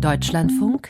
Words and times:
Deutschlandfunk 0.00 0.88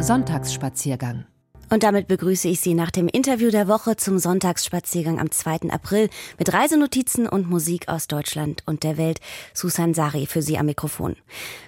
Sonntagsspaziergang 0.00 1.26
und 1.68 1.82
damit 1.82 2.06
begrüße 2.06 2.46
ich 2.46 2.60
Sie 2.60 2.74
nach 2.74 2.92
dem 2.92 3.08
Interview 3.08 3.50
der 3.50 3.66
Woche 3.66 3.96
zum 3.96 4.18
Sonntagsspaziergang 4.20 5.18
am 5.18 5.32
2. 5.32 5.70
April 5.70 6.08
mit 6.38 6.52
Reisenotizen 6.52 7.28
und 7.28 7.50
Musik 7.50 7.88
aus 7.88 8.06
Deutschland 8.06 8.62
und 8.66 8.84
der 8.84 8.96
Welt. 8.96 9.20
Susan 9.52 9.92
Sari 9.92 10.26
für 10.26 10.42
Sie 10.42 10.58
am 10.58 10.66
Mikrofon. 10.66 11.16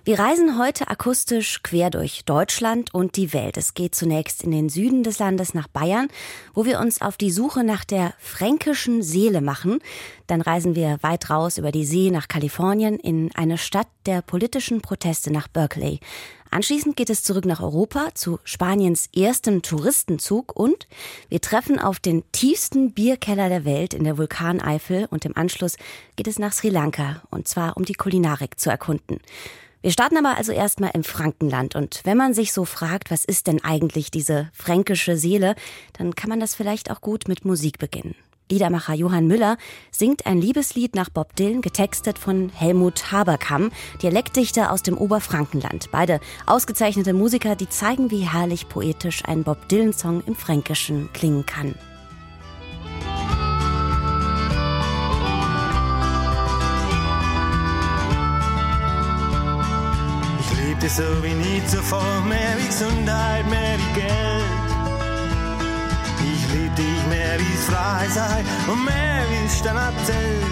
Wir 0.04 0.21
reisen 0.21 0.56
heute 0.56 0.87
akustisch 0.87 1.64
quer 1.64 1.91
durch 1.91 2.25
Deutschland 2.25 2.95
und 2.95 3.17
die 3.17 3.33
Welt. 3.33 3.57
Es 3.57 3.75
geht 3.75 3.96
zunächst 3.96 4.45
in 4.45 4.53
den 4.53 4.69
Süden 4.69 5.03
des 5.03 5.19
Landes 5.19 5.53
nach 5.53 5.67
Bayern, 5.67 6.09
wo 6.55 6.65
wir 6.65 6.79
uns 6.79 7.03
auf 7.03 7.17
die 7.17 7.33
Suche 7.33 7.65
nach 7.65 7.85
der 7.85 8.15
fränkischen 8.19 9.03
Seele 9.03 9.41
machen. 9.41 9.80
Dann 10.29 10.43
reisen 10.43 10.77
wir 10.77 10.99
weit 11.03 11.29
raus 11.29 11.59
über 11.59 11.73
die 11.73 11.85
See 11.85 12.12
nach 12.12 12.29
Kalifornien 12.29 13.01
in 13.01 13.35
eine 13.35 13.59
Stadt 13.59 13.89
der 14.07 14.23
politischen 14.23 14.80
Proteste 14.80 15.33
nach 15.33 15.49
Berkeley. 15.49 15.99
Anschließend 16.51 16.96
geht 16.96 17.11
es 17.11 17.23
zurück 17.23 17.45
nach 17.45 17.61
Europa 17.61 18.09
zu 18.15 18.38
Spaniens 18.45 19.09
erstem 19.15 19.61
Touristenzug 19.62 20.56
und 20.56 20.87
wir 21.29 21.41
treffen 21.41 21.79
auf 21.79 22.01
den 22.01 22.25
tiefsten 22.33 22.93
Bierkeller 22.93 23.48
der 23.48 23.65
Welt 23.65 23.93
in 23.93 24.05
der 24.05 24.16
Vulkaneifel 24.16 25.06
und 25.11 25.25
im 25.25 25.37
Anschluss 25.37 25.77
geht 26.16 26.27
es 26.27 26.39
nach 26.39 26.53
Sri 26.53 26.70
Lanka 26.70 27.23
und 27.30 27.48
zwar 27.48 27.77
um 27.77 27.84
die 27.84 27.95
Kulinarik 27.95 28.59
zu 28.59 28.70
erkunden. 28.70 29.19
Wir 29.83 29.92
starten 29.92 30.16
aber 30.16 30.37
also 30.37 30.53
erstmal 30.53 30.91
im 30.95 31.05
Frankenland 31.05 31.75
und 31.77 32.01
wenn 32.05 32.16
man 32.16 32.34
sich 32.34 32.53
so 32.53 32.65
fragt, 32.65 33.11
was 33.11 33.25
ist 33.25 33.47
denn 33.47 33.62
eigentlich 33.62 34.11
diese 34.11 34.51
fränkische 34.53 35.17
Seele, 35.17 35.55
dann 35.92 36.15
kann 36.15 36.30
man 36.30 36.41
das 36.41 36.55
vielleicht 36.55 36.91
auch 36.91 37.01
gut 37.01 37.28
mit 37.28 37.45
Musik 37.45 37.78
beginnen. 37.78 38.17
Liedermacher 38.51 38.95
Johann 38.95 39.27
Müller 39.27 39.57
singt 39.91 40.27
ein 40.27 40.41
Liebeslied 40.41 40.95
nach 40.95 41.11
Bob 41.11 41.37
Dylan, 41.37 41.61
getextet 41.61 42.19
von 42.19 42.51
Helmut 42.55 43.12
Haberkamm, 43.12 43.70
Dialektdichter 44.02 44.73
aus 44.73 44.83
dem 44.83 44.97
Oberfrankenland. 44.97 45.91
Beide 45.91 46.20
ausgezeichnete 46.47 47.12
Musiker, 47.12 47.56
die 47.56 47.69
zeigen, 47.69 48.11
wie 48.11 48.29
herrlich 48.29 48.69
poetisch 48.69 49.25
ein 49.27 49.45
Bob 49.45 49.69
Dylan-Song 49.69 50.22
im 50.27 50.34
Fränkischen 50.34 51.11
klingen 51.12 51.45
kann. 51.45 51.75
Ich 60.41 60.67
liebte 60.67 60.89
so 60.89 61.03
wie 61.22 61.34
nie 61.34 61.62
zuvor, 61.67 62.22
mehr 62.28 62.56
wie 62.59 62.67
Gesundheit, 62.67 63.48
mehr 63.50 63.77
wie 63.78 64.00
Geld 64.00 64.47
lieb 66.54 66.74
dich 66.77 67.06
mehr 67.08 67.38
wie's 67.38 67.64
frei 67.64 68.06
sei 68.08 68.44
und 68.70 68.84
mehr 68.84 69.08
dann 69.62 69.77
erzählt. 69.77 70.44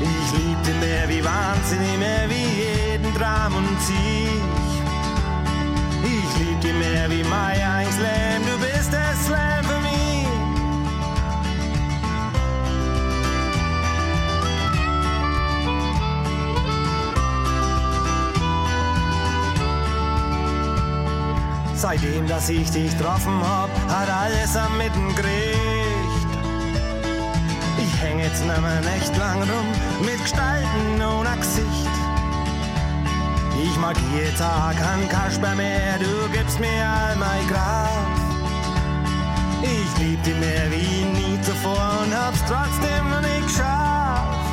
Ich 0.00 0.38
liebte 0.38 0.72
mehr 0.80 1.08
wie 1.08 1.24
Wahnsinn, 1.24 1.98
mehr 1.98 2.28
wie 2.28 2.46
jeden 2.62 3.14
Dram 3.14 3.54
und 3.54 3.80
Sieg. 3.80 4.42
Ich 6.04 6.38
liebte 6.40 6.72
mehr 6.74 7.10
wie 7.10 7.24
mein 7.24 7.86
Slam, 7.92 8.42
du 8.46 8.61
Seitdem, 21.82 22.28
dass 22.28 22.48
ich 22.48 22.70
dich 22.70 22.96
getroffen 22.96 23.42
hab, 23.42 23.68
hat 23.88 24.08
alles 24.08 24.56
am 24.56 24.78
Mitten 24.78 25.12
gericht. 25.16 26.28
Ich 27.76 28.00
häng 28.00 28.20
jetzt 28.20 28.40
nimmer 28.46 28.80
nicht 28.94 29.16
lang 29.18 29.38
rum 29.38 29.66
mit 30.00 30.22
Gestalten 30.22 31.02
ohne 31.02 31.36
Gesicht. 31.38 31.90
Ich 33.60 33.76
mag 33.80 33.96
jeden 34.14 34.36
Tag 34.36 34.76
an 34.80 35.08
Kasper 35.08 35.56
mehr, 35.56 35.98
du 35.98 36.28
gibst 36.32 36.60
mir 36.60 36.86
all 36.86 37.16
mein 37.16 37.48
Kraft. 37.48 37.90
Ich 39.62 39.98
lieb 40.00 40.22
dich 40.22 40.38
mehr 40.38 40.70
wie 40.70 41.04
nie 41.04 41.40
zuvor 41.40 41.98
und 42.04 42.14
hab's 42.16 42.44
trotzdem 42.46 43.10
nicht 43.22 43.48
geschafft. 43.48 44.51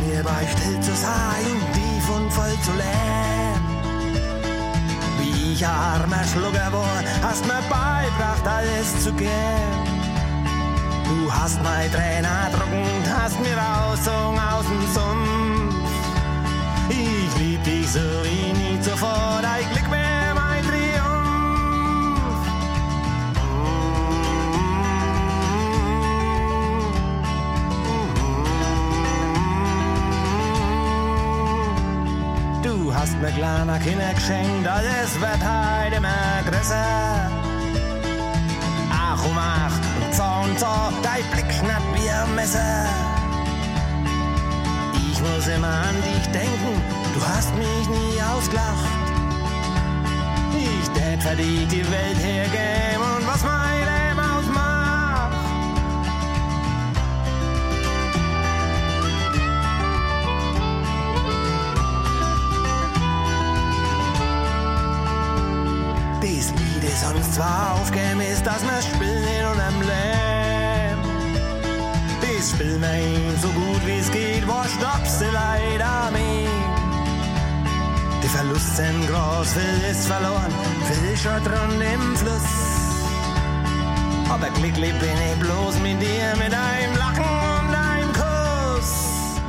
Mir 0.00 0.22
bei 0.22 0.46
still 0.52 0.80
zu 0.80 0.94
sein, 0.94 1.56
tief 1.74 2.10
und 2.16 2.32
voll 2.32 2.56
zu 2.62 2.72
leben. 2.72 3.64
Wie 5.18 5.52
ich 5.52 5.66
armer 5.66 6.24
Schlucker 6.32 6.72
war, 6.72 7.02
hast 7.22 7.44
mir 7.46 7.62
beibracht, 7.68 8.46
alles 8.46 9.04
zu 9.04 9.12
geben. 9.12 9.92
Du 11.04 11.32
hast 11.32 11.62
mein 11.62 11.90
Trainer 11.92 12.48
druckend, 12.52 13.06
hast 13.16 13.38
mir 13.40 13.56
rausgezogen 13.56 14.38
aus 14.38 14.66
dem 14.66 14.82
Sumpf. 14.94 15.92
Ich 16.88 17.38
lieb 17.38 17.62
dich 17.64 17.90
so 17.90 18.00
wie 18.00 18.52
nie 18.52 18.80
zuvor, 18.80 19.40
dein 19.42 19.81
hast 33.02 33.20
mir 33.20 33.32
kleiner 33.32 33.80
Kinder 33.80 34.14
geschenkt, 34.14 34.68
alles 34.68 35.20
wird 35.20 35.42
heute 35.42 35.96
immer 35.96 36.40
größer. 36.48 37.30
Ach 38.92 39.24
um 39.24 39.36
ach, 39.36 39.76
und 40.04 40.14
Zau 40.14 40.86
und 40.86 41.04
dein 41.04 41.24
Blick 41.32 41.50
schnappt 41.52 41.94
wie 41.94 42.08
ein 42.08 42.34
Messer. 42.36 42.86
Ich 44.94 45.20
muss 45.20 45.48
immer 45.48 45.74
an 45.88 45.96
dich 46.06 46.26
denken, 46.30 46.80
du 47.14 47.20
hast 47.26 47.52
mich 47.56 47.88
nie 47.88 48.22
ausgelacht. 48.22 48.86
Ich 50.56 50.88
tät 50.90 51.20
für 51.20 51.34
dich 51.34 51.66
die 51.66 51.84
Welt 51.90 52.18
hergeben 52.22 53.02
und 53.16 53.26
was 53.26 53.42
mein 53.42 54.01
Lied 67.32 67.38
ist 67.38 67.38
uns 67.38 67.38
zwar 67.38 67.80
aufgemisst, 67.80 68.46
dass 68.46 68.62
wir 68.62 68.82
spielen 68.82 69.24
in 69.24 69.46
unserem 69.46 69.80
Leben. 69.80 71.02
Dies 72.22 72.50
spielen 72.50 72.80
wir 72.80 72.94
ihm 72.94 73.36
so 73.40 73.48
gut 73.48 73.86
wie 73.86 73.98
es 73.98 74.10
geht, 74.10 74.46
wo 74.46 74.62
stoppst 74.64 75.20
du 75.20 75.24
leider 75.32 76.10
mich? 76.12 76.48
Die 78.22 78.28
Verlust 78.28 78.76
sind 78.76 79.08
groß, 79.08 79.52
viel 79.52 79.90
ist 79.90 80.06
verloren, 80.06 80.52
viel 80.90 81.16
schon 81.16 81.44
drin 81.44 81.80
im 81.94 82.16
Fluss. 82.16 82.42
Aber 84.30 84.48
glücklich 84.50 84.94
bin 84.98 85.16
ich 85.32 85.40
bloß 85.40 85.78
mit 85.80 86.00
dir, 86.00 86.34
mit 86.36 86.54
einem 86.54 86.96
Lachen 86.96 87.24
und 87.24 87.74
einem 87.74 88.12
Kuss. 88.12 89.40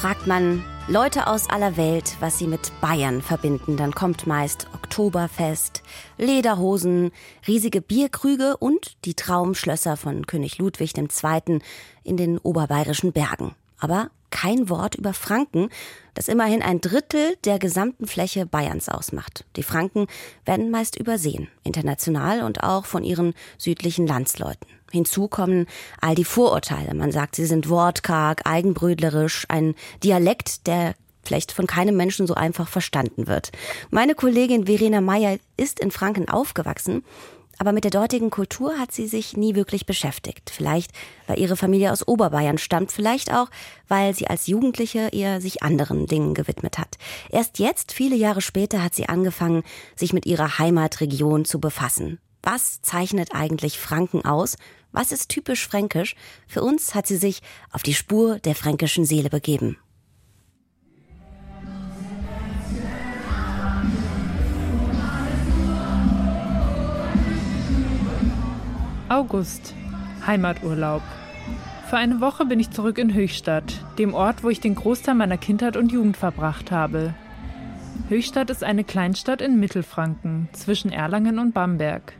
Fragt 0.00 0.26
man 0.26 0.64
Leute 0.88 1.26
aus 1.28 1.48
aller 1.48 1.76
Welt, 1.76 2.16
was 2.20 2.38
sie 2.38 2.46
mit 2.46 2.72
Bayern 2.80 3.22
verbinden, 3.22 3.76
dann 3.76 3.94
kommt 3.94 4.26
meist 4.26 4.66
Oktoberfest, 4.90 5.84
Lederhosen, 6.18 7.12
riesige 7.46 7.80
Bierkrüge 7.80 8.56
und 8.56 8.96
die 9.04 9.14
Traumschlösser 9.14 9.96
von 9.96 10.26
König 10.26 10.58
Ludwig 10.58 10.98
II. 10.98 11.60
in 12.02 12.16
den 12.16 12.38
oberbayerischen 12.38 13.12
Bergen. 13.12 13.54
Aber 13.78 14.10
kein 14.30 14.68
Wort 14.68 14.96
über 14.96 15.14
Franken, 15.14 15.68
das 16.14 16.26
immerhin 16.26 16.60
ein 16.60 16.80
Drittel 16.80 17.36
der 17.44 17.60
gesamten 17.60 18.08
Fläche 18.08 18.46
Bayerns 18.46 18.88
ausmacht. 18.88 19.44
Die 19.54 19.62
Franken 19.62 20.08
werden 20.44 20.72
meist 20.72 20.98
übersehen, 20.98 21.46
international 21.62 22.42
und 22.42 22.64
auch 22.64 22.84
von 22.84 23.04
ihren 23.04 23.34
südlichen 23.58 24.08
Landsleuten. 24.08 24.66
Hinzu 24.90 25.28
kommen 25.28 25.66
all 26.00 26.16
die 26.16 26.24
Vorurteile. 26.24 26.94
Man 26.94 27.12
sagt, 27.12 27.36
sie 27.36 27.46
sind 27.46 27.68
wortkarg, 27.68 28.42
eigenbrödlerisch, 28.44 29.46
ein 29.48 29.76
Dialekt, 30.02 30.66
der 30.66 30.96
vielleicht 31.22 31.52
von 31.52 31.66
keinem 31.66 31.96
Menschen 31.96 32.26
so 32.26 32.34
einfach 32.34 32.68
verstanden 32.68 33.26
wird. 33.26 33.52
Meine 33.90 34.14
Kollegin 34.14 34.66
Verena 34.66 35.00
Meyer 35.00 35.38
ist 35.56 35.80
in 35.80 35.90
Franken 35.90 36.28
aufgewachsen, 36.28 37.02
aber 37.60 37.72
mit 37.72 37.84
der 37.84 37.90
dortigen 37.90 38.30
Kultur 38.30 38.78
hat 38.78 38.90
sie 38.90 39.06
sich 39.06 39.36
nie 39.36 39.54
wirklich 39.54 39.84
beschäftigt. 39.84 40.48
Vielleicht, 40.48 40.92
weil 41.26 41.38
ihre 41.38 41.56
Familie 41.56 41.92
aus 41.92 42.08
Oberbayern 42.08 42.56
stammt, 42.56 42.90
vielleicht 42.90 43.34
auch, 43.34 43.50
weil 43.86 44.14
sie 44.14 44.28
als 44.28 44.46
Jugendliche 44.46 45.10
eher 45.12 45.42
sich 45.42 45.62
anderen 45.62 46.06
Dingen 46.06 46.32
gewidmet 46.32 46.78
hat. 46.78 46.96
Erst 47.28 47.58
jetzt, 47.58 47.92
viele 47.92 48.16
Jahre 48.16 48.40
später, 48.40 48.82
hat 48.82 48.94
sie 48.94 49.10
angefangen, 49.10 49.62
sich 49.94 50.14
mit 50.14 50.24
ihrer 50.24 50.58
Heimatregion 50.58 51.44
zu 51.44 51.60
befassen. 51.60 52.18
Was 52.42 52.80
zeichnet 52.80 53.34
eigentlich 53.34 53.78
Franken 53.78 54.24
aus? 54.24 54.56
Was 54.92 55.12
ist 55.12 55.28
typisch 55.28 55.68
fränkisch? 55.68 56.16
Für 56.46 56.62
uns 56.62 56.94
hat 56.94 57.06
sie 57.06 57.18
sich 57.18 57.42
auf 57.72 57.82
die 57.82 57.92
Spur 57.92 58.38
der 58.38 58.54
fränkischen 58.54 59.04
Seele 59.04 59.28
begeben. 59.28 59.76
August. 69.20 69.74
Heimaturlaub. 70.26 71.02
Für 71.90 71.98
eine 71.98 72.22
Woche 72.22 72.46
bin 72.46 72.58
ich 72.58 72.70
zurück 72.70 72.96
in 72.96 73.12
Höchstadt, 73.12 73.84
dem 73.98 74.14
Ort, 74.14 74.42
wo 74.42 74.48
ich 74.48 74.60
den 74.60 74.74
Großteil 74.74 75.14
meiner 75.14 75.36
Kindheit 75.36 75.76
und 75.76 75.92
Jugend 75.92 76.16
verbracht 76.16 76.70
habe. 76.70 77.12
Höchstadt 78.08 78.48
ist 78.48 78.64
eine 78.64 78.82
Kleinstadt 78.82 79.42
in 79.42 79.60
Mittelfranken 79.60 80.48
zwischen 80.52 80.90
Erlangen 80.90 81.38
und 81.38 81.52
Bamberg. 81.52 82.14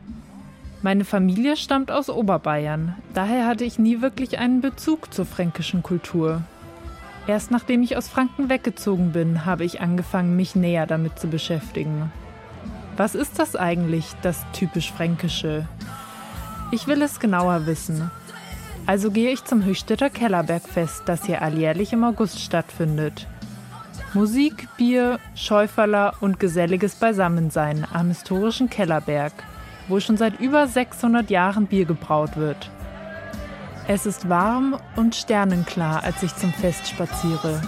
Meine 0.83 1.03
Familie 1.03 1.57
stammt 1.57 1.89
aus 1.89 2.07
Oberbayern, 2.07 2.95
daher 3.15 3.47
hatte 3.47 3.63
ich 3.63 3.79
nie 3.79 4.01
wirklich 4.01 4.37
einen 4.37 4.61
Bezug 4.61 5.11
zur 5.11 5.25
fränkischen 5.25 5.81
Kultur. 5.81 6.43
Erst 7.25 7.49
nachdem 7.49 7.81
ich 7.81 7.97
aus 7.97 8.09
Franken 8.09 8.47
weggezogen 8.47 9.11
bin, 9.11 9.43
habe 9.43 9.63
ich 9.63 9.81
angefangen, 9.81 10.35
mich 10.35 10.53
näher 10.55 10.85
damit 10.85 11.17
zu 11.17 11.29
beschäftigen. 11.29 12.11
Was 12.95 13.15
ist 13.15 13.39
das 13.39 13.55
eigentlich, 13.55 14.05
das 14.21 14.45
typisch 14.53 14.91
Fränkische? 14.91 15.67
Ich 16.73 16.87
will 16.87 17.01
es 17.01 17.19
genauer 17.19 17.65
wissen. 17.65 18.09
Also 18.85 19.11
gehe 19.11 19.31
ich 19.31 19.43
zum 19.43 19.63
Höchstädter 19.63 20.09
Kellerbergfest, 20.09 21.03
das 21.05 21.25
hier 21.25 21.41
alljährlich 21.41 21.91
im 21.91 22.05
August 22.05 22.39
stattfindet. 22.39 23.27
Musik, 24.13 24.69
Bier, 24.77 25.19
Schäuferler 25.35 26.13
und 26.21 26.39
geselliges 26.39 26.95
Beisammensein 26.95 27.85
am 27.91 28.07
historischen 28.07 28.69
Kellerberg, 28.69 29.33
wo 29.89 29.99
schon 29.99 30.15
seit 30.15 30.39
über 30.39 30.65
600 30.65 31.29
Jahren 31.29 31.67
Bier 31.67 31.85
gebraut 31.85 32.37
wird. 32.37 32.69
Es 33.87 34.05
ist 34.05 34.29
warm 34.29 34.77
und 34.95 35.15
sternenklar, 35.15 36.03
als 36.03 36.23
ich 36.23 36.33
zum 36.35 36.53
Fest 36.53 36.87
spaziere. 36.87 37.61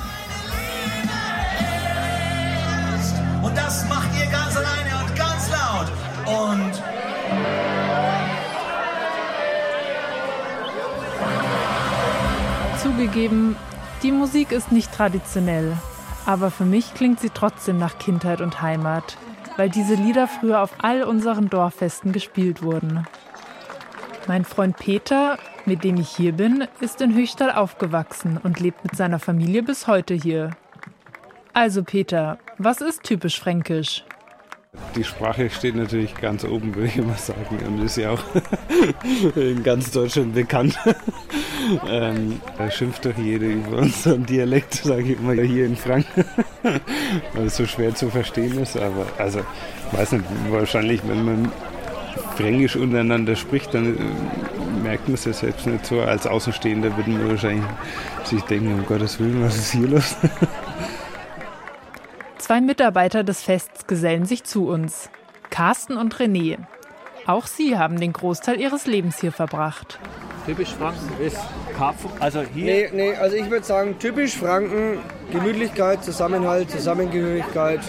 Und 3.42 3.58
das 3.58 3.83
Zugegeben, 12.96 13.56
die 14.04 14.12
Musik 14.12 14.52
ist 14.52 14.72
nicht 14.72 14.92
traditionell, 14.94 15.76
aber 16.28 16.52
für 16.52 16.64
mich 16.64 16.94
klingt 16.94 17.20
sie 17.20 17.32
trotzdem 17.32 17.80
nach 17.80 17.98
Kindheit 17.98 18.40
und 18.40 18.62
Heimat, 18.62 19.18
weil 19.58 19.68
diese 19.68 19.96
Lieder 19.96 20.28
früher 20.28 20.62
auf 20.62 20.76
all 20.78 21.02
unseren 21.04 21.50
Dorffesten 21.50 22.12
gespielt 22.12 22.62
wurden. 22.62 23.08
Mein 24.28 24.46
Freund 24.46 24.78
Peter, 24.78 25.40
mit 25.66 25.84
dem 25.84 25.98
ich 25.98 26.10
hier 26.10 26.34
bin, 26.34 26.68
ist 26.82 27.02
in 27.02 27.16
Höchstadt 27.16 27.58
aufgewachsen 27.58 28.40
und 28.44 28.60
lebt 28.60 28.84
mit 28.84 28.96
seiner 28.96 29.18
Familie 29.18 29.64
bis 29.64 29.88
heute 29.88 30.14
hier. 30.14 30.52
Also 31.52 31.84
Peter, 31.84 32.38
was 32.60 32.80
ist 32.80 33.02
typisch 33.02 33.40
fränkisch? 33.40 34.06
Die 34.96 35.04
Sprache 35.04 35.50
steht 35.50 35.76
natürlich 35.76 36.16
ganz 36.16 36.44
oben, 36.44 36.74
würde 36.74 36.88
ich 36.88 36.98
immer 36.98 37.16
sagen, 37.16 37.60
und 37.68 37.84
ist 37.84 37.98
ja 37.98 38.12
auch 38.12 38.24
in 39.36 39.64
ganz 39.64 39.92
Deutschland 39.92 40.34
bekannt. 40.34 40.78
ähm, 41.88 42.42
da 42.58 42.70
schimpft 42.70 43.06
doch 43.06 43.18
jeder 43.18 43.48
über 43.48 43.78
unseren 43.78 44.26
Dialekt, 44.26 44.74
sage 44.76 45.14
ich 45.14 45.20
immer 45.20 45.34
hier 45.34 45.66
in 45.66 45.76
Franken, 45.76 46.26
weil 47.34 47.46
es 47.46 47.58
so 47.58 47.66
schwer 47.66 47.94
zu 47.94 48.10
verstehen 48.10 48.60
ist. 48.60 48.78
Aber 48.78 49.06
also, 49.18 49.42
weiß 49.92 50.14
nicht, 50.14 50.26
wahrscheinlich, 50.50 51.02
wenn 51.08 51.26
man 51.26 51.52
Fränkisch 52.36 52.76
untereinander 52.76 53.36
spricht, 53.36 53.74
dann 53.74 53.96
äh, 53.96 54.84
merkt 54.84 55.08
man 55.08 55.16
es 55.16 55.26
ja 55.26 55.34
selbst 55.34 55.68
nicht 55.68 55.86
so. 55.86 56.02
Als 56.02 56.26
Außenstehender 56.26 56.96
würden 56.98 57.20
wir 57.20 57.30
wahrscheinlich 57.30 57.66
sich 58.24 58.42
denken, 58.44 58.74
um 58.74 58.86
Gottes 58.86 59.20
Willen, 59.20 59.44
was 59.44 59.56
ist 59.56 59.72
hier 59.72 59.88
los? 59.88 60.16
Zwei 62.44 62.60
Mitarbeiter 62.60 63.24
des 63.24 63.42
Fests 63.42 63.88
gesellen 63.88 64.26
sich 64.26 64.44
zu 64.44 64.68
uns. 64.68 65.10
Carsten 65.50 65.96
und 65.96 66.16
René. 66.16 66.58
Auch 67.26 67.48
sie 67.48 67.78
haben 67.78 68.02
den 68.02 68.12
Großteil 68.12 68.60
ihres 68.60 68.86
Lebens 68.86 69.22
hier 69.22 69.32
verbracht. 69.32 69.98
Typisch 70.46 70.74
Franken 70.74 71.10
ist 71.26 71.40
Karpfen. 71.78 72.12
Also 72.20 72.42
hier. 72.42 72.66
Nee, 72.66 72.90
nee, 72.92 73.16
also 73.16 73.38
ich 73.38 73.50
würde 73.50 73.66
sagen, 73.66 73.98
typisch 73.98 74.36
Franken, 74.36 74.98
Gemütlichkeit, 75.32 76.04
Zusammenhalt, 76.04 76.70
Zusammengehörigkeit. 76.70 77.80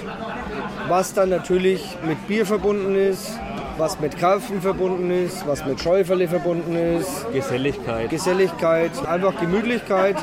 Was 0.87 1.13
dann 1.15 1.31
natürlich 1.31 1.99
mit 2.07 2.25
Bier 2.29 2.47
verbunden 2.47 2.95
ist, 2.95 3.37
was 3.79 4.01
mit 4.01 4.19
Karpfen 4.19 4.61
verbunden 4.61 5.11
ist, 5.11 5.47
was 5.47 5.65
mit 5.67 5.81
Schäuferle 5.81 6.29
verbunden 6.29 6.77
ist. 6.77 7.31
Geselligkeit. 7.33 8.11
Geselligkeit, 8.11 8.91
einfach 9.07 9.39
Gemütlichkeit, 9.41 10.17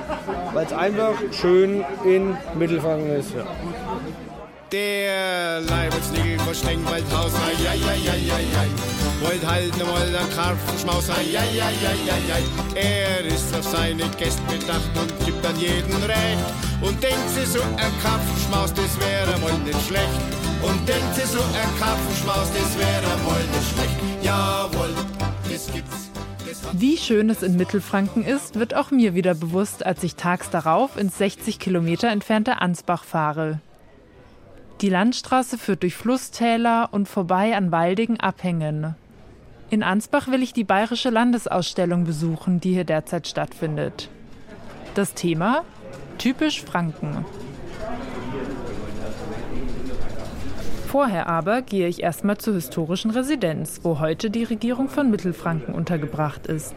weil 0.53 0.65
es 0.65 0.73
einfach 0.73 1.13
schön 1.31 1.83
in 2.05 2.35
Mittelfranken 2.55 3.11
ist. 3.11 3.33
Ja. 3.35 3.43
Der 4.71 5.59
Leibelsnigel 5.59 6.39
ai, 6.39 7.03
ai, 7.67 7.79
ai, 7.89 8.31
ai, 8.31 8.45
ai. 8.61 8.69
Wollt 9.21 9.45
halt 9.45 9.77
ne 9.77 9.83
mal 9.83 10.09
der 10.09 10.25
Karpfenschmaus, 10.33 11.09
ai. 11.09 11.25
Er 12.75 13.25
ist 13.25 13.53
auf 13.53 13.65
seine 13.65 14.07
Gäste 14.17 14.41
bedacht 14.43 14.89
und 14.95 15.25
gibt 15.25 15.45
an 15.45 15.59
jeden 15.59 16.01
recht. 16.03 16.45
Und 16.79 17.03
denkt 17.03 17.29
sich 17.31 17.47
so, 17.49 17.59
ein 17.61 17.91
Karpfenschmaus, 18.01 18.73
das 18.73 18.97
wäre 19.01 19.37
mal 19.39 19.57
nicht 19.65 19.87
schlecht. 19.87 20.21
Und 20.61 20.87
denkt 20.87 21.15
sich 21.15 21.25
so, 21.25 21.39
ein 21.39 21.77
Karpfenschmaus, 21.77 22.47
das 22.53 22.79
wäre 22.79 23.17
mal 23.25 23.43
nicht 23.51 23.73
schlecht. 23.73 24.23
Jawohl, 24.23 24.95
das 25.51 25.67
gibt's. 25.73 26.09
Wie 26.71 26.95
schön 26.95 27.29
es 27.29 27.43
in 27.43 27.57
Mittelfranken 27.57 28.23
ist, 28.23 28.57
wird 28.57 28.73
auch 28.73 28.89
mir 28.91 29.15
wieder 29.15 29.33
bewusst, 29.33 29.85
als 29.85 30.01
ich 30.03 30.15
tags 30.15 30.49
darauf 30.49 30.95
ins 30.95 31.17
60 31.17 31.59
Kilometer 31.59 32.07
entfernte 32.07 32.61
Ansbach 32.61 33.03
fahre. 33.03 33.59
Die 34.81 34.89
Landstraße 34.89 35.59
führt 35.59 35.83
durch 35.83 35.95
Flusstäler 35.95 36.89
und 36.91 37.07
vorbei 37.07 37.55
an 37.55 37.71
waldigen 37.71 38.19
Abhängen. 38.19 38.95
In 39.69 39.83
Ansbach 39.83 40.27
will 40.27 40.41
ich 40.41 40.53
die 40.53 40.63
Bayerische 40.63 41.11
Landesausstellung 41.11 42.03
besuchen, 42.03 42.59
die 42.59 42.73
hier 42.73 42.83
derzeit 42.83 43.27
stattfindet. 43.27 44.09
Das 44.95 45.13
Thema? 45.13 45.63
Typisch 46.17 46.63
Franken. 46.63 47.25
Vorher 50.87 51.27
aber 51.27 51.61
gehe 51.61 51.87
ich 51.87 52.01
erstmal 52.01 52.39
zur 52.39 52.55
historischen 52.55 53.11
Residenz, 53.11 53.81
wo 53.83 53.99
heute 53.99 54.31
die 54.31 54.43
Regierung 54.43 54.89
von 54.89 55.11
Mittelfranken 55.11 55.75
untergebracht 55.75 56.47
ist. 56.47 56.73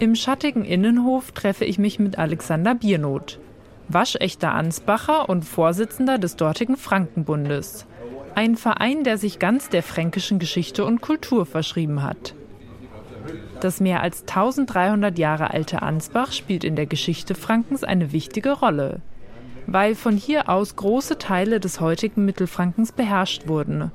Im 0.00 0.14
schattigen 0.14 0.66
Innenhof 0.66 1.32
treffe 1.32 1.64
ich 1.64 1.78
mich 1.78 1.98
mit 1.98 2.18
Alexander 2.18 2.74
Biernot 2.74 3.40
waschechter 3.88 4.52
Ansbacher 4.52 5.28
und 5.28 5.44
Vorsitzender 5.44 6.18
des 6.18 6.36
dortigen 6.36 6.76
Frankenbundes. 6.76 7.86
Ein 8.34 8.56
Verein, 8.56 9.04
der 9.04 9.18
sich 9.18 9.38
ganz 9.38 9.68
der 9.68 9.82
fränkischen 9.82 10.38
Geschichte 10.38 10.84
und 10.84 11.00
Kultur 11.00 11.46
verschrieben 11.46 12.02
hat. 12.02 12.34
Das 13.60 13.80
mehr 13.80 14.02
als 14.02 14.22
1300 14.22 15.18
Jahre 15.18 15.50
alte 15.50 15.82
Ansbach 15.82 16.32
spielt 16.32 16.64
in 16.64 16.76
der 16.76 16.86
Geschichte 16.86 17.34
Frankens 17.34 17.84
eine 17.84 18.12
wichtige 18.12 18.52
Rolle, 18.52 19.00
weil 19.66 19.94
von 19.94 20.16
hier 20.16 20.48
aus 20.48 20.76
große 20.76 21.18
Teile 21.18 21.60
des 21.60 21.80
heutigen 21.80 22.24
Mittelfrankens 22.24 22.92
beherrscht 22.92 23.48
wurden. 23.48 23.90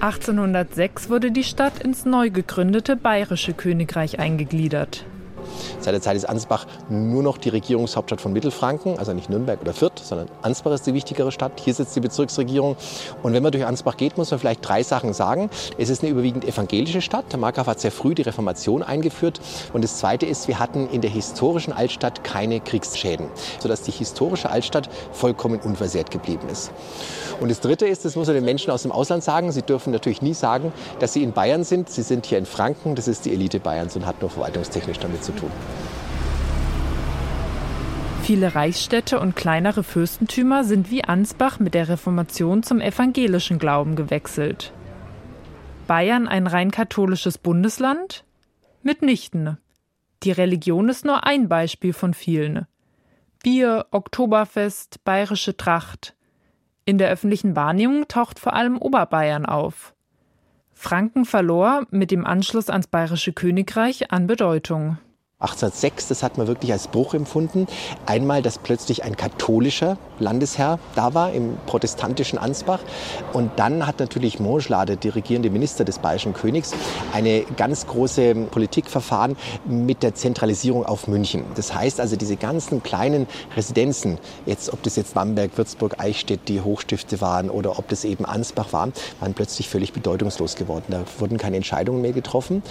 1806 0.00 1.10
wurde 1.10 1.30
die 1.30 1.44
Stadt 1.44 1.80
ins 1.82 2.04
neu 2.04 2.30
gegründete 2.30 2.96
Bayerische 2.96 3.52
Königreich 3.52 4.18
eingegliedert. 4.18 5.04
Seit 5.80 5.94
der 5.94 6.02
Zeit 6.02 6.16
ist 6.16 6.28
Ansbach 6.28 6.66
nur 6.88 7.22
noch 7.22 7.38
die 7.38 7.48
Regierungshauptstadt 7.48 8.20
von 8.20 8.32
Mittelfranken, 8.32 8.98
also 8.98 9.12
nicht 9.12 9.30
Nürnberg 9.30 9.60
oder 9.60 9.72
Fürth, 9.72 10.00
sondern 10.02 10.28
Ansbach 10.42 10.72
ist 10.72 10.86
die 10.86 10.94
wichtigere 10.94 11.32
Stadt. 11.32 11.52
Hier 11.64 11.74
sitzt 11.74 11.94
die 11.96 12.00
Bezirksregierung. 12.00 12.76
Und 13.22 13.32
wenn 13.32 13.42
man 13.42 13.52
durch 13.52 13.64
Ansbach 13.64 13.96
geht, 13.96 14.18
muss 14.18 14.30
man 14.30 14.40
vielleicht 14.40 14.66
drei 14.66 14.82
Sachen 14.82 15.12
sagen. 15.12 15.50
Es 15.78 15.88
ist 15.88 16.02
eine 16.02 16.10
überwiegend 16.10 16.44
evangelische 16.44 17.00
Stadt. 17.00 17.24
Der 17.32 17.38
Markgraf 17.38 17.66
hat 17.66 17.80
sehr 17.80 17.92
früh 17.92 18.14
die 18.14 18.22
Reformation 18.22 18.82
eingeführt. 18.82 19.40
Und 19.72 19.82
das 19.82 19.98
Zweite 19.98 20.26
ist, 20.26 20.48
wir 20.48 20.58
hatten 20.58 20.88
in 20.90 21.00
der 21.00 21.10
historischen 21.10 21.72
Altstadt 21.72 22.24
keine 22.24 22.60
Kriegsschäden, 22.60 23.26
sodass 23.58 23.82
die 23.82 23.92
historische 23.92 24.50
Altstadt 24.50 24.88
vollkommen 25.12 25.60
unversehrt 25.60 26.10
geblieben 26.10 26.48
ist. 26.50 26.70
Und 27.40 27.50
das 27.50 27.60
Dritte 27.60 27.86
ist, 27.86 28.04
das 28.04 28.16
muss 28.16 28.26
man 28.26 28.34
den 28.34 28.44
Menschen 28.44 28.70
aus 28.70 28.82
dem 28.82 28.92
Ausland 28.92 29.24
sagen, 29.24 29.50
sie 29.50 29.62
dürfen 29.62 29.92
natürlich 29.92 30.20
nie 30.20 30.34
sagen, 30.34 30.72
dass 30.98 31.14
sie 31.14 31.22
in 31.22 31.32
Bayern 31.32 31.64
sind. 31.64 31.88
Sie 31.88 32.02
sind 32.02 32.26
hier 32.26 32.36
in 32.36 32.44
Franken, 32.44 32.94
das 32.94 33.08
ist 33.08 33.24
die 33.24 33.32
Elite 33.32 33.60
Bayerns 33.60 33.96
und 33.96 34.04
hat 34.04 34.20
nur 34.20 34.28
verwaltungstechnisch 34.28 34.98
damit 34.98 35.24
zu 35.24 35.32
tun. 35.32 35.39
Viele 38.22 38.54
Reichsstädte 38.54 39.18
und 39.18 39.34
kleinere 39.34 39.82
Fürstentümer 39.82 40.62
sind 40.64 40.90
wie 40.90 41.02
Ansbach 41.02 41.58
mit 41.58 41.74
der 41.74 41.88
Reformation 41.88 42.62
zum 42.62 42.80
evangelischen 42.80 43.58
Glauben 43.58 43.96
gewechselt. 43.96 44.72
Bayern 45.86 46.28
ein 46.28 46.46
rein 46.46 46.70
katholisches 46.70 47.38
Bundesland? 47.38 48.24
Mitnichten. 48.82 49.58
Die 50.22 50.30
Religion 50.30 50.88
ist 50.88 51.04
nur 51.04 51.24
ein 51.24 51.48
Beispiel 51.48 51.92
von 51.92 52.14
vielen. 52.14 52.66
Bier, 53.42 53.86
Oktoberfest, 53.90 55.02
bayerische 55.02 55.56
Tracht. 55.56 56.14
In 56.84 56.98
der 56.98 57.10
öffentlichen 57.10 57.56
Wahrnehmung 57.56 58.06
taucht 58.06 58.38
vor 58.38 58.52
allem 58.52 58.78
Oberbayern 58.78 59.46
auf. 59.46 59.94
Franken 60.72 61.24
verlor 61.24 61.86
mit 61.90 62.10
dem 62.10 62.24
Anschluss 62.24 62.70
ans 62.70 62.86
Bayerische 62.86 63.32
Königreich 63.32 64.12
an 64.12 64.26
Bedeutung. 64.26 64.98
1806, 65.40 66.08
das 66.08 66.22
hat 66.22 66.36
man 66.36 66.48
wirklich 66.48 66.70
als 66.70 66.88
Bruch 66.88 67.14
empfunden. 67.14 67.66
Einmal, 68.04 68.42
dass 68.42 68.58
plötzlich 68.58 69.04
ein 69.04 69.16
katholischer 69.16 69.96
Landesherr 70.18 70.78
da 70.94 71.14
war 71.14 71.32
im 71.32 71.56
protestantischen 71.64 72.38
Ansbach. 72.38 72.80
Und 73.32 73.50
dann 73.56 73.86
hat 73.86 74.00
natürlich 74.00 74.38
Montgelas, 74.38 74.84
der 75.02 75.14
regierende 75.14 75.48
Minister 75.48 75.86
des 75.86 75.98
Bayerischen 75.98 76.34
Königs, 76.34 76.74
eine 77.14 77.44
ganz 77.56 77.86
große 77.86 78.34
Politikverfahren 78.50 79.34
mit 79.64 80.02
der 80.02 80.14
Zentralisierung 80.14 80.84
auf 80.84 81.08
München. 81.08 81.44
Das 81.54 81.74
heißt 81.74 82.00
also, 82.00 82.16
diese 82.16 82.36
ganzen 82.36 82.82
kleinen 82.82 83.26
Residenzen, 83.56 84.18
jetzt, 84.44 84.70
ob 84.70 84.82
das 84.82 84.96
jetzt 84.96 85.14
Bamberg, 85.14 85.56
Würzburg, 85.56 85.98
Eichstätt, 85.98 86.48
die 86.48 86.60
Hochstifte 86.60 87.22
waren 87.22 87.48
oder 87.48 87.78
ob 87.78 87.88
das 87.88 88.04
eben 88.04 88.26
Ansbach 88.26 88.74
waren, 88.74 88.92
waren 89.20 89.32
plötzlich 89.32 89.70
völlig 89.70 89.94
bedeutungslos 89.94 90.56
geworden. 90.56 90.84
Da 90.88 91.04
wurden 91.18 91.38
keine 91.38 91.56
Entscheidungen 91.56 92.02
mehr 92.02 92.12
getroffen. 92.12 92.62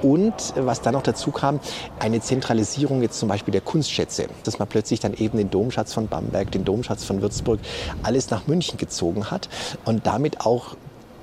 Und 0.00 0.54
was 0.56 0.80
dann 0.80 0.94
noch 0.94 1.02
dazu 1.02 1.30
kam, 1.30 1.60
eine 1.98 2.13
eine 2.14 2.22
Zentralisierung 2.22 3.02
jetzt 3.02 3.18
zum 3.18 3.28
Beispiel 3.28 3.52
der 3.52 3.60
Kunstschätze, 3.60 4.28
dass 4.44 4.58
man 4.58 4.68
plötzlich 4.68 5.00
dann 5.00 5.14
eben 5.14 5.36
den 5.36 5.50
Domschatz 5.50 5.92
von 5.92 6.06
Bamberg, 6.06 6.50
den 6.52 6.64
Domschatz 6.64 7.04
von 7.04 7.20
Würzburg, 7.20 7.58
alles 8.02 8.30
nach 8.30 8.46
München 8.46 8.78
gezogen 8.78 9.30
hat 9.30 9.48
und 9.84 10.06
damit 10.06 10.40
auch 10.42 10.76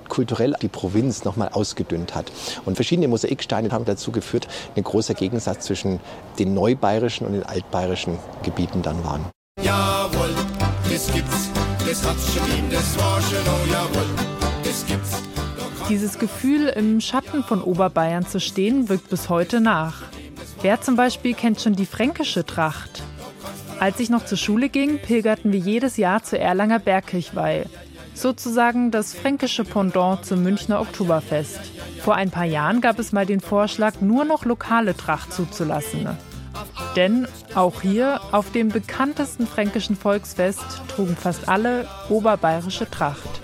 kulturell 0.10 0.54
die 0.62 0.68
Provinz 0.68 1.24
nochmal 1.24 1.50
ausgedünnt 1.54 2.14
hat. 2.14 2.30
Und 2.66 2.76
verschiedene 2.76 3.08
Mosaiksteine 3.08 3.72
haben 3.72 3.86
dazu 3.86 4.12
geführt, 4.12 4.50
ein 4.76 4.84
großer 4.84 5.14
Gegensatz 5.14 5.66
zwischen 5.66 6.02
den 6.38 6.54
neubayerischen 6.54 7.26
und 7.26 7.34
den 7.34 7.44
altbayerischen 7.44 8.20
Gebieten 8.44 8.82
dann 8.82 9.02
waren. 9.06 9.26
Jawohl, 9.64 10.30
das 10.92 11.12
gibt's, 11.14 11.50
das 11.88 12.06
hat's 12.06 12.34
schon 12.34 12.46
gegeben, 12.48 12.68
das 12.70 13.00
war 13.00 13.22
schon, 13.22 13.40
oh 13.40 13.72
jawohl, 13.72 14.10
das 14.66 14.86
gibt's. 14.86 15.22
Dieses 15.88 16.20
Gefühl, 16.20 16.68
im 16.68 17.00
Schatten 17.00 17.44
von 17.44 17.62
Oberbayern 17.62 18.26
zu 18.26 18.42
stehen, 18.42 18.90
wirkt 18.90 19.10
bis 19.10 19.30
heute 19.30 19.62
nach. 19.62 20.04
Wer 20.62 20.80
zum 20.80 20.96
Beispiel 20.96 21.34
kennt 21.34 21.60
schon 21.60 21.74
die 21.74 21.88
fränkische 21.88 22.46
Tracht? 22.46 23.02
Als 23.80 24.00
ich 24.00 24.12
noch 24.12 24.26
zur 24.26 24.38
Schule 24.38 24.70
ging, 24.70 25.00
pilgerten 25.00 25.52
wir 25.52 25.60
jedes 25.60 25.98
Jahr 25.98 26.22
zur 26.22 26.38
Erlanger 26.38 26.78
Bergkirchweih. 26.78 27.66
Sozusagen 28.14 28.92
das 28.92 29.16
fränkische 29.16 29.64
Pendant 29.64 30.24
zum 30.24 30.44
Münchner 30.44 30.80
Oktoberfest. 30.80 31.60
Vor 32.00 32.14
ein 32.14 32.30
paar 32.30 32.46
Jahren 32.46 32.80
gab 32.80 33.00
es 33.00 33.12
mal 33.12 33.26
den 33.26 33.40
Vorschlag, 33.40 34.02
nur 34.02 34.24
noch 34.24 34.46
lokale 34.46 34.96
Tracht 34.96 35.34
zuzulassen. 35.34 36.08
Denn 36.96 37.28
auch 37.56 37.82
hier, 37.82 38.22
auf 38.32 38.52
dem 38.52 38.70
bekanntesten 38.70 39.48
fränkischen 39.48 39.96
Volksfest, 39.96 40.64
trugen 40.94 41.16
fast 41.16 41.50
alle 41.50 41.88
oberbayerische 42.10 42.88
Tracht. 42.88 43.42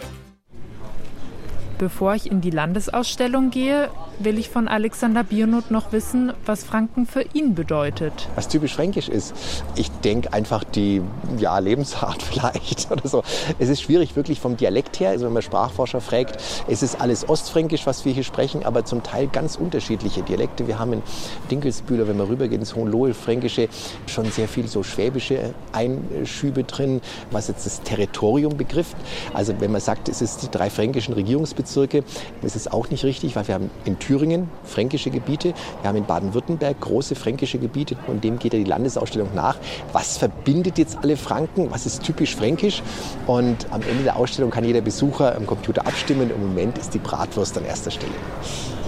Bevor 1.77 2.15
ich 2.15 2.31
in 2.31 2.41
die 2.41 2.50
Landesausstellung 2.50 3.51
gehe, 3.51 3.89
will 4.17 4.39
ich 4.39 4.50
von 4.50 4.67
Alexander 4.67 5.24
Biernoth 5.24 5.69
noch 5.69 5.91
wissen, 5.91 6.34
was 6.43 6.63
Franken 6.63 7.05
für 7.05 7.24
ihn 7.34 7.53
bedeutet. 7.53 8.27
Was 8.34 8.48
typisch 8.48 8.74
fränkisch 8.74 9.10
ist. 9.10 9.36
Ich 9.75 9.91
denke 9.91 10.34
einfach 10.34 10.63
die 10.63 11.03
ja, 11.38 11.60
Lebensart 11.60 12.24
vielleicht 12.24 12.89
oder 12.91 13.07
so. 13.07 13.22
Es 13.60 13.69
ist 13.69 13.84
schwierig 13.84 14.15
wirklich 14.15 14.39
vom 14.39 14.57
Dialekt 14.57 15.00
her. 15.00 15.12
Also 15.12 15.27
wenn 15.27 15.34
man 15.34 15.43
Sprachforscher 15.43 16.01
fragt, 16.01 16.41
es 16.67 16.81
ist 16.81 17.00
alles 17.00 17.29
ostfränkisch, 17.29 17.86
was 17.86 18.05
wir 18.05 18.13
hier 18.13 18.24
sprechen, 18.24 18.65
aber 18.65 18.86
zum 18.86 19.03
Teil 19.03 19.27
ganz 19.27 19.55
unterschiedliche 19.55 20.24
Dialekte. 20.24 20.67
Wir 20.67 20.79
haben 20.79 20.93
in 20.93 21.03
Dinkelsbühler, 21.51 22.07
wenn 22.07 22.17
man 22.17 22.25
rübergeht 22.25 22.60
ins 22.60 22.75
Hohenlohe-Fränkische, 22.75 23.69
schon 24.07 24.31
sehr 24.31 24.48
viel 24.48 24.67
so 24.67 24.81
schwäbische 24.81 25.53
Einschübe 25.74 26.63
drin, 26.63 27.01
was 27.29 27.50
jetzt 27.50 27.67
das 27.67 27.81
Territorium 27.81 28.57
begrifft. 28.57 28.98
Also 29.36 29.53
wenn 29.60 29.72
man 29.72 29.81
sagt, 29.81 30.10
es 30.10 30.24
ist 30.24 30.41
die 30.41 30.50
drei 30.50 30.72
fränkischen 30.72 31.13
Regierungsbezirke, 31.13 31.67
ist 31.76 32.56
es 32.56 32.68
auch 32.72 32.90
nicht 32.90 33.04
richtig, 33.04 33.36
weil 33.36 33.48
wir 33.48 33.56
haben 33.56 33.70
in 33.86 34.00
Thüringen 34.00 34.50
fränkische 34.64 35.10
Gebiete. 35.10 35.54
Wir 35.82 35.90
haben 35.90 35.98
in 35.98 36.06
Baden-Württemberg 36.06 36.80
große 36.80 37.16
fränkische 37.16 37.58
Gebiete 37.58 37.98
und 38.08 38.24
dem 38.24 38.40
geht 38.40 38.54
ja 38.54 38.60
die 38.60 38.66
Landesausstellung 38.66 39.30
nach. 39.36 39.58
Was 39.92 40.18
verbindet 40.18 40.78
jetzt 40.78 40.98
alle 41.02 41.18
Franken? 41.18 41.70
Was 41.72 41.86
ist 41.86 42.04
typisch 42.04 42.36
fränkisch? 42.36 42.82
Und 43.26 43.68
am 43.72 43.82
Ende 43.82 44.04
der 44.04 44.16
Ausstellung 44.16 44.52
kann 44.52 44.64
jeder 44.64 44.82
Besucher 44.82 45.36
am 45.36 45.46
Computer 45.46 45.86
abstimmen. 45.86 46.32
Im 46.32 46.42
Moment 46.48 46.78
ist 46.78 46.94
die 46.94 47.00
Bratwurst 47.00 47.58
an 47.58 47.66
erster 47.66 47.92
Stelle. 47.92 48.14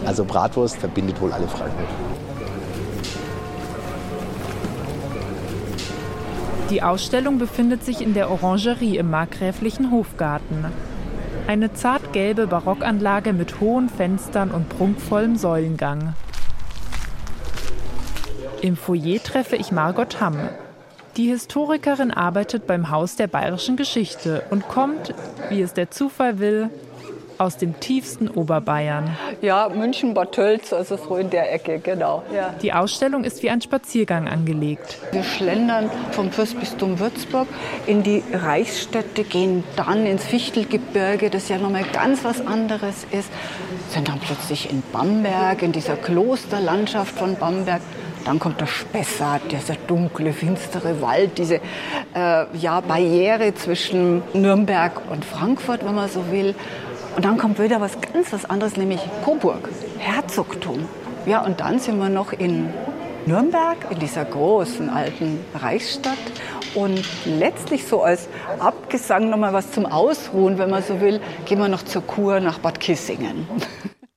Also 0.06 0.24
Bratwurst 0.24 0.78
verbindet 0.78 1.20
wohl 1.22 1.34
alle 1.34 1.48
Franken. 1.48 1.84
Die 6.70 6.84
Ausstellung 6.84 7.40
befindet 7.40 7.84
sich 7.84 8.00
in 8.00 8.14
der 8.14 8.30
Orangerie 8.30 8.98
im 8.98 9.10
markgräflichen 9.10 9.90
Hofgarten. 9.90 10.66
Eine 11.50 11.74
zartgelbe 11.74 12.46
Barockanlage 12.46 13.34
mit 13.34 13.60
hohen 13.60 13.90
Fenstern 13.90 14.52
und 14.52 14.70
prunkvollem 14.70 15.36
Säulengang. 15.36 16.14
Im 18.62 18.78
Foyer 18.78 19.18
treffe 19.24 19.56
ich 19.56 19.72
Margot 19.72 20.22
Hamm. 20.22 20.38
Die 21.18 21.26
Historikerin 21.26 22.12
arbeitet 22.12 22.68
beim 22.68 22.92
Haus 22.92 23.16
der 23.16 23.26
bayerischen 23.26 23.78
Geschichte 23.78 24.44
und 24.52 24.68
kommt, 24.68 25.16
wie 25.50 25.64
es 25.64 25.74
der 25.74 25.90
Zufall 25.90 26.38
will, 26.38 26.70
aus 27.40 27.56
dem 27.56 27.80
tiefsten 27.80 28.28
Oberbayern. 28.28 29.16
Ja, 29.42 29.70
München, 29.70 30.14
Bad 30.14 30.34
Tölz, 30.34 30.74
also 30.74 30.98
so 30.98 31.16
in 31.16 31.30
der 31.30 31.54
Ecke, 31.54 31.80
genau. 31.80 32.22
Ja. 32.36 32.54
Die 32.62 32.74
Ausstellung 32.74 33.24
ist 33.24 33.42
wie 33.44 33.50
ein 33.50 33.62
Spaziergang 33.62 34.28
angelegt. 34.28 34.98
Wir 35.14 35.24
schlendern 35.24 35.90
vom 36.12 36.32
Fürstbistum 36.32 37.00
Würzburg 37.00 37.48
in 37.88 38.04
die 38.04 38.22
Reichsstädte, 38.34 39.24
gehen 39.24 39.64
dann 39.78 40.06
ins 40.06 40.26
Fichtelgebirge, 40.26 41.30
das 41.30 41.48
ja 41.48 41.58
nochmal 41.58 41.86
ganz 41.94 42.26
was 42.26 42.46
anderes 42.46 43.08
ist, 43.12 43.30
sind 43.90 44.10
dann 44.10 44.20
plötzlich 44.20 44.70
in 44.70 44.84
Bamberg, 44.92 45.62
in 45.62 45.72
dieser 45.72 45.96
Klosterlandschaft 45.96 47.18
von 47.18 47.36
Bamberg. 47.38 47.82
Dann 48.26 48.38
kommt 48.38 48.60
der 48.60 48.68
Spessart, 48.68 49.50
dieser 49.50 49.76
dunkle, 49.88 50.34
finstere 50.34 51.02
Wald, 51.02 51.38
diese 51.38 51.62
äh, 52.14 52.46
ja, 52.54 52.82
Barriere 52.82 53.56
zwischen 53.56 54.24
Nürnberg 54.34 55.02
und 55.10 55.24
Frankfurt, 55.24 55.86
wenn 55.86 55.96
man 55.96 56.10
so 56.10 56.30
will. 56.30 56.54
Und 57.20 57.26
dann 57.26 57.38
kommt 57.38 57.60
wieder 57.60 57.82
was 57.82 58.00
ganz 58.00 58.32
was 58.32 58.50
anderes, 58.50 58.78
nämlich 58.78 59.02
Coburg, 59.26 59.68
Herzogtum. 59.98 60.88
Ja, 61.26 61.44
und 61.44 61.60
dann 61.60 61.78
sind 61.78 62.00
wir 62.00 62.08
noch 62.08 62.32
in 62.32 62.70
Nürnberg, 63.26 63.76
in 63.90 64.00
dieser 64.00 64.24
großen 64.24 64.90
alten 64.90 65.38
Reichsstadt. 65.54 66.16
Und 66.76 67.04
letztlich 67.26 67.86
so 67.86 68.04
als 68.04 68.30
Abgesang 68.60 69.30
nochmal 69.30 69.52
was 69.52 69.70
zum 69.74 69.86
Ausruhen, 69.86 70.58
wenn 70.60 70.70
man 70.70 70.82
so 70.82 71.02
will, 71.02 71.20
gehen 71.44 71.60
wir 71.60 71.68
noch 71.68 71.84
zur 71.84 72.04
Kur 72.04 72.40
nach 72.40 72.60
Bad 72.60 72.80
Kissingen. 72.80 73.50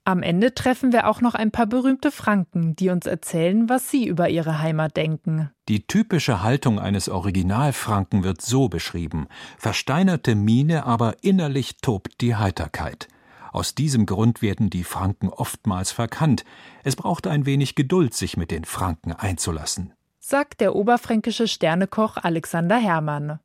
Am 0.04 0.25
Ende 0.25 0.52
treffen 0.52 0.92
wir 0.92 1.06
auch 1.06 1.21
noch 1.21 1.35
ein 1.35 1.52
paar 1.52 1.66
berühmte 1.66 2.11
Franken, 2.11 2.75
die 2.75 2.88
uns 2.88 3.06
erzählen, 3.06 3.68
was 3.68 3.88
sie 3.88 4.04
über 4.06 4.28
ihre 4.28 4.59
Heimat 4.59 4.97
denken. 4.97 5.50
Die 5.68 5.87
typische 5.87 6.42
Haltung 6.42 6.80
eines 6.80 7.09
Originalfranken 7.09 8.25
wird 8.25 8.42
so 8.42 8.68
beschrieben: 8.68 9.28
versteinerte 9.59 10.35
Miene, 10.35 10.87
aber 10.87 11.16
innerlich 11.23 11.76
tobt 11.82 12.21
die 12.21 12.35
Heiterkeit. 12.35 13.06
Aus 13.52 13.76
diesem 13.76 14.06
Grund 14.06 14.42
werden 14.42 14.71
die 14.71 14.82
Franken 14.82 15.28
oftmals 15.28 15.92
verkannt. 15.92 16.44
Es 16.82 16.97
braucht 16.97 17.28
ein 17.28 17.47
wenig 17.47 17.76
Geduld, 17.76 18.14
sich 18.14 18.37
mit 18.37 18.50
den 18.50 18.64
Franken 18.64 19.12
einzulassen. 19.12 19.92
Sagt 20.18 20.61
der 20.61 20.75
oberfränkische 20.75 21.47
Sternekoch 21.47 22.16
Alexander 22.16 22.76
Herrmann. 22.76 23.38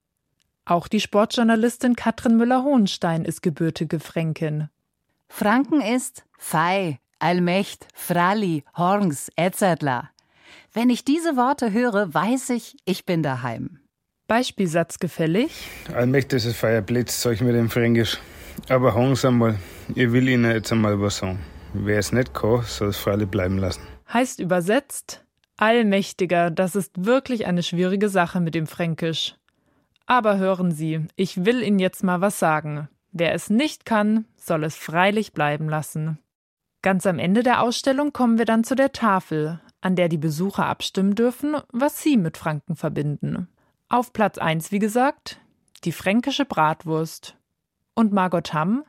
Auch 0.66 0.88
die 0.88 1.02
Sportjournalistin 1.02 1.96
Katrin 1.96 2.38
Müller-Hohenstein 2.38 3.26
ist 3.26 3.42
gebürtige 3.42 4.00
Fränkin. 4.00 4.70
Franken 5.29 5.81
ist 5.81 6.24
Fei, 6.38 7.00
Allmächt, 7.19 7.88
Fralli, 7.93 8.63
Horns, 8.75 9.29
etc. 9.36 10.10
Wenn 10.74 10.89
ich 10.89 11.03
diese 11.05 11.36
Worte 11.36 11.72
höre, 11.72 12.13
weiß 12.13 12.51
ich, 12.51 12.75
ich 12.86 13.05
bin 13.05 13.24
daheim. 13.24 13.79
Beispielsatz 14.27 15.00
gefällig? 15.00 15.51
Allmächt 15.93 16.34
ist 16.34 16.46
ein 16.46 16.53
Feierblitz, 16.53 17.22
sag 17.22 17.34
ich 17.34 17.41
mir 17.41 17.53
dem 17.53 17.69
Fränkisch. 17.69 18.19
Aber 18.69 18.93
Horns 18.93 19.24
einmal, 19.24 19.55
ich 19.96 20.12
will 20.12 20.27
Ihnen 20.27 20.51
jetzt 20.51 20.72
einmal 20.72 21.00
was 21.00 21.17
sagen. 21.17 21.39
Wer 21.74 22.00
es 22.00 22.12
nicht 22.12 22.34
kann, 22.34 22.63
soll 22.63 22.89
es 22.89 22.98
freilich 22.98 23.29
bleiben 23.29 23.57
lassen. 23.57 23.81
Heißt 24.12 24.39
übersetzt, 24.39 25.24
Allmächtiger, 25.57 26.51
das 26.51 26.75
ist 26.75 27.05
wirklich 27.05 27.46
eine 27.46 27.63
schwierige 27.63 28.10
Sache 28.10 28.39
mit 28.39 28.55
dem 28.55 28.67
Fränkisch. 28.67 29.36
Aber 30.05 30.38
hören 30.38 30.72
Sie, 30.72 31.05
ich 31.15 31.46
will 31.46 31.63
Ihnen 31.63 31.79
jetzt 31.79 32.03
mal 32.03 32.22
was 32.22 32.39
sagen. 32.39 32.89
Wer 33.20 33.34
es 33.34 33.50
nicht 33.50 33.86
kann, 33.86 34.26
soll 34.36 34.64
es 34.64 34.76
freilich 34.76 35.34
bleiben 35.34 35.68
lassen. 35.68 36.20
Ganz 36.84 37.08
am 37.08 37.18
Ende 37.18 37.42
der 37.42 37.64
Ausstellung 37.64 38.14
kommen 38.14 38.38
wir 38.38 38.46
dann 38.46 38.64
zu 38.64 38.76
der 38.76 38.92
Tafel, 38.92 39.60
an 39.82 39.96
der 39.96 40.08
die 40.08 40.20
Besucher 40.20 40.68
abstimmen 40.68 41.16
dürfen, 41.16 41.56
was 41.72 42.04
sie 42.04 42.16
mit 42.16 42.38
Franken 42.38 42.76
verbinden. 42.76 43.48
Auf 43.90 44.14
Platz 44.14 44.38
1, 44.38 44.72
wie 44.72 44.78
gesagt, 44.78 45.40
die 45.84 45.92
fränkische 45.92 46.46
Bratwurst. 46.46 47.36
Und 47.96 48.14
Margot 48.14 48.54
Hamm, 48.54 48.84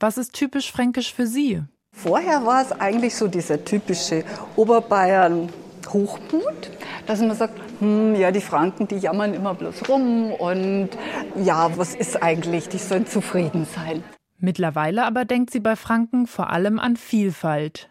was 0.00 0.16
ist 0.16 0.32
typisch 0.32 0.72
fränkisch 0.72 1.12
für 1.12 1.26
Sie? 1.26 1.62
Vorher 1.92 2.46
war 2.46 2.62
es 2.62 2.72
eigentlich 2.72 3.16
so 3.16 3.28
dieser 3.28 3.64
typische 3.64 4.24
Oberbayern 4.56 5.52
Hochmut, 5.88 6.70
dass 7.06 7.20
man 7.20 7.34
sagt, 7.34 7.60
hm, 7.80 8.14
ja, 8.14 8.30
die 8.30 8.40
Franken, 8.40 8.88
die 8.88 8.96
jammern 8.96 9.34
immer 9.34 9.54
bloß 9.54 9.88
rum 9.88 10.32
und 10.32 10.90
ja, 11.36 11.70
was 11.76 11.94
ist 11.94 12.22
eigentlich, 12.22 12.68
die 12.68 12.78
sollen 12.78 13.06
zufrieden 13.06 13.66
sein. 13.66 14.02
Mittlerweile 14.38 15.04
aber 15.04 15.24
denkt 15.24 15.50
sie 15.50 15.60
bei 15.60 15.76
Franken 15.76 16.26
vor 16.26 16.50
allem 16.50 16.78
an 16.78 16.96
Vielfalt. 16.96 17.90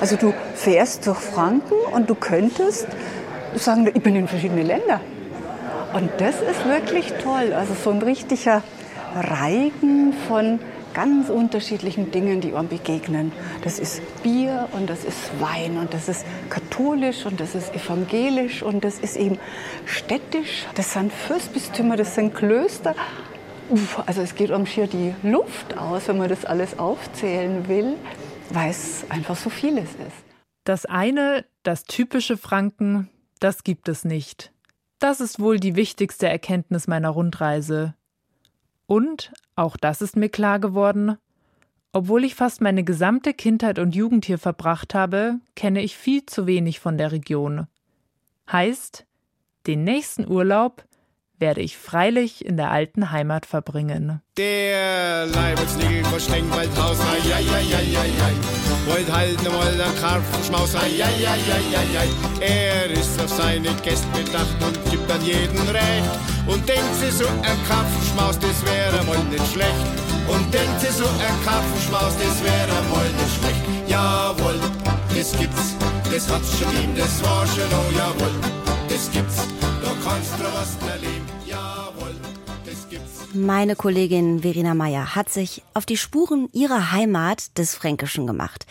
Also 0.00 0.16
du 0.16 0.32
fährst 0.54 1.06
durch 1.06 1.18
Franken 1.18 1.74
und 1.94 2.08
du 2.08 2.14
könntest 2.14 2.86
sagen, 3.54 3.90
ich 3.92 4.02
bin 4.02 4.16
in 4.16 4.28
verschiedene 4.28 4.62
Länder. 4.62 5.00
Und 5.92 6.10
das 6.18 6.40
ist 6.40 6.64
wirklich 6.66 7.12
toll. 7.22 7.52
Also 7.52 7.74
so 7.74 7.90
ein 7.90 8.00
richtiger 8.00 8.62
Reigen 9.14 10.14
von 10.26 10.58
ganz 10.94 11.28
unterschiedlichen 11.28 12.10
Dingen, 12.10 12.40
die 12.40 12.54
einem 12.54 12.68
begegnen. 12.68 13.32
Das 13.62 13.78
ist 13.78 14.02
Bier 14.22 14.68
und 14.72 14.88
das 14.88 15.04
ist 15.04 15.40
Wein 15.40 15.78
und 15.78 15.94
das 15.94 16.08
ist 16.08 16.24
katholisch 16.50 17.26
und 17.26 17.40
das 17.40 17.54
ist 17.54 17.74
evangelisch 17.74 18.62
und 18.62 18.84
das 18.84 18.98
ist 18.98 19.16
eben 19.16 19.38
städtisch. 19.86 20.66
Das 20.74 20.92
sind 20.92 21.12
Fürstbistümer, 21.12 21.96
das 21.96 22.14
sind 22.14 22.34
Klöster. 22.34 22.94
Also 24.06 24.20
es 24.22 24.34
geht 24.34 24.50
um 24.50 24.66
schier 24.66 24.86
die 24.86 25.14
Luft 25.22 25.78
aus, 25.78 26.08
wenn 26.08 26.18
man 26.18 26.28
das 26.28 26.44
alles 26.44 26.78
aufzählen 26.78 27.68
will, 27.68 27.96
weil 28.50 28.70
es 28.70 29.04
einfach 29.08 29.36
so 29.36 29.50
vieles 29.50 29.90
ist. 29.90 30.24
Das 30.64 30.86
eine, 30.86 31.44
das 31.62 31.84
typische 31.84 32.36
Franken, 32.36 33.08
das 33.40 33.64
gibt 33.64 33.88
es 33.88 34.04
nicht. 34.04 34.52
Das 34.98 35.20
ist 35.20 35.40
wohl 35.40 35.58
die 35.58 35.74
wichtigste 35.74 36.28
Erkenntnis 36.28 36.86
meiner 36.86 37.08
Rundreise. 37.08 37.94
Und, 38.86 39.32
auch 39.62 39.76
das 39.76 40.02
ist 40.02 40.16
mir 40.16 40.28
klar 40.28 40.58
geworden, 40.58 41.16
obwohl 41.92 42.24
ich 42.24 42.34
fast 42.34 42.60
meine 42.60 42.84
gesamte 42.84 43.34
Kindheit 43.34 43.78
und 43.78 43.94
Jugend 43.94 44.24
hier 44.24 44.38
verbracht 44.38 44.94
habe, 44.94 45.40
kenne 45.54 45.82
ich 45.82 45.96
viel 45.96 46.24
zu 46.24 46.46
wenig 46.46 46.80
von 46.80 46.96
der 46.96 47.12
Region. 47.12 47.66
Heißt, 48.50 49.06
den 49.66 49.84
nächsten 49.84 50.26
Urlaub 50.26 50.84
werde 51.42 51.60
ich 51.60 51.76
freilich 51.76 52.46
in 52.46 52.56
der 52.56 52.70
alten 52.70 53.10
Heimat 53.10 53.46
verbringen. 53.46 54.22
Der 54.38 55.26
Leibesnigel 55.26 56.04
vor 56.04 56.20
Stengwaldhaus, 56.20 56.98
ai, 57.00 57.34
ai, 57.34 57.44
ai, 57.58 57.66
ai, 57.74 58.10
ai, 58.26 58.34
Wollt 58.86 59.12
halten, 59.12 59.46
wollt 59.46 59.80
ein 59.80 59.96
Karpfenschmaus, 60.00 60.76
ai, 60.76 61.02
ai, 61.02 61.26
ai, 61.32 61.42
ai, 61.76 61.98
ai. 61.98 62.08
Er 62.40 62.90
ist 62.92 63.20
auf 63.20 63.28
seine 63.28 63.74
Gäste 63.82 64.06
bedacht 64.14 64.56
und 64.64 64.78
gibt 64.92 65.10
an 65.10 65.22
jeden 65.24 65.58
recht. 65.68 66.14
Und 66.46 66.66
denkt 66.68 66.94
sich 66.94 67.12
so 67.12 67.26
ein 67.26 67.58
Karpfenschmaus, 67.66 68.38
das 68.38 68.58
wäre 68.64 69.02
mal 69.04 69.18
nicht 69.24 69.52
schlecht. 69.52 69.86
Und 70.28 70.46
denkt 70.54 70.78
sich 70.80 70.92
so 70.92 71.04
ein 71.04 71.36
Karpfenschmaus, 71.44 72.14
das 72.22 72.36
wäre 72.46 72.78
mal 72.88 73.08
nicht 73.18 73.34
schlecht. 73.38 73.62
Jawohl, 73.88 74.60
das 75.10 75.32
gibt's, 75.36 75.74
das 76.04 76.30
hat's 76.32 76.56
schon 76.56 76.70
gegeben, 76.70 76.94
das 76.96 77.20
war 77.24 77.44
schon, 77.48 77.66
oh 77.66 77.90
jawohl, 77.98 78.34
das 78.88 79.10
gibt's, 79.10 79.42
Meine 83.34 83.76
Kollegin 83.76 84.42
Verena 84.42 84.74
Meyer 84.74 85.14
hat 85.14 85.30
sich 85.30 85.62
auf 85.74 85.86
die 85.86 85.96
Spuren 85.96 86.48
ihrer 86.52 86.92
Heimat 86.92 87.56
des 87.58 87.74
Fränkischen 87.74 88.26
gemacht. 88.26 88.66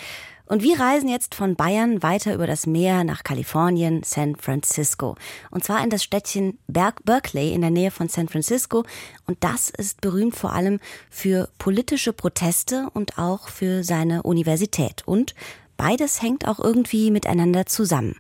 Und 0.46 0.64
wir 0.64 0.80
reisen 0.80 1.08
jetzt 1.08 1.34
von 1.34 1.56
Bayern 1.56 2.04
weiter 2.04 2.34
über 2.34 2.46
das 2.46 2.68
Meer 2.68 3.06
nach 3.06 3.24
Kalifornien, 3.24 4.04
San 4.04 4.36
Francisco. 4.36 5.16
Und 5.50 5.64
zwar 5.64 5.82
in 5.82 5.90
das 5.90 6.04
Städtchen 6.04 6.60
Berg 6.68 7.06
Berkeley 7.06 7.54
in 7.54 7.62
der 7.62 7.72
Nähe 7.72 7.90
von 7.90 8.10
San 8.10 8.28
Francisco. 8.28 8.84
Und 9.26 9.44
das 9.46 9.70
ist 9.70 10.02
berühmt 10.02 10.36
vor 10.36 10.52
allem 10.52 10.80
für 11.10 11.48
politische 11.58 12.12
Proteste 12.12 12.90
und 12.94 13.18
auch 13.18 13.48
für 13.48 13.84
seine 13.86 14.24
Universität. 14.24 15.04
Und 15.06 15.36
beides 15.78 16.22
hängt 16.22 16.46
auch 16.46 16.60
irgendwie 16.60 17.12
miteinander 17.12 17.66
zusammen. 17.66 18.18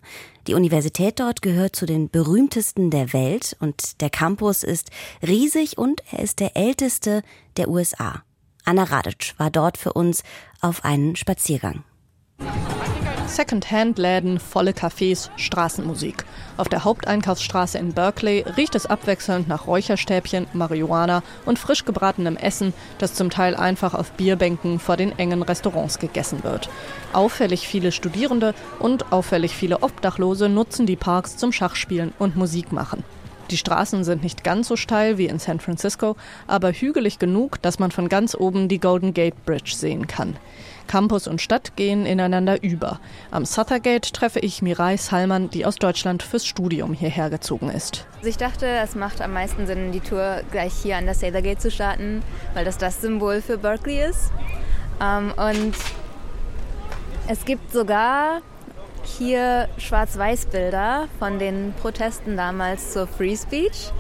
Die 0.48 0.54
Universität 0.56 1.20
dort 1.20 1.42
gehört 1.42 1.76
zu 1.76 1.86
den 1.86 2.10
berühmtesten 2.10 2.90
der 2.90 3.14
Welt 3.14 3.56
und 3.60 4.02
der 4.02 4.10
Campus 4.10 4.64
ist 4.64 4.90
riesig 5.26 5.78
und 5.78 6.02
er 6.12 6.20
ist 6.20 6.40
der 6.40 6.58
älteste 6.58 7.22
der 7.58 7.68
USA. 7.68 8.24
Anna 8.66 8.84
Radic 8.84 9.34
war 9.38 9.52
dort 9.52 9.78
für 9.78 9.94
uns 9.94 10.24
auf 10.60 10.84
einen 10.84 11.16
Spaziergang. 11.16 11.84
Second-Hand-Läden, 13.32 14.40
volle 14.40 14.72
Cafés, 14.72 15.30
Straßenmusik. 15.38 16.26
Auf 16.58 16.68
der 16.68 16.84
Haupteinkaufsstraße 16.84 17.78
in 17.78 17.94
Berkeley 17.94 18.44
riecht 18.58 18.76
es 18.76 18.86
abwechselnd 18.86 19.48
nach 19.48 19.68
Räucherstäbchen, 19.68 20.48
Marihuana 20.52 21.24
und 21.46 21.58
frisch 21.58 21.86
gebratenem 21.86 22.36
Essen, 22.36 22.74
das 22.98 23.14
zum 23.14 23.30
Teil 23.30 23.56
einfach 23.56 23.94
auf 23.94 24.12
Bierbänken 24.12 24.80
vor 24.80 24.98
den 24.98 25.18
engen 25.18 25.44
Restaurants 25.44 25.98
gegessen 25.98 26.44
wird. 26.44 26.70
Auffällig 27.14 27.68
viele 27.68 27.94
Studierende 27.94 28.54
und 28.80 29.14
auffällig 29.14 29.56
viele 29.56 29.82
Obdachlose 29.82 30.50
nutzen 30.50 30.86
die 30.86 30.98
Parks 30.98 31.38
zum 31.38 31.54
Schachspielen 31.54 32.14
und 32.20 32.36
Musik 32.36 32.74
machen. 32.74 33.04
Die 33.50 33.58
Straßen 33.58 34.06
sind 34.06 34.24
nicht 34.24 34.46
ganz 34.46 34.70
so 34.70 34.78
steil 34.78 35.18
wie 35.18 35.26
in 35.26 35.38
San 35.38 35.60
Francisco, 35.60 36.16
aber 36.48 36.72
hügelig 36.72 37.20
genug, 37.20 37.62
dass 37.62 37.80
man 37.80 37.92
von 37.92 38.08
ganz 38.08 38.34
oben 38.34 38.70
die 38.70 38.80
Golden 38.80 39.14
Gate 39.14 39.46
Bridge 39.46 39.74
sehen 39.76 40.08
kann. 40.08 40.38
Campus 40.88 41.28
und 41.28 41.42
Stadt 41.42 41.76
gehen 41.76 42.06
ineinander 42.06 42.62
über. 42.64 43.00
Am 43.32 43.46
Suthergate 43.46 44.12
treffe 44.12 44.40
ich 44.40 44.62
Mirai 44.62 44.98
Salman, 44.98 45.50
die 45.50 45.66
aus 45.66 45.78
Deutschland 45.78 46.24
fürs 46.24 46.46
Studium 46.46 46.94
hierher 46.94 47.30
gezogen 47.30 47.70
ist. 47.70 48.06
Also 48.18 48.30
ich 48.30 48.38
dachte, 48.38 48.66
es 48.68 48.96
macht 48.96 49.22
am 49.22 49.34
meisten 49.34 49.68
Sinn, 49.68 49.92
die 49.92 50.00
Tour 50.00 50.42
gleich 50.52 50.74
hier 50.74 50.98
an 50.98 51.06
der 51.06 51.16
Sathergate 51.16 51.60
zu 51.60 51.72
starten, 51.72 52.22
weil 52.54 52.66
das 52.66 52.78
das 52.78 53.02
Symbol 53.02 53.42
für 53.42 53.58
Berkeley 53.58 54.04
ist. 54.04 54.32
Ähm, 55.02 55.34
und 55.38 55.76
es 57.28 57.46
gibt 57.46 57.72
sogar 57.72 58.42
hier 59.04 59.68
Schwarz-Weiß-Bilder 59.78 61.08
von 61.20 61.40
den 61.40 61.74
Protesten 61.82 62.38
damals 62.38 62.94
zur 62.94 63.08
Free 63.08 63.36
Speech. 63.36 63.92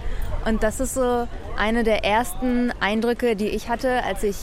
Und 0.45 0.63
das 0.63 0.79
ist 0.79 0.95
so 0.95 1.27
eine 1.57 1.83
der 1.83 2.03
ersten 2.03 2.71
Eindrücke, 2.79 3.35
die 3.35 3.47
ich 3.47 3.69
hatte, 3.69 4.03
als 4.03 4.23
ich 4.23 4.35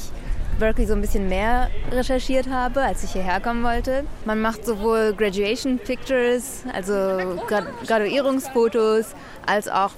Berkeley 0.59 0.87
so 0.87 0.95
ein 0.95 1.01
bisschen 1.01 1.29
mehr 1.29 1.71
recherchiert 1.91 2.49
habe, 2.49 2.83
als 2.83 3.05
ich 3.05 3.13
hierher 3.13 3.41
kommen 3.41 3.63
wollte. 3.63 4.05
Man 4.25 4.41
macht 4.41 4.67
sowohl 4.67 5.15
Graduation 5.17 5.79
Pictures, 5.79 6.65
also 6.73 7.41
Graduierungsfotos, 7.87 9.15
als 9.47 9.69
auch 9.69 9.93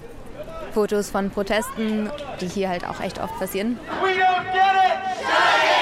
Fotos 0.72 1.10
von 1.10 1.30
Protesten, 1.30 2.10
die 2.40 2.46
hier 2.46 2.68
halt 2.68 2.86
auch 2.86 3.00
echt 3.00 3.20
oft 3.20 3.36
passieren. 3.38 3.78
We 4.02 4.10
don't 4.10 4.44
get 4.52 4.62
it. 4.62 5.79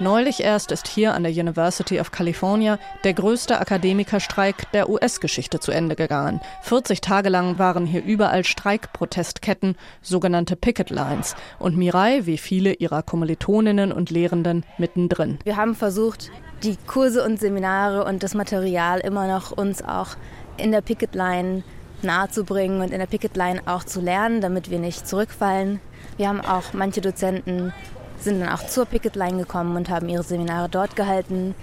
Neulich 0.00 0.44
erst 0.44 0.70
ist 0.70 0.86
hier 0.86 1.14
an 1.14 1.24
der 1.24 1.32
University 1.32 1.98
of 1.98 2.12
California 2.12 2.78
der 3.02 3.14
größte 3.14 3.58
Akademikerstreik 3.58 4.70
der 4.70 4.88
US-Geschichte 4.88 5.58
zu 5.58 5.72
Ende 5.72 5.96
gegangen. 5.96 6.40
40 6.62 7.00
Tage 7.00 7.28
lang 7.28 7.58
waren 7.58 7.84
hier 7.84 8.04
überall 8.04 8.44
Streikprotestketten, 8.44 9.74
sogenannte 10.00 10.54
Picket 10.54 10.90
Lines. 10.90 11.34
Und 11.58 11.76
Mirai, 11.76 12.26
wie 12.26 12.38
viele 12.38 12.74
ihrer 12.74 13.02
Kommilitoninnen 13.02 13.90
und 13.90 14.10
Lehrenden, 14.10 14.64
mittendrin. 14.78 15.40
Wir 15.42 15.56
haben 15.56 15.74
versucht, 15.74 16.30
die 16.62 16.76
Kurse 16.86 17.24
und 17.24 17.40
Seminare 17.40 18.04
und 18.04 18.22
das 18.22 18.34
Material 18.34 19.00
immer 19.00 19.26
noch 19.26 19.50
uns 19.50 19.82
auch 19.82 20.10
in 20.58 20.70
der 20.70 20.80
Picket 20.80 21.16
Line 21.16 21.64
nahezubringen 22.02 22.82
und 22.82 22.92
in 22.92 23.00
der 23.00 23.06
Picket 23.06 23.36
Line 23.36 23.62
auch 23.66 23.82
zu 23.82 24.00
lernen, 24.00 24.40
damit 24.40 24.70
wir 24.70 24.78
nicht 24.78 25.08
zurückfallen. 25.08 25.80
Wir 26.16 26.28
haben 26.28 26.40
auch 26.40 26.72
manche 26.72 27.00
Dozenten 27.00 27.72
sind 28.20 28.40
dann 28.40 28.48
auch 28.48 28.66
zur 28.66 28.86
Picket 28.86 29.16
Line 29.16 29.38
gekommen 29.38 29.76
und 29.76 29.88
haben 29.88 30.08
ihre 30.08 30.22
Seminare 30.22 30.68
dort 30.68 30.96
gehalten 30.96 31.54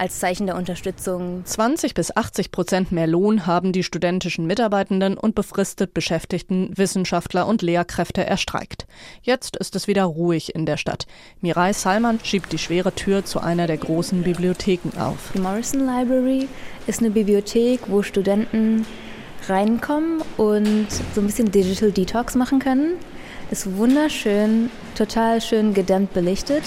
als 0.00 0.18
Zeichen 0.18 0.46
der 0.46 0.56
Unterstützung. 0.56 1.42
20 1.44 1.92
bis 1.92 2.16
80 2.16 2.50
Prozent 2.50 2.90
mehr 2.90 3.06
Lohn 3.06 3.46
haben 3.46 3.72
die 3.72 3.82
studentischen 3.82 4.46
Mitarbeitenden 4.46 5.18
und 5.18 5.34
befristet 5.34 5.92
beschäftigten 5.92 6.70
Wissenschaftler 6.74 7.46
und 7.46 7.60
Lehrkräfte 7.60 8.24
erstreikt. 8.24 8.86
Jetzt 9.20 9.58
ist 9.58 9.76
es 9.76 9.88
wieder 9.88 10.04
ruhig 10.04 10.54
in 10.54 10.64
der 10.64 10.78
Stadt. 10.78 11.06
Mirai 11.42 11.74
Salman 11.74 12.18
schiebt 12.22 12.50
die 12.50 12.58
schwere 12.58 12.94
Tür 12.94 13.26
zu 13.26 13.40
einer 13.40 13.66
der 13.66 13.76
großen 13.76 14.22
Bibliotheken 14.22 14.98
auf. 14.98 15.32
Die 15.34 15.38
Morrison 15.38 15.80
Library 15.80 16.48
ist 16.86 17.00
eine 17.00 17.10
Bibliothek, 17.10 17.80
wo 17.88 18.02
Studenten 18.02 18.86
reinkommen 19.48 20.22
und 20.38 20.86
so 21.14 21.20
ein 21.20 21.26
bisschen 21.26 21.50
Digital 21.50 21.92
Detox 21.92 22.36
machen 22.36 22.58
können. 22.58 22.94
Ist 23.50 23.76
wunderschön, 23.76 24.70
total 24.96 25.40
schön 25.40 25.74
gedämmt 25.74 26.14
belichtet. 26.14 26.62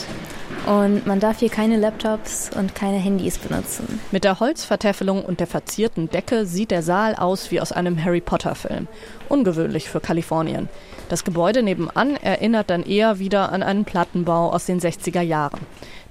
Und 0.65 1.05
man 1.05 1.19
darf 1.19 1.39
hier 1.39 1.49
keine 1.49 1.77
Laptops 1.77 2.49
und 2.57 2.75
keine 2.75 2.97
Handys 2.97 3.37
benutzen. 3.37 3.99
Mit 4.11 4.23
der 4.25 4.39
Holzvertäfelung 4.39 5.23
und 5.23 5.39
der 5.39 5.47
verzierten 5.47 6.09
Decke 6.09 6.45
sieht 6.45 6.71
der 6.71 6.81
Saal 6.81 7.15
aus 7.15 7.51
wie 7.51 7.61
aus 7.61 7.71
einem 7.71 8.03
Harry 8.03 8.21
Potter-Film. 8.21 8.87
Ungewöhnlich 9.29 9.89
für 9.89 9.99
Kalifornien. 9.99 10.67
Das 11.09 11.23
Gebäude 11.23 11.63
nebenan 11.63 12.15
erinnert 12.17 12.69
dann 12.69 12.83
eher 12.83 13.19
wieder 13.19 13.51
an 13.51 13.63
einen 13.63 13.85
Plattenbau 13.85 14.51
aus 14.51 14.65
den 14.65 14.79
60er 14.79 15.21
Jahren. 15.21 15.59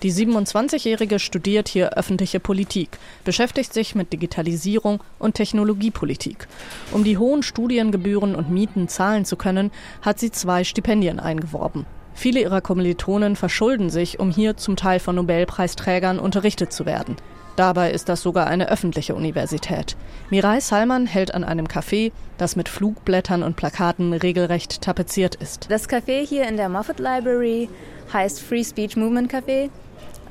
Die 0.02 0.12
27-Jährige 0.12 1.20
studiert 1.20 1.68
hier 1.68 1.90
öffentliche 1.90 2.40
Politik, 2.40 2.98
beschäftigt 3.24 3.72
sich 3.72 3.94
mit 3.94 4.12
Digitalisierung 4.12 5.00
und 5.20 5.34
Technologiepolitik. 5.34 6.48
Um 6.90 7.04
die 7.04 7.18
hohen 7.18 7.44
Studiengebühren 7.44 8.34
und 8.34 8.50
Mieten 8.50 8.88
zahlen 8.88 9.24
zu 9.24 9.36
können, 9.36 9.70
hat 10.00 10.18
sie 10.18 10.32
zwei 10.32 10.64
Stipendien 10.64 11.20
eingeworben. 11.20 11.86
Viele 12.14 12.40
ihrer 12.40 12.60
Kommilitonen 12.60 13.36
verschulden 13.36 13.90
sich, 13.90 14.18
um 14.18 14.32
hier 14.32 14.56
zum 14.56 14.74
Teil 14.74 14.98
von 14.98 15.14
Nobelpreisträgern 15.14 16.18
unterrichtet 16.18 16.72
zu 16.72 16.84
werden. 16.84 17.14
Dabei 17.54 17.92
ist 17.92 18.08
das 18.08 18.22
sogar 18.22 18.48
eine 18.48 18.70
öffentliche 18.70 19.14
Universität. 19.14 19.96
Mirai 20.30 20.60
Salman 20.60 21.06
hält 21.06 21.32
an 21.32 21.44
einem 21.44 21.66
Café, 21.66 22.10
das 22.38 22.56
mit 22.56 22.68
Flugblättern 22.68 23.42
und 23.42 23.56
Plakaten 23.56 24.14
regelrecht 24.14 24.80
tapeziert 24.80 25.36
ist. 25.36 25.70
Das 25.70 25.88
Café 25.88 26.26
hier 26.26 26.48
in 26.48 26.56
der 26.56 26.68
Moffat 26.68 26.98
Library 26.98 27.68
heißt 28.12 28.40
Free 28.40 28.64
Speech 28.64 28.96
Movement 28.96 29.32
Café 29.32 29.70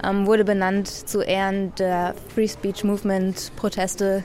ähm, 0.04 0.26
wurde 0.26 0.46
benannt 0.46 0.88
zu 0.88 1.22
Ehren 1.22 1.74
der 1.76 2.16
Free 2.34 2.48
Speech 2.48 2.84
Movement 2.84 3.52
Proteste 3.56 4.24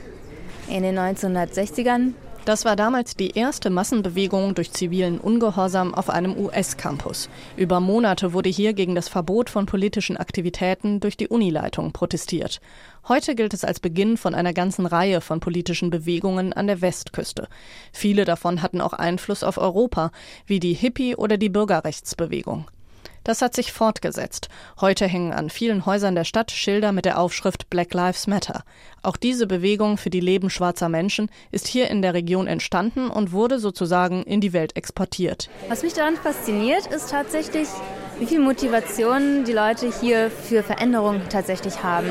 in 0.69 0.83
den 0.83 0.97
1960ern. 0.97 2.13
Das 2.47 2.63
war 2.63 2.77
damals 2.77 3.17
die 3.17 3.31
erste 3.31 3.69
Massenbewegung 3.69 4.55
durch 4.55 4.71
zivilen 4.71 5.19
Ungehorsam 5.19 5.93
auf 5.93 6.09
einem 6.09 6.37
US-Campus. 6.37 7.29
Über 7.57 7.81
Monate 7.81 8.31
wurde 8.31 8.47
hier 8.47 8.71
gegen 8.71 8.95
das 8.95 9.09
Verbot 9.09 9.49
von 9.49 9.65
politischen 9.65 10.15
Aktivitäten 10.15 11.01
durch 11.01 11.17
die 11.17 11.27
Unileitung 11.27 11.91
protestiert. 11.91 12.61
Heute 13.05 13.35
gilt 13.35 13.53
es 13.53 13.65
als 13.65 13.81
Beginn 13.81 14.15
von 14.15 14.33
einer 14.33 14.53
ganzen 14.53 14.85
Reihe 14.85 15.19
von 15.19 15.41
politischen 15.41 15.89
Bewegungen 15.89 16.53
an 16.53 16.67
der 16.67 16.79
Westküste. 16.79 17.49
Viele 17.91 18.23
davon 18.23 18.61
hatten 18.61 18.79
auch 18.79 18.93
Einfluss 18.93 19.43
auf 19.43 19.57
Europa, 19.57 20.11
wie 20.45 20.61
die 20.61 20.73
Hippie- 20.73 21.17
oder 21.17 21.35
die 21.35 21.49
Bürgerrechtsbewegung. 21.49 22.65
Das 23.27 23.41
hat 23.41 23.53
sich 23.53 23.73
fortgesetzt. 23.73 24.47
Heute 24.79 25.05
hängen 25.05 25.33
an 25.33 25.49
vielen 25.49 25.85
Häusern 25.85 26.15
der 26.15 26.23
Stadt 26.23 26.49
Schilder 26.49 26.93
mit 26.93 27.03
der 27.03 27.19
Aufschrift 27.19 27.69
Black 27.69 27.93
Lives 27.93 28.25
Matter. 28.25 28.63
Auch 29.03 29.17
diese 29.17 29.47
Bewegung 29.47 29.97
für 29.97 30.09
die 30.09 30.21
Leben 30.21 30.49
schwarzer 30.49 30.87
Menschen 30.87 31.29
ist 31.51 31.67
hier 31.67 31.89
in 31.89 32.01
der 32.01 32.13
Region 32.13 32.47
entstanden 32.47 33.09
und 33.09 33.33
wurde 33.33 33.59
sozusagen 33.59 34.23
in 34.23 34.39
die 34.39 34.53
Welt 34.53 34.77
exportiert. 34.77 35.49
Was 35.67 35.83
mich 35.83 35.91
daran 35.91 36.15
fasziniert, 36.15 36.87
ist 36.87 37.09
tatsächlich, 37.09 37.67
wie 38.19 38.25
viel 38.25 38.39
Motivation 38.39 39.43
die 39.43 39.53
Leute 39.53 39.91
hier 40.01 40.31
für 40.31 40.63
Veränderung 40.63 41.21
tatsächlich 41.29 41.83
haben. 41.83 42.07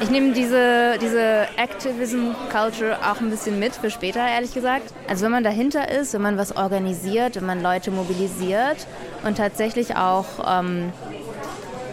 Ich 0.00 0.10
nehme 0.10 0.32
diese, 0.32 0.98
diese 1.00 1.46
Activism-Culture 1.56 2.98
auch 3.10 3.20
ein 3.20 3.30
bisschen 3.30 3.58
mit 3.58 3.74
für 3.74 3.90
später, 3.90 4.26
ehrlich 4.26 4.54
gesagt. 4.54 4.94
Also 5.08 5.24
wenn 5.24 5.32
man 5.32 5.44
dahinter 5.44 5.90
ist, 5.90 6.14
wenn 6.14 6.22
man 6.22 6.38
was 6.38 6.56
organisiert, 6.56 7.36
wenn 7.36 7.46
man 7.46 7.62
Leute 7.62 7.90
mobilisiert 7.90 8.86
und 9.24 9.36
tatsächlich 9.36 9.96
auch 9.96 10.26
ähm, 10.46 10.92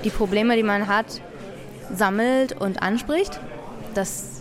die 0.04 0.10
Probleme, 0.10 0.56
die 0.56 0.64
man 0.64 0.88
hat, 0.88 1.22
sammelt 1.94 2.60
und 2.60 2.82
anspricht, 2.82 3.40
das 3.94 4.39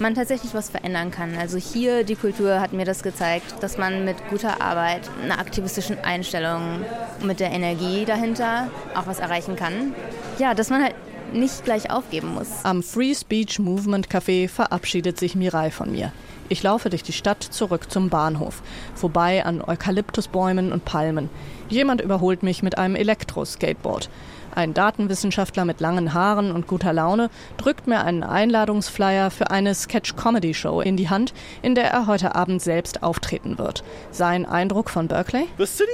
man 0.00 0.14
tatsächlich 0.14 0.54
was 0.54 0.70
verändern 0.70 1.10
kann. 1.10 1.36
Also 1.36 1.58
hier 1.58 2.04
die 2.04 2.16
Kultur 2.16 2.60
hat 2.60 2.72
mir 2.72 2.84
das 2.84 3.02
gezeigt, 3.02 3.62
dass 3.62 3.78
man 3.78 4.04
mit 4.04 4.16
guter 4.28 4.60
Arbeit, 4.60 5.02
einer 5.22 5.38
aktivistischen 5.38 5.98
Einstellung, 5.98 6.84
mit 7.22 7.40
der 7.40 7.50
Energie 7.50 8.04
dahinter 8.04 8.68
auch 8.94 9.06
was 9.06 9.18
erreichen 9.18 9.56
kann. 9.56 9.94
Ja, 10.38 10.54
dass 10.54 10.70
man 10.70 10.82
halt 10.82 10.94
nicht 11.32 11.64
gleich 11.64 11.90
aufgeben 11.90 12.34
muss. 12.34 12.48
Am 12.64 12.82
Free 12.82 13.14
Speech 13.14 13.58
Movement 13.58 14.08
Café 14.08 14.48
verabschiedet 14.48 15.18
sich 15.18 15.34
Mirai 15.36 15.70
von 15.70 15.92
mir. 15.92 16.12
Ich 16.48 16.64
laufe 16.64 16.90
durch 16.90 17.04
die 17.04 17.12
Stadt 17.12 17.44
zurück 17.44 17.92
zum 17.92 18.08
Bahnhof, 18.08 18.62
vorbei 18.96 19.44
an 19.44 19.62
Eukalyptusbäumen 19.62 20.72
und 20.72 20.84
Palmen. 20.84 21.28
Jemand 21.68 22.00
überholt 22.00 22.42
mich 22.42 22.64
mit 22.64 22.76
einem 22.76 22.96
Elektro-Skateboard. 22.96 24.10
Ein 24.54 24.74
Datenwissenschaftler 24.74 25.64
mit 25.64 25.80
langen 25.80 26.12
Haaren 26.12 26.50
und 26.50 26.66
guter 26.66 26.92
Laune 26.92 27.30
drückt 27.56 27.86
mir 27.86 28.02
einen 28.02 28.22
Einladungsflyer 28.22 29.30
für 29.30 29.50
eine 29.50 29.74
Sketch-Comedy-Show 29.74 30.80
in 30.80 30.96
die 30.96 31.08
Hand, 31.08 31.32
in 31.62 31.74
der 31.74 31.90
er 31.90 32.06
heute 32.06 32.34
Abend 32.34 32.60
selbst 32.60 33.02
auftreten 33.02 33.58
wird. 33.58 33.84
Sein 34.10 34.46
Eindruck 34.46 34.90
von 34.90 35.08
Berkeley? 35.08 35.46
Also 35.58 35.84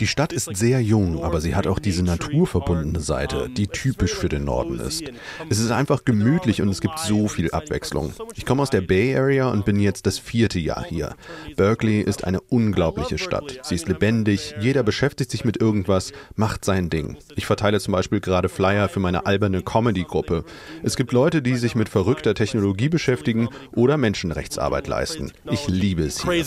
Die 0.00 0.06
Stadt 0.06 0.32
ist 0.32 0.56
sehr 0.56 0.80
jung, 0.80 1.24
aber 1.24 1.40
sie 1.40 1.54
hat 1.54 1.66
auch 1.66 1.78
diese 1.78 2.02
naturverbundene 2.02 3.00
Seite, 3.00 3.48
die 3.48 3.66
typisch 3.66 4.14
für 4.14 4.28
den 4.28 4.44
Norden 4.44 4.80
ist. 4.80 5.04
Es 5.48 5.58
ist 5.58 5.70
einfach 5.70 6.04
gemütlich 6.04 6.60
und 6.60 6.68
es 6.68 6.80
gibt 6.80 6.98
so 6.98 7.28
viel 7.28 7.50
Abwechslung. 7.50 8.12
Ich 8.34 8.44
komme 8.44 8.62
aus 8.62 8.70
der 8.70 8.82
Bay 8.82 9.16
Area 9.16 9.48
und 9.48 9.64
bin 9.64 9.80
jetzt 9.80 10.06
das 10.06 10.18
vierte 10.18 10.58
Jahr 10.58 10.84
hier. 10.84 11.14
Berkeley 11.56 12.00
ist 12.00 12.24
eine 12.24 12.40
unglaubliche 12.40 13.18
Stadt. 13.18 13.60
Sie 13.62 13.74
ist 13.74 13.88
lebendig, 13.88 14.54
jeder 14.60 14.82
beschäftigt 14.82 15.30
sich 15.30 15.44
mit 15.44 15.56
irgendwas 15.60 16.03
irgendwas, 16.04 16.34
macht 16.36 16.64
sein 16.64 16.90
Ding. 16.90 17.16
Ich 17.36 17.46
verteile 17.46 17.80
zum 17.80 17.92
Beispiel 17.92 18.20
gerade 18.20 18.48
Flyer 18.48 18.88
für 18.88 19.00
meine 19.00 19.26
alberne 19.26 19.62
Comedy-Gruppe. 19.62 20.44
Es 20.82 20.96
gibt 20.96 21.12
Leute, 21.12 21.42
die 21.42 21.56
sich 21.56 21.74
mit 21.74 21.88
verrückter 21.88 22.34
Technologie 22.34 22.88
beschäftigen 22.88 23.48
oder 23.74 23.96
Menschenrechtsarbeit 23.96 24.86
leisten. 24.88 25.32
Ich 25.50 25.68
liebe 25.68 26.02
es 26.02 26.22
hier. 26.22 26.44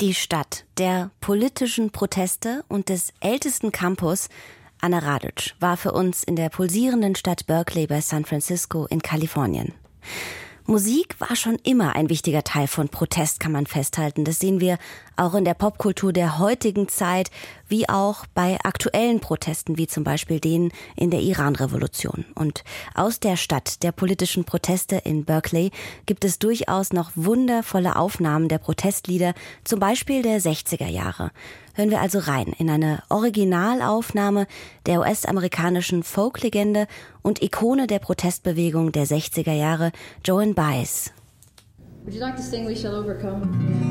Die 0.00 0.14
Stadt 0.14 0.64
der 0.76 1.10
politischen 1.20 1.90
Proteste 1.90 2.64
und 2.68 2.88
des 2.88 3.12
ältesten 3.20 3.70
Campus 3.70 4.28
Anna 4.80 4.98
Radic 4.98 5.54
war 5.60 5.76
für 5.76 5.92
uns 5.92 6.24
in 6.24 6.34
der 6.34 6.48
pulsierenden 6.48 7.14
Stadt 7.14 7.46
Berkeley 7.46 7.86
bei 7.86 8.00
San 8.00 8.24
Francisco 8.24 8.86
in 8.86 9.00
Kalifornien. 9.00 9.72
Musik 10.66 11.20
war 11.20 11.36
schon 11.36 11.58
immer 11.62 11.94
ein 11.94 12.08
wichtiger 12.08 12.42
Teil 12.42 12.68
von 12.68 12.88
Protest, 12.88 13.38
kann 13.38 13.52
man 13.52 13.66
festhalten. 13.66 14.24
Das 14.24 14.38
sehen 14.38 14.60
wir 14.60 14.78
auch 15.14 15.34
in 15.34 15.44
der 15.44 15.52
Popkultur 15.52 16.10
der 16.10 16.38
heutigen 16.38 16.88
Zeit, 16.88 17.30
wie 17.68 17.88
auch 17.88 18.26
bei 18.34 18.58
aktuellen 18.62 19.20
Protesten, 19.20 19.78
wie 19.78 19.86
zum 19.86 20.04
Beispiel 20.04 20.40
denen 20.40 20.72
in 20.96 21.10
der 21.10 21.20
Iran-Revolution. 21.20 22.24
Und 22.34 22.64
aus 22.94 23.20
der 23.20 23.36
Stadt 23.36 23.82
der 23.82 23.92
politischen 23.92 24.44
Proteste 24.44 24.96
in 24.96 25.24
Berkeley 25.24 25.70
gibt 26.06 26.24
es 26.24 26.38
durchaus 26.38 26.92
noch 26.92 27.12
wundervolle 27.14 27.96
Aufnahmen 27.96 28.48
der 28.48 28.58
Protestlieder, 28.58 29.34
zum 29.64 29.80
Beispiel 29.80 30.22
der 30.22 30.40
60er 30.40 30.88
Jahre 30.88 31.30
hören 31.74 31.90
wir 31.90 32.00
also 32.00 32.20
rein 32.20 32.54
in 32.58 32.70
eine 32.70 33.02
Originalaufnahme 33.08 34.46
der 34.86 35.00
US-amerikanischen 35.00 36.02
Folklegende 36.02 36.86
und 37.22 37.42
Ikone 37.42 37.86
der 37.86 37.98
Protestbewegung 37.98 38.92
der 38.92 39.06
60er 39.06 39.52
Jahre, 39.52 39.92
Joan 40.24 40.54
Baez. 40.54 41.12
Would 42.04 42.14
you 42.14 42.20
like 42.20 42.36
to 42.36 42.42
sing 42.42 42.66
We 42.66 42.76
Shall 42.76 42.94
Overcome? 42.94 43.83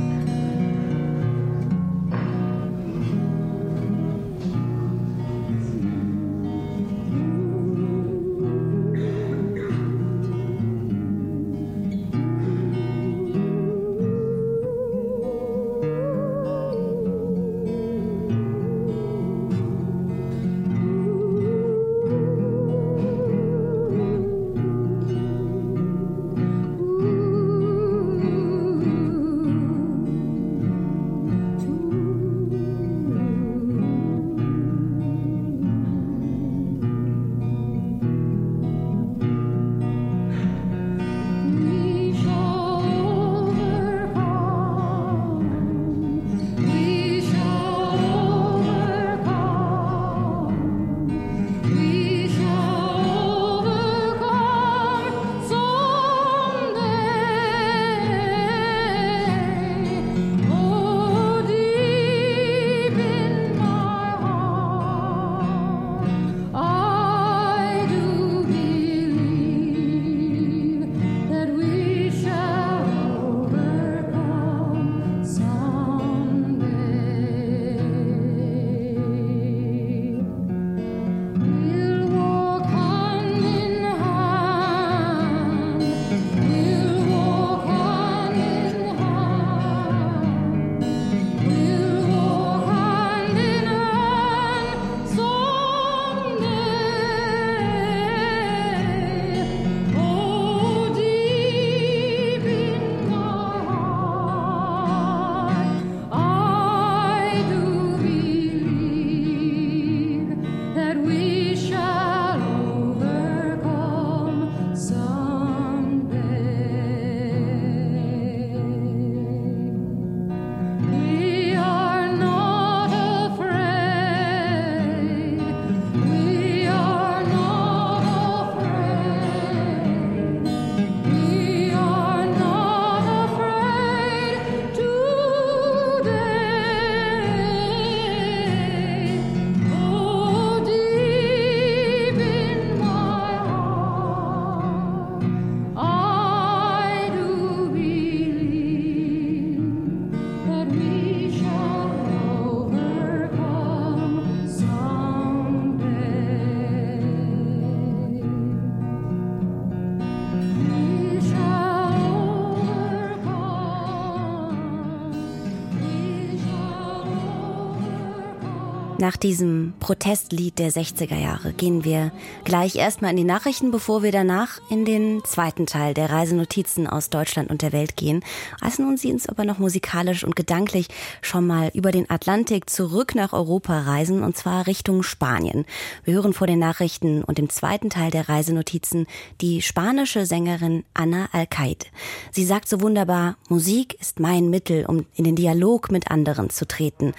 Nach 169.03 169.17
diesem 169.17 169.73
Protestlied 169.81 170.59
der 170.59 170.71
60er 170.71 171.17
Jahre 171.17 171.51
gehen 171.51 171.83
wir 171.83 172.13
gleich 172.45 172.77
erstmal 172.77 173.11
in 173.11 173.17
die 173.17 173.25
Nachrichten, 173.25 173.69
bevor 173.69 174.01
wir 174.01 174.13
danach 174.13 174.61
in 174.69 174.85
den 174.85 175.21
zweiten 175.25 175.65
Teil 175.65 175.93
der 175.93 176.09
Reisenotizen 176.09 176.87
aus 176.87 177.09
Deutschland 177.09 177.49
und 177.49 177.61
der 177.63 177.73
Welt 177.73 177.97
gehen. 177.97 178.23
Lassen 178.61 178.87
uns 178.87 179.01
Sie 179.01 179.11
uns 179.11 179.27
aber 179.27 179.43
noch 179.43 179.59
musikalisch 179.59 180.23
und 180.23 180.37
gedanklich 180.37 180.87
schon 181.21 181.45
mal 181.45 181.69
über 181.73 181.91
den 181.91 182.09
Atlantik 182.09 182.69
zurück 182.69 183.13
nach 183.13 183.33
Europa 183.33 183.77
reisen 183.81 184.23
und 184.23 184.37
zwar 184.37 184.67
Richtung 184.67 185.03
Spanien. 185.03 185.65
Wir 186.05 186.13
hören 186.13 186.31
vor 186.31 186.47
den 186.47 186.59
Nachrichten 186.59 187.25
und 187.25 187.39
im 187.39 187.49
zweiten 187.49 187.89
Teil 187.89 188.09
der 188.09 188.29
Reisenotizen 188.29 189.05
die 189.41 189.61
spanische 189.61 190.25
Sängerin 190.25 190.85
Ana 190.93 191.27
Alcaide. 191.33 191.87
Sie 192.31 192.45
sagt 192.45 192.69
so 192.69 192.79
wunderbar, 192.79 193.35
Musik 193.49 193.99
ist 193.99 194.21
mein 194.21 194.49
Mittel, 194.49 194.85
um 194.85 195.05
in 195.15 195.25
den 195.25 195.35
Dialog 195.35 195.91
mit 195.91 196.09
anderen 196.09 196.49
zu 196.49 196.65
treten. 196.65 197.13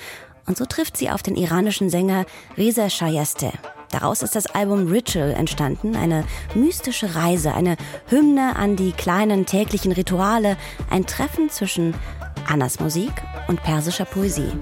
Und 0.46 0.56
so 0.56 0.64
trifft 0.66 0.96
sie 0.96 1.10
auf 1.10 1.22
den 1.22 1.36
iranischen 1.36 1.90
Sänger 1.90 2.26
Reza 2.56 2.90
Shayeste. 2.90 3.52
Daraus 3.90 4.22
ist 4.22 4.34
das 4.34 4.46
Album 4.46 4.88
Ritual 4.88 5.30
entstanden, 5.30 5.94
eine 5.94 6.24
mystische 6.54 7.14
Reise, 7.14 7.54
eine 7.54 7.76
Hymne 8.08 8.56
an 8.56 8.74
die 8.76 8.92
kleinen 8.92 9.46
täglichen 9.46 9.92
Rituale, 9.92 10.56
ein 10.90 11.06
Treffen 11.06 11.48
zwischen 11.48 11.94
Annas 12.48 12.80
Musik 12.80 13.12
und 13.46 13.62
persischer 13.62 14.04
Poesie. 14.04 14.52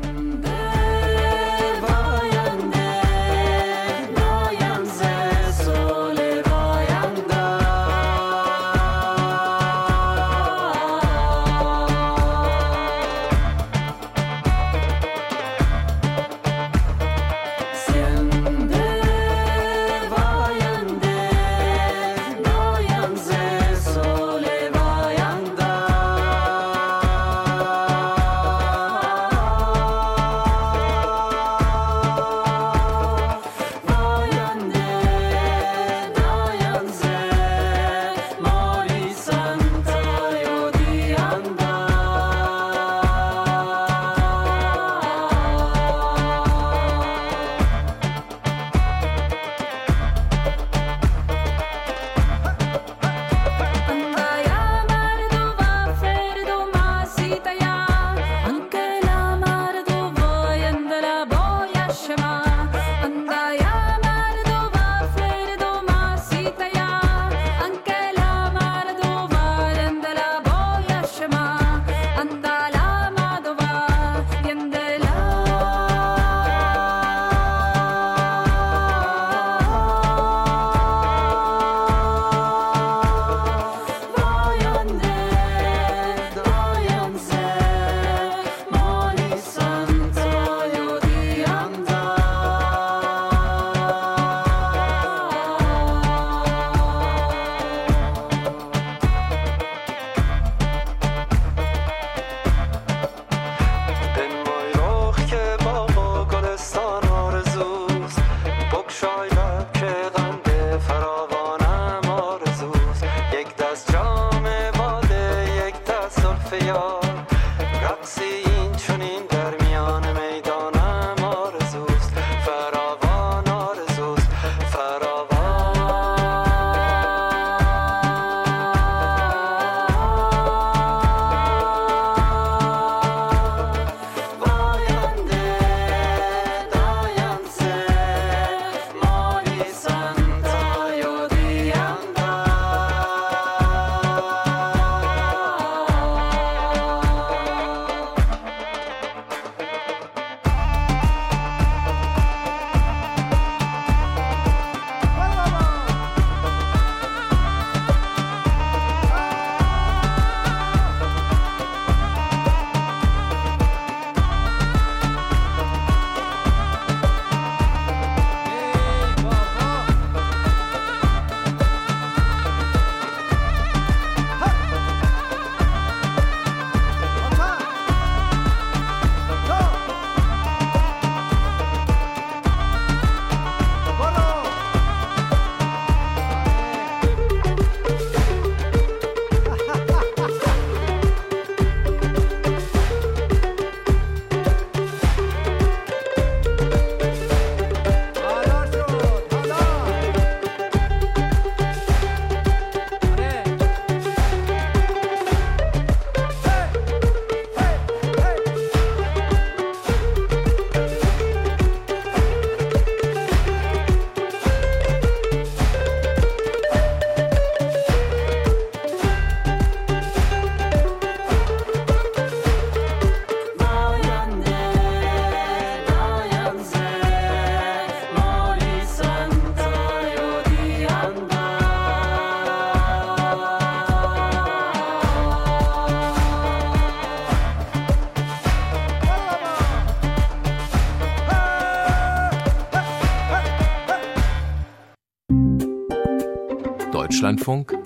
Deutschlandfunk 247.42 247.76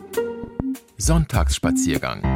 Sonntagsspaziergang 0.98 2.35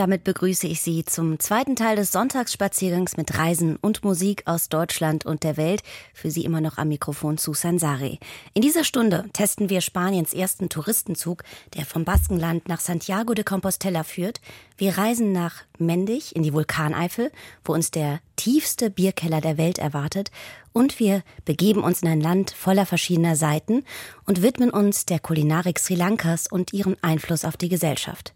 damit 0.00 0.24
begrüße 0.24 0.66
ich 0.66 0.80
Sie 0.80 1.04
zum 1.04 1.38
zweiten 1.38 1.76
Teil 1.76 1.94
des 1.94 2.10
Sonntagsspaziergangs 2.10 3.18
mit 3.18 3.36
Reisen 3.36 3.76
und 3.76 4.02
Musik 4.02 4.44
aus 4.46 4.70
Deutschland 4.70 5.26
und 5.26 5.42
der 5.42 5.58
Welt. 5.58 5.82
Für 6.14 6.30
Sie 6.30 6.46
immer 6.46 6.62
noch 6.62 6.78
am 6.78 6.88
Mikrofon 6.88 7.36
Susan 7.36 7.78
Sari. 7.78 8.18
In 8.54 8.62
dieser 8.62 8.84
Stunde 8.84 9.26
testen 9.34 9.68
wir 9.68 9.82
Spaniens 9.82 10.32
ersten 10.32 10.70
Touristenzug, 10.70 11.44
der 11.74 11.84
vom 11.84 12.06
Baskenland 12.06 12.66
nach 12.66 12.80
Santiago 12.80 13.34
de 13.34 13.44
Compostela 13.44 14.02
führt. 14.02 14.40
Wir 14.78 14.96
reisen 14.96 15.32
nach 15.32 15.56
Mendig 15.76 16.34
in 16.34 16.44
die 16.44 16.54
Vulkaneifel, 16.54 17.30
wo 17.62 17.74
uns 17.74 17.90
der 17.90 18.20
tiefste 18.36 18.88
Bierkeller 18.88 19.42
der 19.42 19.58
Welt 19.58 19.78
erwartet. 19.78 20.30
Und 20.72 20.98
wir 20.98 21.22
begeben 21.44 21.84
uns 21.84 22.00
in 22.00 22.08
ein 22.08 22.22
Land 22.22 22.52
voller 22.52 22.86
verschiedener 22.86 23.36
Seiten 23.36 23.84
und 24.24 24.40
widmen 24.40 24.70
uns 24.70 25.04
der 25.04 25.20
Kulinarik 25.20 25.78
Sri 25.78 25.94
Lankas 25.94 26.46
und 26.46 26.72
ihrem 26.72 26.96
Einfluss 27.02 27.44
auf 27.44 27.58
die 27.58 27.68
Gesellschaft. 27.68 28.32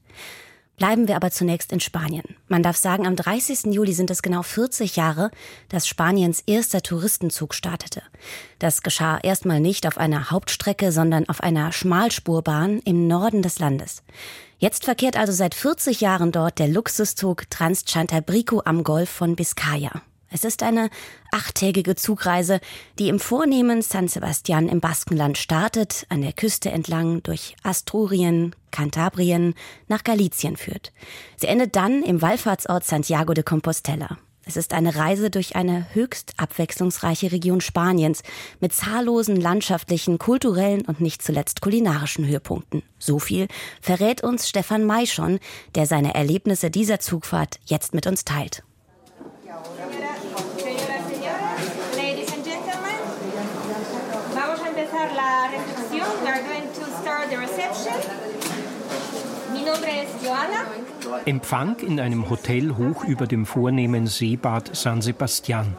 Bleiben 0.77 1.07
wir 1.07 1.15
aber 1.15 1.31
zunächst 1.31 1.73
in 1.73 1.79
Spanien. 1.79 2.25
Man 2.49 2.65
darf 2.65 2.77
sagen, 2.77 3.07
am 3.07 3.15
30. 3.15 3.73
Juli 3.73 3.93
sind 3.93 4.11
es 4.11 4.23
genau 4.23 4.43
40 4.43 4.97
Jahre, 4.97 5.31
dass 5.69 5.87
Spaniens 5.87 6.43
erster 6.47 6.83
Touristenzug 6.83 7.55
startete. 7.55 8.03
Das 8.59 8.83
geschah 8.83 9.19
erstmal 9.23 9.61
nicht 9.61 9.87
auf 9.87 9.99
einer 9.99 10.33
Hauptstrecke, 10.33 10.91
sondern 10.91 11.29
auf 11.29 11.43
einer 11.43 11.71
Schmalspurbahn 11.71 12.81
im 12.81 13.07
Norden 13.07 13.43
des 13.43 13.61
Landes. 13.61 14.03
Jetzt 14.59 14.85
verkehrt 14.85 15.17
also 15.17 15.33
seit 15.33 15.55
40 15.55 16.01
Jahren 16.01 16.33
dort 16.33 16.59
der 16.59 16.69
Luxuszug 16.69 17.49
Transchantabrico 17.51 18.63
am 18.65 18.83
Golf 18.83 19.11
von 19.11 19.37
Biscaya. 19.37 20.03
Es 20.35 20.43
ist 20.43 20.65
eine 20.65 20.91
achttägige 21.31 21.95
Zugreise, 21.95 22.59
die 22.99 23.09
im 23.09 23.21
vornehmen 23.21 23.83
San 23.83 24.09
Sebastian 24.09 24.69
im 24.69 24.81
Baskenland 24.81 25.39
startet, 25.39 26.07
an 26.09 26.23
der 26.23 26.33
Küste 26.33 26.73
entlang 26.73 27.23
durch 27.23 27.55
Asturien, 27.63 28.57
Kantabrien 28.73 29.55
nach 29.87 30.03
Galizien 30.03 30.57
führt. 30.57 30.93
Sie 31.37 31.47
endet 31.47 31.77
dann 31.77 32.03
im 32.03 32.21
Wallfahrtsort 32.21 32.83
Santiago 32.85 33.33
de 33.33 33.45
Compostela. 33.45 34.19
Es 34.45 34.57
ist 34.57 34.75
eine 34.75 34.97
Reise 34.97 35.31
durch 35.31 35.55
eine 35.55 35.87
höchst 35.95 36.33
abwechslungsreiche 36.37 37.31
Region 37.31 37.61
Spaniens 37.61 38.25
mit 38.59 38.73
zahllosen 38.73 39.37
landschaftlichen, 39.37 40.19
kulturellen 40.19 40.83
und 40.83 41.01
nicht 41.01 41.23
zuletzt 41.23 41.61
kulinarischen 41.61 42.27
Höhepunkten. 42.27 42.83
So 42.99 43.21
viel 43.21 43.47
verrät 43.81 44.25
uns 44.25 44.49
Stefan 44.49 44.85
May 44.85 45.07
schon, 45.07 45.39
der 45.77 45.87
seine 45.87 46.13
Erlebnisse 46.17 46.73
dieser 46.73 46.99
Zugfahrt 46.99 47.61
jetzt 47.67 47.95
mit 47.95 48.09
uns 48.09 48.25
teilt. 48.25 48.65
Empfang 61.27 61.77
in 61.81 62.01
einem 62.01 62.29
Hotel 62.29 62.77
hoch 62.77 63.05
über 63.05 63.27
dem 63.27 63.47
vornehmen 63.47 64.07
Seebad 64.07 64.75
San 64.75 65.03
Sebastian. 65.03 65.77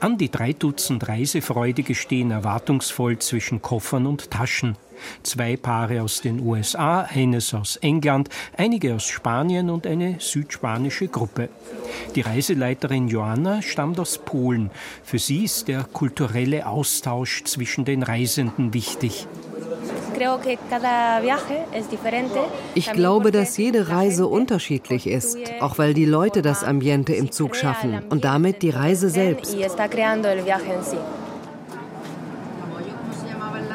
An 0.00 0.16
die 0.18 0.30
drei 0.30 0.52
Dutzend 0.52 1.08
Reisefreudige 1.08 1.94
stehen 1.94 2.30
erwartungsvoll 2.30 3.18
zwischen 3.18 3.60
Koffern 3.60 4.06
und 4.06 4.30
Taschen. 4.30 4.76
Zwei 5.22 5.56
Paare 5.56 6.02
aus 6.02 6.20
den 6.20 6.40
USA, 6.40 7.02
eines 7.02 7.54
aus 7.54 7.76
England, 7.76 8.28
einige 8.56 8.94
aus 8.94 9.06
Spanien 9.06 9.70
und 9.70 9.86
eine 9.86 10.16
südspanische 10.18 11.08
Gruppe. 11.08 11.48
Die 12.14 12.22
Reiseleiterin 12.22 13.08
Joanna 13.08 13.62
stammt 13.62 14.00
aus 14.00 14.18
Polen. 14.18 14.70
Für 15.04 15.18
sie 15.18 15.44
ist 15.44 15.68
der 15.68 15.84
kulturelle 15.84 16.66
Austausch 16.66 17.44
zwischen 17.44 17.84
den 17.84 18.02
Reisenden 18.02 18.74
wichtig. 18.74 19.26
Ich 22.74 22.92
glaube, 22.92 23.30
dass 23.30 23.56
jede 23.56 23.88
Reise 23.88 24.26
unterschiedlich 24.26 25.06
ist, 25.06 25.38
auch 25.60 25.78
weil 25.78 25.94
die 25.94 26.04
Leute 26.04 26.42
das 26.42 26.64
Ambiente 26.64 27.14
im 27.14 27.30
Zug 27.30 27.56
schaffen 27.56 28.02
und 28.10 28.24
damit 28.24 28.62
die 28.62 28.70
Reise 28.70 29.10
selbst. 29.10 29.56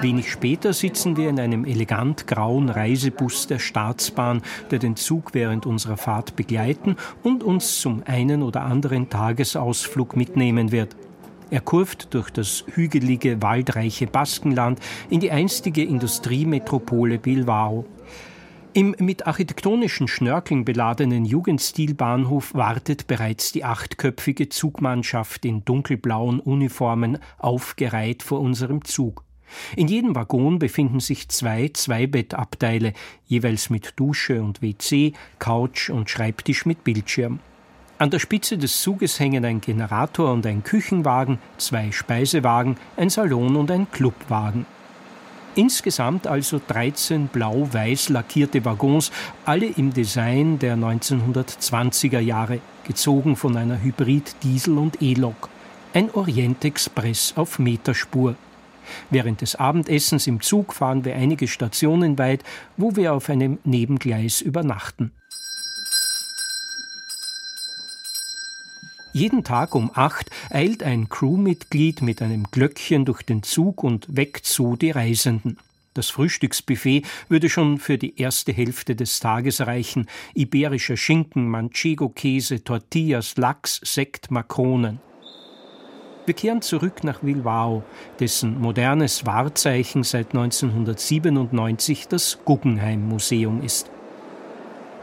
Wenig 0.01 0.29
später 0.29 0.73
sitzen 0.73 1.15
wir 1.15 1.29
in 1.29 1.39
einem 1.39 1.63
elegant 1.63 2.27
grauen 2.27 2.67
Reisebus 2.67 3.47
der 3.47 3.59
Staatsbahn, 3.59 4.41
der 4.69 4.79
den 4.79 4.97
Zug 4.97 5.33
während 5.33 5.65
unserer 5.65 5.95
Fahrt 5.95 6.35
begleiten 6.35 6.97
und 7.23 7.41
uns 7.41 7.79
zum 7.79 8.03
einen 8.05 8.43
oder 8.43 8.63
anderen 8.63 9.09
Tagesausflug 9.09 10.17
mitnehmen 10.17 10.73
wird. 10.73 10.97
Er 11.53 11.61
kurft 11.61 12.15
durch 12.15 12.31
das 12.31 12.63
hügelige, 12.65 13.39
waldreiche 13.43 14.07
Baskenland 14.07 14.79
in 15.11 15.19
die 15.19 15.29
einstige 15.29 15.83
Industriemetropole 15.83 17.19
Bilbao. 17.19 17.85
Im 18.73 18.95
mit 18.97 19.27
architektonischen 19.27 20.07
Schnörkeln 20.07 20.65
beladenen 20.65 21.25
Jugendstilbahnhof 21.25 22.55
wartet 22.55 23.05
bereits 23.05 23.51
die 23.51 23.63
achtköpfige 23.63 24.49
Zugmannschaft 24.49 25.45
in 25.45 25.63
dunkelblauen 25.63 26.39
Uniformen 26.39 27.19
aufgereiht 27.37 28.23
vor 28.23 28.39
unserem 28.39 28.83
Zug. 28.83 29.23
In 29.75 29.87
jedem 29.87 30.15
Waggon 30.15 30.57
befinden 30.57 31.01
sich 31.01 31.29
zwei 31.29 31.69
Zweibettabteile, 31.71 32.93
jeweils 33.27 33.69
mit 33.69 33.93
Dusche 33.97 34.41
und 34.41 34.63
WC, 34.63 35.13
Couch 35.37 35.91
und 35.91 36.09
Schreibtisch 36.09 36.65
mit 36.65 36.83
Bildschirm. 36.83 37.41
An 38.03 38.09
der 38.09 38.19
Spitze 38.19 38.57
des 38.57 38.81
Zuges 38.81 39.17
hängen 39.17 39.45
ein 39.45 39.61
Generator 39.61 40.33
und 40.33 40.45
ein 40.45 40.61
Küchenwagen, 40.61 41.39
zwei 41.57 41.89
Speisewagen, 41.93 42.75
ein 42.97 43.09
Salon 43.09 43.55
und 43.55 43.71
ein 43.71 43.89
Clubwagen. 43.89 44.65
Insgesamt 45.55 46.27
also 46.27 46.59
13 46.67 47.29
blau-weiß 47.29 48.09
lackierte 48.09 48.65
Waggons, 48.65 49.09
alle 49.45 49.67
im 49.67 49.93
Design 49.93 50.59
der 50.59 50.75
1920er 50.75 52.19
Jahre, 52.19 52.59
gezogen 52.85 53.37
von 53.37 53.55
einer 53.55 53.81
Hybrid-Diesel- 53.81 54.77
und 54.77 55.01
E-Lok. 55.01 55.47
Ein 55.93 56.11
Orient-Express 56.11 57.35
auf 57.37 57.57
Meterspur. 57.57 58.35
Während 59.11 59.39
des 59.39 59.55
Abendessens 59.55 60.27
im 60.27 60.41
Zug 60.41 60.73
fahren 60.73 61.05
wir 61.05 61.15
einige 61.15 61.47
Stationen 61.47 62.17
weit, 62.17 62.43
wo 62.75 62.97
wir 62.97 63.13
auf 63.13 63.29
einem 63.29 63.59
Nebengleis 63.63 64.41
übernachten. 64.41 65.13
Jeden 69.15 69.43
Tag 69.43 69.75
um 69.75 69.91
acht 69.93 70.31
eilt 70.49 70.81
ein 70.81 71.07
Crewmitglied 71.07 72.01
mit 72.01 72.23
einem 72.23 72.45
Glöckchen 72.49 73.05
durch 73.05 73.21
den 73.21 73.43
Zug 73.43 73.83
und 73.83 74.07
weckt 74.09 74.47
so 74.47 74.75
die 74.75 74.89
Reisenden. 74.89 75.59
Das 75.93 76.09
Frühstücksbuffet 76.09 77.03
würde 77.29 77.47
schon 77.47 77.77
für 77.77 77.99
die 77.99 78.19
erste 78.19 78.51
Hälfte 78.51 78.95
des 78.95 79.19
Tages 79.19 79.61
reichen. 79.61 80.07
Iberischer 80.33 80.97
Schinken, 80.97 81.47
Manchego-Käse, 81.47 82.63
Tortillas, 82.63 83.37
Lachs, 83.37 83.79
Sekt, 83.83 84.31
Makronen. 84.31 84.99
Wir 86.25 86.33
kehren 86.33 86.63
zurück 86.63 87.03
nach 87.03 87.19
Bilbao, 87.19 87.83
dessen 88.19 88.59
modernes 88.59 89.27
Wahrzeichen 89.27 90.01
seit 90.01 90.29
1997 90.29 92.07
das 92.07 92.39
Guggenheim 92.45 93.07
Museum 93.07 93.61
ist. 93.61 93.91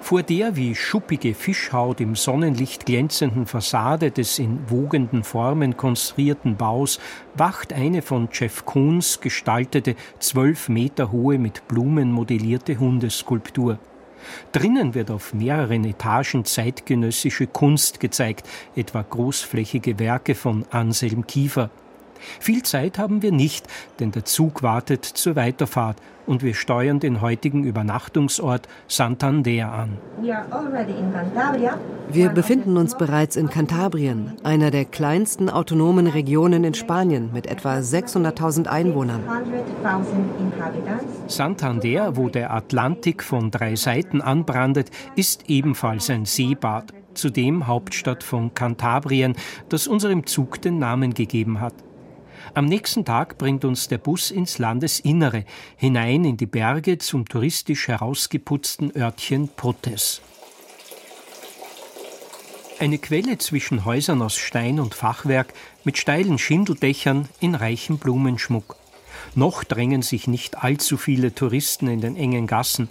Vor 0.01 0.23
der 0.23 0.57
wie 0.57 0.75
schuppige 0.75 1.35
Fischhaut 1.35 2.01
im 2.01 2.17
Sonnenlicht 2.17 2.87
glänzenden 2.87 3.47
Fassade 3.47 4.11
des 4.11 4.39
in 4.39 4.59
wogenden 4.69 5.23
Formen 5.23 5.77
konstruierten 5.77 6.57
Baus 6.57 6.99
wacht 7.37 7.73
eine 7.73 8.03
von 8.03 8.29
Jeff 8.33 8.65
Koons 8.65 9.21
gestaltete 9.21 9.95
zwölf 10.19 10.69
Meter 10.69 11.13
hohe 11.13 11.39
mit 11.39 11.69
Blumen 11.69 12.11
modellierte 12.11 12.79
Hundeskulptur. 12.79 13.79
Drinnen 14.53 14.95
wird 14.95 15.11
auf 15.11 15.33
mehreren 15.33 15.85
Etagen 15.85 16.45
zeitgenössische 16.45 17.47
Kunst 17.47 18.01
gezeigt, 18.01 18.49
etwa 18.75 19.03
großflächige 19.03 19.99
Werke 19.99 20.35
von 20.35 20.65
Anselm 20.71 21.27
Kiefer. 21.27 21.71
Viel 22.41 22.63
Zeit 22.63 22.99
haben 22.99 23.23
wir 23.23 23.33
nicht, 23.33 23.67
denn 23.99 24.13
der 24.13 24.25
Zug 24.25 24.63
wartet 24.63 25.05
zur 25.05 25.37
Weiterfahrt 25.37 25.97
und 26.31 26.45
wir 26.45 26.55
steuern 26.55 27.01
den 27.01 27.21
heutigen 27.21 27.65
Übernachtungsort 27.65 28.69
Santander 28.87 29.73
an. 29.73 29.99
Wir 32.13 32.29
befinden 32.29 32.77
uns 32.77 32.97
bereits 32.97 33.35
in 33.35 33.51
Kantabrien, 33.51 34.37
einer 34.45 34.71
der 34.71 34.85
kleinsten 34.85 35.51
autonomen 35.51 36.07
Regionen 36.07 36.63
in 36.63 36.75
Spanien 36.75 37.31
mit 37.33 37.47
etwa 37.47 37.79
600.000 37.79 38.69
Einwohnern. 38.69 39.23
Santander, 41.27 42.17
wo 42.17 42.29
der 42.29 42.53
Atlantik 42.53 43.25
von 43.25 43.51
drei 43.51 43.75
Seiten 43.75 44.21
anbrandet, 44.21 44.91
ist 45.17 45.51
ebenfalls 45.51 46.11
ein 46.11 46.27
Seebad, 46.27 46.93
zudem 47.15 47.67
Hauptstadt 47.67 48.23
von 48.23 48.55
Kantabrien, 48.55 49.35
das 49.69 49.89
unserem 49.89 50.27
Zug 50.27 50.63
den 50.63 50.79
Namen 50.79 51.13
gegeben 51.13 51.61
hat. 51.61 51.75
Am 52.53 52.65
nächsten 52.65 53.05
Tag 53.05 53.39
bringt 53.39 53.65
uns 53.65 53.87
der 53.87 53.99
Bus 53.99 54.33
ins 54.33 54.59
Landesinnere, 54.59 55.45
hinein 55.77 56.25
in 56.25 56.37
die 56.37 56.47
Berge 56.47 56.99
zum 56.99 57.29
touristisch 57.29 57.87
herausgeputzten 57.87 58.95
Örtchen 58.97 59.49
Potes. 59.49 60.21
Eine 62.81 62.99
Quelle 62.99 63.39
zwischen 63.39 63.85
Häusern 63.85 64.21
aus 64.21 64.37
Stein 64.37 64.81
und 64.81 64.95
Fachwerk 64.95 65.53
mit 65.85 65.99
steilen 65.99 66.39
Schindeldächern 66.39 67.29
in 67.39 67.55
reichem 67.55 67.99
Blumenschmuck. 67.99 68.77
Noch 69.35 69.63
drängen 69.63 70.03
sich 70.03 70.27
nicht 70.27 70.59
allzu 70.65 70.97
viele 70.97 71.35
Touristen 71.35 71.87
in 71.87 72.01
den 72.01 72.17
engen 72.17 72.49
Gassen. 72.49 72.89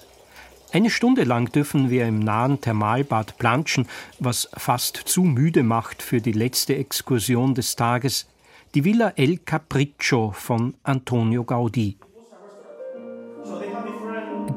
Eine 0.72 0.92
Stunde 0.92 1.24
lang 1.24 1.52
dürfen 1.52 1.90
wir 1.90 2.06
im 2.06 2.20
nahen 2.20 2.62
Thermalbad 2.62 3.38
planschen, 3.40 3.88
was 4.20 4.48
fast 4.56 4.96
zu 4.96 5.24
müde 5.24 5.64
macht 5.64 6.02
für 6.02 6.22
die 6.22 6.32
letzte 6.32 6.76
Exkursion 6.76 7.56
des 7.56 7.76
Tages, 7.76 8.28
die 8.76 8.86
Villa 8.86 9.14
El 9.16 9.40
Capriccio 9.40 10.32
von 10.32 10.76
Antonio 10.84 11.42
Gaudí. 11.44 11.96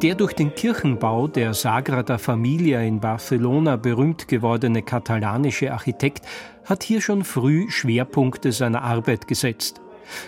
Der 0.02 0.14
durch 0.16 0.34
den 0.34 0.54
Kirchenbau 0.54 1.28
der 1.28 1.54
Sagrada 1.54 2.18
Familia 2.18 2.82
in 2.82 3.00
Barcelona 3.00 3.76
berühmt 3.76 4.28
gewordene 4.28 4.82
katalanische 4.82 5.72
Architekt 5.72 6.26
hat 6.64 6.82
hier 6.82 7.00
schon 7.00 7.24
früh 7.24 7.70
Schwerpunkte 7.70 8.52
seiner 8.52 8.82
Arbeit 8.82 9.26
gesetzt. 9.28 9.80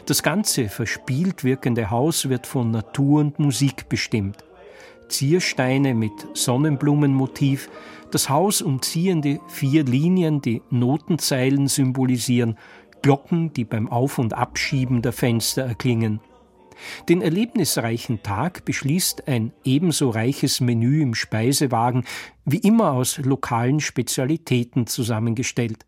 Das 0.07 0.23
ganze 0.23 0.71
verspielt 0.71 1.45
wirkende 1.45 1.91
Haus 1.91 2.31
wird 2.31 2.47
von 2.47 2.71
Natur 2.71 3.21
und 3.21 3.39
Musik 3.39 3.91
bestimmt. 3.91 4.45
Ziersteine 5.09 5.95
mit 5.95 6.13
Sonnenblumenmotiv, 6.33 7.69
das 8.11 8.29
Haus 8.29 8.63
umziehende 8.63 9.41
vier 9.49 9.85
Linien, 9.85 10.41
die 10.41 10.63
Notenzeilen 10.71 11.67
symbolisieren, 11.67 12.57
Glocken, 13.05 13.53
die 13.53 13.67
beim 13.67 13.87
Auf- 13.93 14.19
und 14.19 14.33
Abschieben 14.33 15.03
der 15.03 15.13
Fenster 15.13 15.61
erklingen. 15.61 16.21
Den 17.11 17.21
erlebnisreichen 17.21 18.23
Tag 18.23 18.65
beschließt 18.65 19.29
ein 19.29 19.53
ebenso 19.63 20.09
reiches 20.09 20.63
Menü 20.63 21.03
im 21.03 21.15
Speisewagen, 21.15 22.07
wie 22.47 22.57
immer 22.57 22.93
aus 22.93 23.19
lokalen 23.19 23.81
Spezialitäten 23.81 24.87
zusammengestellt. 24.87 25.85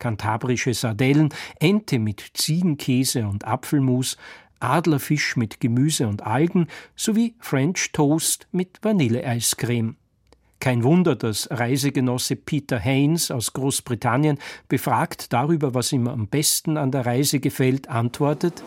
Kantabrische 0.00 0.74
Sardellen, 0.74 1.28
Ente 1.60 2.00
mit 2.00 2.32
Ziegenkäse 2.34 3.28
und 3.28 3.44
Apfelmus, 3.46 4.16
Adlerfisch 4.58 5.36
mit 5.36 5.60
Gemüse 5.60 6.08
und 6.08 6.26
Algen 6.26 6.66
sowie 6.96 7.36
French 7.38 7.92
Toast 7.92 8.48
mit 8.50 8.80
Vanilleeiscreme. 8.82 9.94
Kein 10.60 10.84
Wunder, 10.84 11.16
dass 11.16 11.48
Reisegenosse 11.50 12.36
Peter 12.36 12.78
Haynes 12.78 13.30
aus 13.30 13.52
Großbritannien, 13.52 14.38
befragt 14.68 15.32
darüber, 15.32 15.74
was 15.74 15.92
ihm 15.92 16.08
am 16.08 16.28
besten 16.28 16.76
an 16.76 16.90
der 16.90 17.06
Reise 17.06 17.40
gefällt, 17.40 17.88
antwortet: 17.88 18.62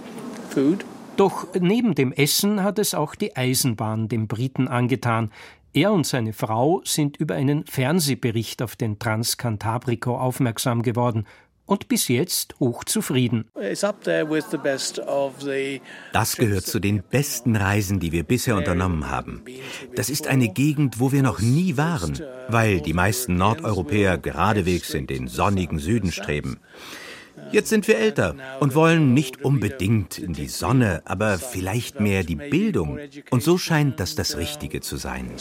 Food. 0.50 0.86
Doch 1.18 1.48
neben 1.60 1.96
dem 1.96 2.14
Essen 2.14 2.64
hat 2.64 2.80
es 2.80 2.94
auch 2.94 3.14
die 3.14 3.36
Eisenbahn 3.36 4.08
dem 4.08 4.28
Briten 4.28 4.68
angetan. 4.68 5.32
Er 5.74 5.92
und 5.92 6.08
seine 6.08 6.34
Frau 6.34 6.82
sind 6.86 7.18
über 7.18 7.36
einen 7.36 7.66
Fernsehbericht 7.66 8.62
auf 8.62 8.76
den 8.76 8.98
Transcantabrico 9.00 10.18
aufmerksam 10.18 10.82
geworden 10.82 11.26
und 11.70 11.88
bis 11.88 12.08
jetzt 12.08 12.60
hochzufrieden. 12.60 13.46
Das 16.14 16.36
gehört 16.36 16.66
zu 16.66 16.80
den 16.80 17.04
besten 17.04 17.56
Reisen, 17.56 18.00
die 18.00 18.12
wir 18.12 18.24
bisher 18.24 18.56
unternommen 18.56 19.10
haben. 19.10 19.44
Das 19.96 20.10
ist 20.10 20.28
eine 20.28 20.50
Gegend, 20.50 21.00
wo 21.00 21.12
wir 21.12 21.22
noch 21.22 21.40
nie 21.42 21.78
waren, 21.78 22.20
weil 22.48 22.82
die 22.82 22.94
meisten 22.94 23.36
Nordeuropäer 23.36 24.18
geradewegs 24.18 24.96
in 24.96 25.06
den 25.06 25.28
sonnigen 25.28 25.78
Süden 25.78 26.12
streben. 26.12 26.60
Jetzt 27.52 27.70
sind 27.70 27.88
wir 27.88 27.98
älter 27.98 28.36
und 28.60 28.76
wollen 28.76 29.14
nicht 29.14 29.44
unbedingt 29.44 30.18
in 30.18 30.34
die 30.34 30.48
Sonne, 30.48 31.02
aber 31.06 31.38
vielleicht 31.38 32.00
mehr 32.00 32.24
die 32.24 32.36
Bildung. 32.36 33.00
Und 33.30 33.44
so 33.44 33.58
scheint 33.58 34.00
das 34.00 34.16
das 34.16 34.38
Richtige 34.38 34.82
zu 34.82 34.98
sein. 34.98 35.32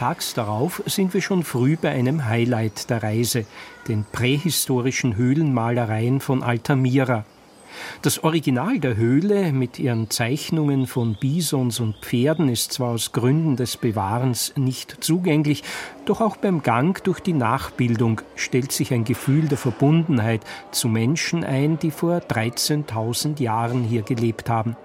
Tags 0.00 0.32
darauf 0.32 0.82
sind 0.86 1.12
wir 1.12 1.20
schon 1.20 1.42
früh 1.42 1.76
bei 1.76 1.90
einem 1.90 2.24
Highlight 2.24 2.88
der 2.88 3.02
Reise, 3.02 3.44
den 3.86 4.06
prähistorischen 4.10 5.14
Höhlenmalereien 5.14 6.20
von 6.20 6.42
Altamira. 6.42 7.26
Das 8.00 8.24
Original 8.24 8.78
der 8.78 8.96
Höhle 8.96 9.52
mit 9.52 9.78
ihren 9.78 10.08
Zeichnungen 10.08 10.86
von 10.86 11.16
Bisons 11.20 11.80
und 11.80 11.96
Pferden 11.96 12.48
ist 12.48 12.72
zwar 12.72 12.92
aus 12.92 13.12
Gründen 13.12 13.56
des 13.56 13.76
Bewahrens 13.76 14.54
nicht 14.56 15.04
zugänglich, 15.04 15.64
doch 16.06 16.22
auch 16.22 16.38
beim 16.38 16.62
Gang 16.62 17.04
durch 17.04 17.20
die 17.20 17.34
Nachbildung 17.34 18.22
stellt 18.36 18.72
sich 18.72 18.94
ein 18.94 19.04
Gefühl 19.04 19.48
der 19.48 19.58
Verbundenheit 19.58 20.40
zu 20.70 20.88
Menschen 20.88 21.44
ein, 21.44 21.78
die 21.78 21.90
vor 21.90 22.20
13.000 22.20 23.38
Jahren 23.38 23.84
hier 23.84 24.00
gelebt 24.00 24.48
haben. 24.48 24.76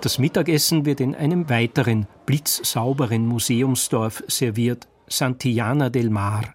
Das 0.00 0.18
Mittagessen 0.18 0.86
wird 0.86 1.00
in 1.00 1.14
einem 1.14 1.48
weiteren, 1.48 2.06
blitzsauberen 2.26 3.26
Museumsdorf 3.26 4.22
serviert, 4.28 4.88
Santillana 5.08 5.90
del 5.90 6.10
Mar 6.10 6.54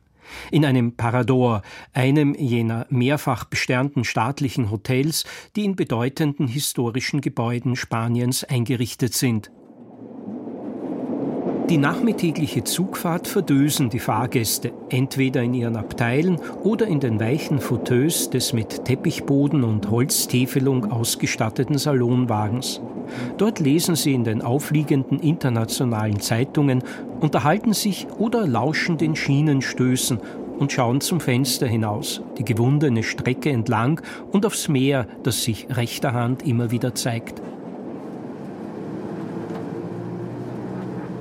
in 0.52 0.66
einem 0.66 0.96
Parador, 0.96 1.62
einem 1.94 2.36
jener 2.36 2.86
mehrfach 2.90 3.46
besternten 3.46 4.04
staatlichen 4.04 4.72
Hotels, 4.72 5.26
die 5.56 5.66
in 5.66 5.76
bedeutenden 5.76 6.48
historischen 6.48 7.22
Gebäuden 7.22 7.76
Spaniens 7.76 8.44
eingerichtet 8.44 9.14
sind. 9.14 9.52
Die 11.70 11.78
nachmittägliche 11.78 12.64
Zugfahrt 12.64 13.28
verdösen 13.28 13.92
die 13.92 14.00
Fahrgäste, 14.00 14.72
entweder 14.90 15.44
in 15.44 15.54
ihren 15.54 15.76
Abteilen 15.76 16.40
oder 16.64 16.88
in 16.88 17.00
den 17.00 17.20
weichen 17.20 17.60
Fauteuils 17.60 18.32
des 18.32 18.54
mit 18.54 18.86
Teppichboden 18.86 19.64
und 19.64 19.92
Holztäfelung 19.92 20.92
ausgestatteten 20.92 21.78
Salonwagens. 21.78 22.82
Dort 23.38 23.60
lesen 23.60 23.96
sie 23.96 24.16
in 24.16 24.24
den 24.24 24.42
aufliegenden 24.42 25.20
internationalen 25.20 26.20
Zeitungen, 26.20 26.84
unterhalten 27.20 27.74
sich 27.74 28.08
oder 28.18 28.48
lauschen 28.48 28.98
den 28.98 29.16
Schienenstößen 29.16 30.18
und 30.58 30.72
schauen 30.72 31.02
zum 31.02 31.20
Fenster 31.20 31.68
hinaus, 31.68 32.24
die 32.40 32.46
gewundene 32.46 33.04
Strecke 33.04 33.52
entlang 33.52 34.02
und 34.32 34.44
aufs 34.44 34.70
Meer, 34.70 35.06
das 35.22 35.44
sich 35.44 35.68
rechter 35.70 36.14
Hand 36.14 36.48
immer 36.48 36.72
wieder 36.72 36.96
zeigt. 36.96 37.44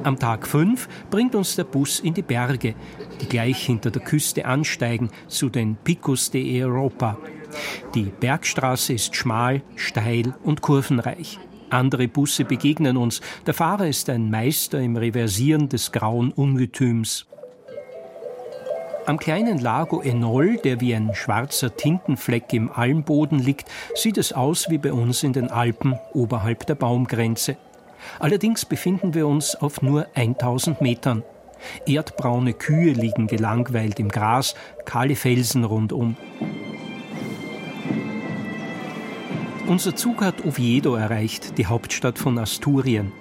Am 0.05 0.18
Tag 0.18 0.46
5 0.46 0.88
bringt 1.11 1.34
uns 1.34 1.57
der 1.57 1.64
Bus 1.64 2.01
in 2.01 2.14
die 2.14 2.22
Berge, 2.22 2.74
die 3.20 3.26
gleich 3.26 3.64
hinter 3.66 3.90
der 3.90 4.03
Küste 4.03 4.46
ansteigen, 4.46 5.11
zu 5.26 5.49
den 5.49 5.76
Picos 5.76 6.30
de 6.30 6.62
Europa. 6.62 7.18
Die 7.94 8.05
Bergstraße 8.05 8.92
ist 8.92 9.16
schmal, 9.16 9.62
steil 9.76 10.34
und 10.44 10.62
kurvenreich. 10.62 11.38
Andere 11.70 12.09
Busse 12.09 12.44
begegnen 12.44 12.96
uns. 12.96 13.20
Der 13.46 13.55
Fahrer 13.55 13.88
ist 13.88 14.09
ein 14.09 14.30
Meister 14.30 14.80
im 14.80 14.96
Reversieren 14.96 15.68
des 15.68 15.92
grauen 15.92 16.32
Ungetüms. 16.32 17.26
Am 19.05 19.18
kleinen 19.18 19.59
Lago 19.59 20.03
Enol, 20.03 20.59
der 20.59 20.80
wie 20.80 20.94
ein 20.94 21.14
schwarzer 21.14 21.74
Tintenfleck 21.74 22.53
im 22.53 22.70
Almboden 22.70 23.38
liegt, 23.38 23.68
sieht 23.94 24.18
es 24.18 24.32
aus 24.32 24.68
wie 24.68 24.78
bei 24.78 24.92
uns 24.92 25.22
in 25.22 25.32
den 25.32 25.51
Alpen 25.51 25.99
oberhalb 26.12 26.66
der 26.66 26.74
Baumgrenze. 26.74 27.57
Allerdings 28.18 28.64
befinden 28.64 29.14
wir 29.14 29.26
uns 29.26 29.54
auf 29.54 29.82
nur 29.82 30.06
1000 30.14 30.80
Metern. 30.80 31.22
Erdbraune 31.86 32.52
Kühe 32.52 32.92
liegen 32.92 33.26
gelangweilt 33.26 33.98
im 33.98 34.08
Gras, 34.08 34.54
kahle 34.84 35.16
Felsen 35.16 35.64
rundum. 35.64 36.16
Unser 39.66 39.94
Zug 39.94 40.22
hat 40.22 40.46
Oviedo 40.46 40.94
erreicht, 40.94 41.58
die 41.58 41.66
Hauptstadt 41.66 42.18
von 42.18 42.38
Asturien. 42.38 43.12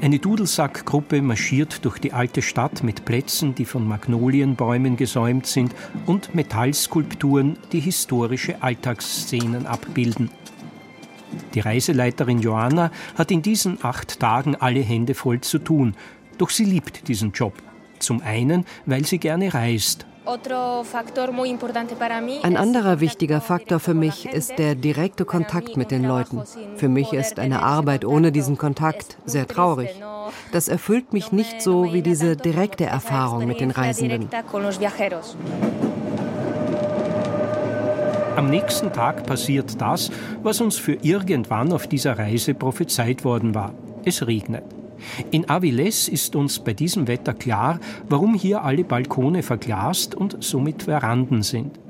Eine 0.00 0.18
Dudelsackgruppe 0.18 1.22
marschiert 1.22 1.84
durch 1.84 1.98
die 1.98 2.12
alte 2.12 2.42
Stadt 2.42 2.82
mit 2.82 3.04
Plätzen, 3.04 3.54
die 3.54 3.64
von 3.64 3.86
Magnolienbäumen 3.86 4.96
gesäumt 4.96 5.46
sind, 5.46 5.74
und 6.06 6.34
Metallskulpturen, 6.34 7.56
die 7.72 7.80
historische 7.80 8.62
Alltagsszenen 8.62 9.66
abbilden. 9.66 10.30
Die 11.54 11.60
Reiseleiterin 11.60 12.40
Joanna 12.40 12.90
hat 13.16 13.30
in 13.30 13.42
diesen 13.42 13.78
acht 13.82 14.20
Tagen 14.20 14.56
alle 14.56 14.80
Hände 14.80 15.14
voll 15.14 15.40
zu 15.40 15.58
tun, 15.58 15.94
doch 16.38 16.50
sie 16.50 16.64
liebt 16.64 17.08
diesen 17.08 17.32
Job. 17.32 17.54
Zum 17.98 18.20
einen, 18.22 18.64
weil 18.84 19.04
sie 19.04 19.18
gerne 19.18 19.54
reist. 19.54 20.06
Ein 22.42 22.56
anderer 22.56 23.00
wichtiger 23.00 23.40
Faktor 23.40 23.78
für 23.78 23.94
mich 23.94 24.26
ist 24.26 24.58
der 24.58 24.74
direkte 24.74 25.24
Kontakt 25.24 25.76
mit 25.76 25.92
den 25.92 26.04
Leuten. 26.04 26.42
Für 26.74 26.88
mich 26.88 27.12
ist 27.12 27.38
eine 27.38 27.62
Arbeit 27.62 28.04
ohne 28.04 28.32
diesen 28.32 28.58
Kontakt 28.58 29.18
sehr 29.24 29.46
traurig. 29.46 29.90
Das 30.50 30.66
erfüllt 30.66 31.12
mich 31.12 31.30
nicht 31.30 31.62
so 31.62 31.92
wie 31.92 32.02
diese 32.02 32.36
direkte 32.36 32.86
Erfahrung 32.86 33.46
mit 33.46 33.60
den 33.60 33.70
Reisenden. 33.70 34.28
Am 38.36 38.50
nächsten 38.50 38.92
Tag 38.92 39.26
passiert 39.26 39.80
das, 39.80 40.10
was 40.42 40.60
uns 40.60 40.76
für 40.76 40.98
irgendwann 41.00 41.72
auf 41.72 41.86
dieser 41.86 42.18
Reise 42.18 42.52
prophezeit 42.52 43.24
worden 43.24 43.54
war. 43.54 43.72
Es 44.04 44.26
regnet. 44.26 44.62
In 45.30 45.46
Avilés 45.46 46.06
ist 46.06 46.36
uns 46.36 46.58
bei 46.58 46.74
diesem 46.74 47.08
Wetter 47.08 47.32
klar, 47.32 47.80
warum 48.10 48.34
hier 48.34 48.62
alle 48.62 48.84
Balkone 48.84 49.42
verglast 49.42 50.14
und 50.14 50.36
somit 50.44 50.82
Veranden 50.82 51.42
sind. 51.42 51.80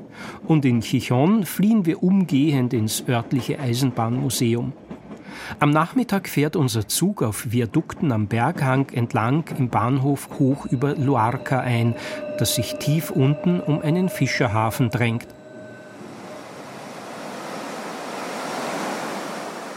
Und 0.46 0.64
in 0.64 0.82
Chichon 0.82 1.44
fliehen 1.44 1.84
wir 1.84 2.04
umgehend 2.04 2.72
ins 2.72 3.02
örtliche 3.08 3.58
Eisenbahnmuseum. 3.58 4.72
Am 5.58 5.70
Nachmittag 5.70 6.28
fährt 6.28 6.54
unser 6.54 6.86
Zug 6.86 7.24
auf 7.24 7.50
Viadukten 7.50 8.12
am 8.12 8.28
Berghang 8.28 8.90
entlang 8.90 9.44
im 9.58 9.68
Bahnhof 9.68 10.28
hoch 10.38 10.66
über 10.66 10.94
Luarca 10.94 11.58
ein, 11.58 11.96
das 12.38 12.54
sich 12.54 12.76
tief 12.76 13.10
unten 13.10 13.58
um 13.58 13.80
einen 13.80 14.08
Fischerhafen 14.08 14.90
drängt. 14.90 15.26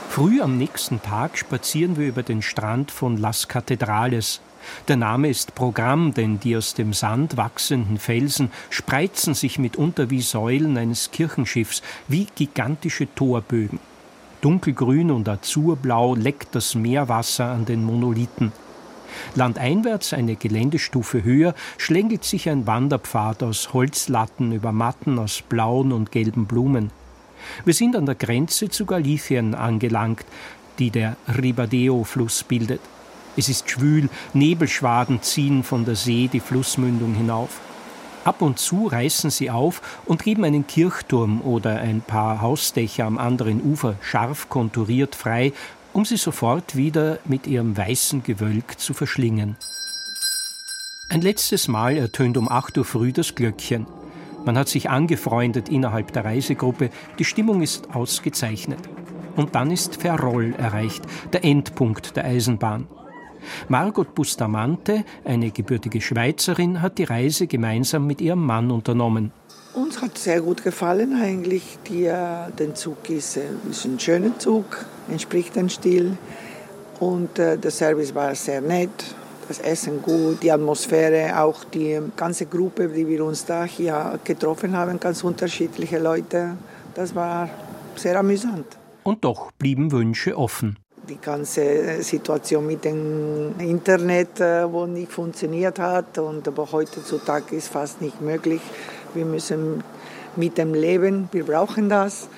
Früh 0.10 0.42
am 0.42 0.58
nächsten 0.58 1.04
Tag 1.04 1.38
spazieren 1.38 1.96
wir 1.96 2.08
über 2.08 2.24
den 2.24 2.42
Strand 2.42 2.90
von 2.90 3.18
Las 3.18 3.48
Catedrales. 3.48 4.42
Der 4.88 4.98
Name 4.98 5.30
ist 5.30 5.54
Programm, 5.54 6.16
denn 6.16 6.40
die 6.40 6.58
aus 6.58 6.74
dem 6.74 6.94
Sand 6.94 7.38
wachsenden 7.38 8.00
Felsen 8.00 8.50
spreizen 8.72 9.36
sich 9.36 9.60
mitunter 9.60 10.10
wie 10.10 10.22
Säulen 10.22 10.78
eines 10.78 11.12
Kirchenschiffs, 11.12 11.84
wie 12.08 12.26
gigantische 12.34 13.08
Torbögen. 13.14 13.80
Dunkelgrün 14.42 15.12
und 15.12 15.30
azurblau 15.30 16.16
leckt 16.16 16.56
das 16.56 16.74
Meerwasser 16.74 17.46
an 17.46 17.66
den 17.66 17.84
Monolithen. 17.84 18.52
Landeinwärts, 19.36 20.14
eine 20.14 20.36
Geländestufe 20.36 21.24
höher, 21.24 21.54
schlängelt 21.78 22.24
sich 22.24 22.50
ein 22.50 22.66
Wanderpfad 22.66 23.44
aus 23.44 23.74
Holzlatten 23.74 24.54
über 24.54 24.72
Matten 24.72 25.20
aus 25.20 25.44
blauen 25.44 25.92
und 25.92 26.12
gelben 26.12 26.48
Blumen. 26.48 26.90
Wir 27.66 27.74
sind 27.74 27.96
an 27.96 28.06
der 28.06 28.16
Grenze 28.16 28.70
zu 28.70 28.86
Galicien 28.86 29.56
angelangt, 29.56 30.26
die 30.80 30.92
der 30.92 31.18
Ribadeo-Fluss 31.28 32.44
bildet. 32.44 32.82
Es 33.38 33.50
ist 33.50 33.70
schwül, 33.70 34.10
Nebelschwaden 34.34 35.22
ziehen 35.22 35.64
von 35.64 35.86
der 35.86 35.96
See 35.96 36.30
die 36.32 36.40
Flussmündung 36.40 37.14
hinauf. 37.14 37.60
Ab 38.26 38.42
und 38.42 38.60
zu 38.60 38.88
reißen 38.88 39.30
sie 39.30 39.50
auf 39.50 39.82
und 40.06 40.24
geben 40.24 40.44
einen 40.44 40.68
Kirchturm 40.68 41.42
oder 41.42 41.80
ein 41.80 42.02
paar 42.02 42.42
Hausdächer 42.42 43.06
am 43.06 43.18
anderen 43.18 43.62
Ufer 43.62 43.96
scharf 44.02 44.50
konturiert 44.50 45.16
frei, 45.16 45.54
um 45.94 46.06
sie 46.06 46.18
sofort 46.18 46.76
wieder 46.76 47.20
mit 47.26 47.48
ihrem 47.48 47.76
weißen 47.76 48.24
Gewölk 48.24 48.80
zu 48.80 48.94
verschlingen. 48.94 49.56
Ein 51.10 51.22
letztes 51.22 51.68
Mal 51.68 51.98
ertönt 51.98 52.38
um 52.38 52.50
8 52.50 52.78
Uhr 52.78 52.86
früh 52.86 53.12
das 53.12 53.34
Glöckchen. 53.34 53.88
Man 54.46 54.58
hat 54.58 54.70
sich 54.70 54.90
angefreundet 54.90 55.70
innerhalb 55.70 56.14
der 56.14 56.26
Reisegruppe, 56.26 56.90
die 57.18 57.26
Stimmung 57.26 57.62
ist 57.62 57.94
ausgezeichnet. 57.94 58.80
Und 59.36 59.56
dann 59.56 59.72
ist 59.72 60.02
Ferrol 60.02 60.54
erreicht, 60.58 61.04
der 61.32 61.44
Endpunkt 61.44 62.16
der 62.16 62.26
Eisenbahn. 62.26 62.88
Margot 63.68 64.14
Bustamante, 64.16 65.06
eine 65.24 65.52
gebürtige 65.52 66.02
Schweizerin, 66.02 66.82
hat 66.82 66.98
die 66.98 67.06
Reise 67.06 67.48
gemeinsam 67.48 68.06
mit 68.06 68.22
ihrem 68.22 68.46
Mann 68.46 68.72
unternommen. 68.72 69.32
Uns 69.74 70.02
hat 70.02 70.18
sehr 70.18 70.42
gut 70.42 70.64
gefallen 70.64 71.22
eigentlich. 71.22 71.78
Die, 71.88 72.06
äh, 72.06 72.52
der 72.58 72.76
Zug 72.76 73.10
ist, 73.10 73.38
äh, 73.38 73.44
ist 73.70 73.86
ein 73.86 74.00
schöner 74.00 74.38
Zug, 74.40 74.86
entspricht 75.10 75.56
dem 75.56 75.70
Stil. 75.70 76.18
Und 77.00 77.40
äh, 77.40 77.58
der 77.58 77.72
Service 77.72 78.14
war 78.14 78.36
sehr 78.36 78.62
nett, 78.62 79.16
das 79.50 79.60
Essen 79.60 80.02
gut, 80.02 80.42
die 80.44 80.52
Atmosphäre, 80.52 81.38
auch 81.38 81.64
die 81.66 82.00
ganze 82.16 82.46
Gruppe, 82.46 82.88
die 82.88 83.06
wir 83.08 83.26
uns 83.26 83.44
da 83.44 83.66
hier 83.66 84.20
getroffen 84.24 84.78
haben, 84.78 85.00
ganz 85.00 85.24
unterschiedliche 85.24 86.00
Leute. 86.00 86.56
Das 86.94 87.14
war 87.14 87.50
sehr 87.96 88.18
amüsant. 88.18 88.78
Und 89.04 89.26
doch 89.26 89.52
blieben 89.52 89.92
Wünsche 89.92 90.38
offen 90.38 90.78
die 91.10 91.18
ganze 91.20 92.04
Situation 92.04 92.68
mit 92.68 92.86
dem 92.86 93.56
Internet, 93.58 94.40
äh, 94.40 94.72
wo 94.72 94.86
nicht 94.86 95.12
funktioniert 95.12 95.80
hat 95.80 96.20
und 96.20 96.48
aber 96.48 96.72
heutzutage 96.72 97.56
ist 97.56 97.70
fast 97.70 98.00
nicht 98.00 98.22
möglich. 98.22 98.62
Wir 99.16 99.26
müssen 99.26 99.84
mit 100.36 100.60
dem 100.60 100.76
leben, 100.76 101.28
wir 101.32 101.46
brauchen 101.46 101.90
das. 101.90 102.30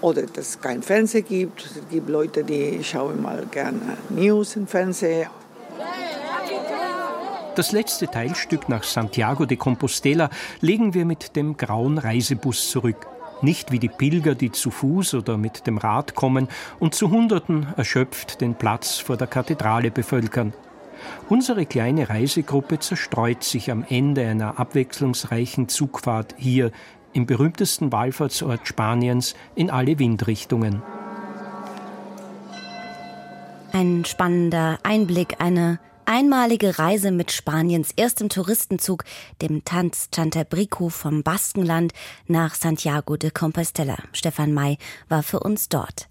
Oder 0.00 0.22
dass 0.22 0.48
es 0.48 0.60
kein 0.60 0.82
Fernsehen 0.82 1.24
gibt. 1.24 1.64
Es 1.64 1.88
gibt 1.88 2.08
Leute, 2.08 2.42
die 2.42 2.82
schauen 2.82 3.22
mal 3.22 3.46
gerne 3.50 3.96
News 4.10 4.56
im 4.56 4.66
Fernsehen. 4.66 5.28
Das 7.56 7.72
letzte 7.72 8.06
Teilstück 8.06 8.68
nach 8.68 8.84
Santiago 8.84 9.46
de 9.46 9.56
Compostela 9.56 10.28
legen 10.60 10.94
wir 10.94 11.06
mit 11.06 11.36
dem 11.36 11.56
grauen 11.56 11.98
Reisebus 11.98 12.70
zurück 12.70 13.08
nicht 13.42 13.70
wie 13.72 13.78
die 13.78 13.88
Pilger, 13.88 14.34
die 14.34 14.52
zu 14.52 14.70
Fuß 14.70 15.14
oder 15.14 15.36
mit 15.36 15.66
dem 15.66 15.78
Rad 15.78 16.14
kommen 16.14 16.48
und 16.78 16.94
zu 16.94 17.10
Hunderten 17.10 17.66
erschöpft 17.76 18.40
den 18.40 18.54
Platz 18.54 18.98
vor 18.98 19.16
der 19.16 19.26
Kathedrale 19.26 19.90
bevölkern. 19.90 20.52
Unsere 21.28 21.66
kleine 21.66 22.08
Reisegruppe 22.08 22.78
zerstreut 22.78 23.44
sich 23.44 23.70
am 23.70 23.84
Ende 23.88 24.26
einer 24.26 24.58
abwechslungsreichen 24.58 25.68
Zugfahrt 25.68 26.34
hier 26.38 26.70
im 27.12 27.26
berühmtesten 27.26 27.92
Wallfahrtsort 27.92 28.66
Spaniens 28.66 29.34
in 29.54 29.70
alle 29.70 29.98
Windrichtungen. 29.98 30.82
Ein 33.72 34.04
spannender 34.06 34.78
Einblick, 34.82 35.36
eine 35.38 35.78
einmalige 36.06 36.78
Reise 36.78 37.10
mit 37.10 37.32
Spaniens 37.32 37.90
erstem 37.96 38.28
Touristenzug, 38.28 39.04
dem 39.42 39.64
Tanz 39.64 40.08
Chantabrico 40.14 40.88
vom 40.88 41.22
Baskenland 41.22 41.92
nach 42.26 42.54
Santiago 42.54 43.16
de 43.16 43.30
Compostela. 43.30 43.98
Stefan 44.12 44.52
May 44.52 44.78
war 45.08 45.22
für 45.22 45.40
uns 45.40 45.68
dort. 45.68 46.08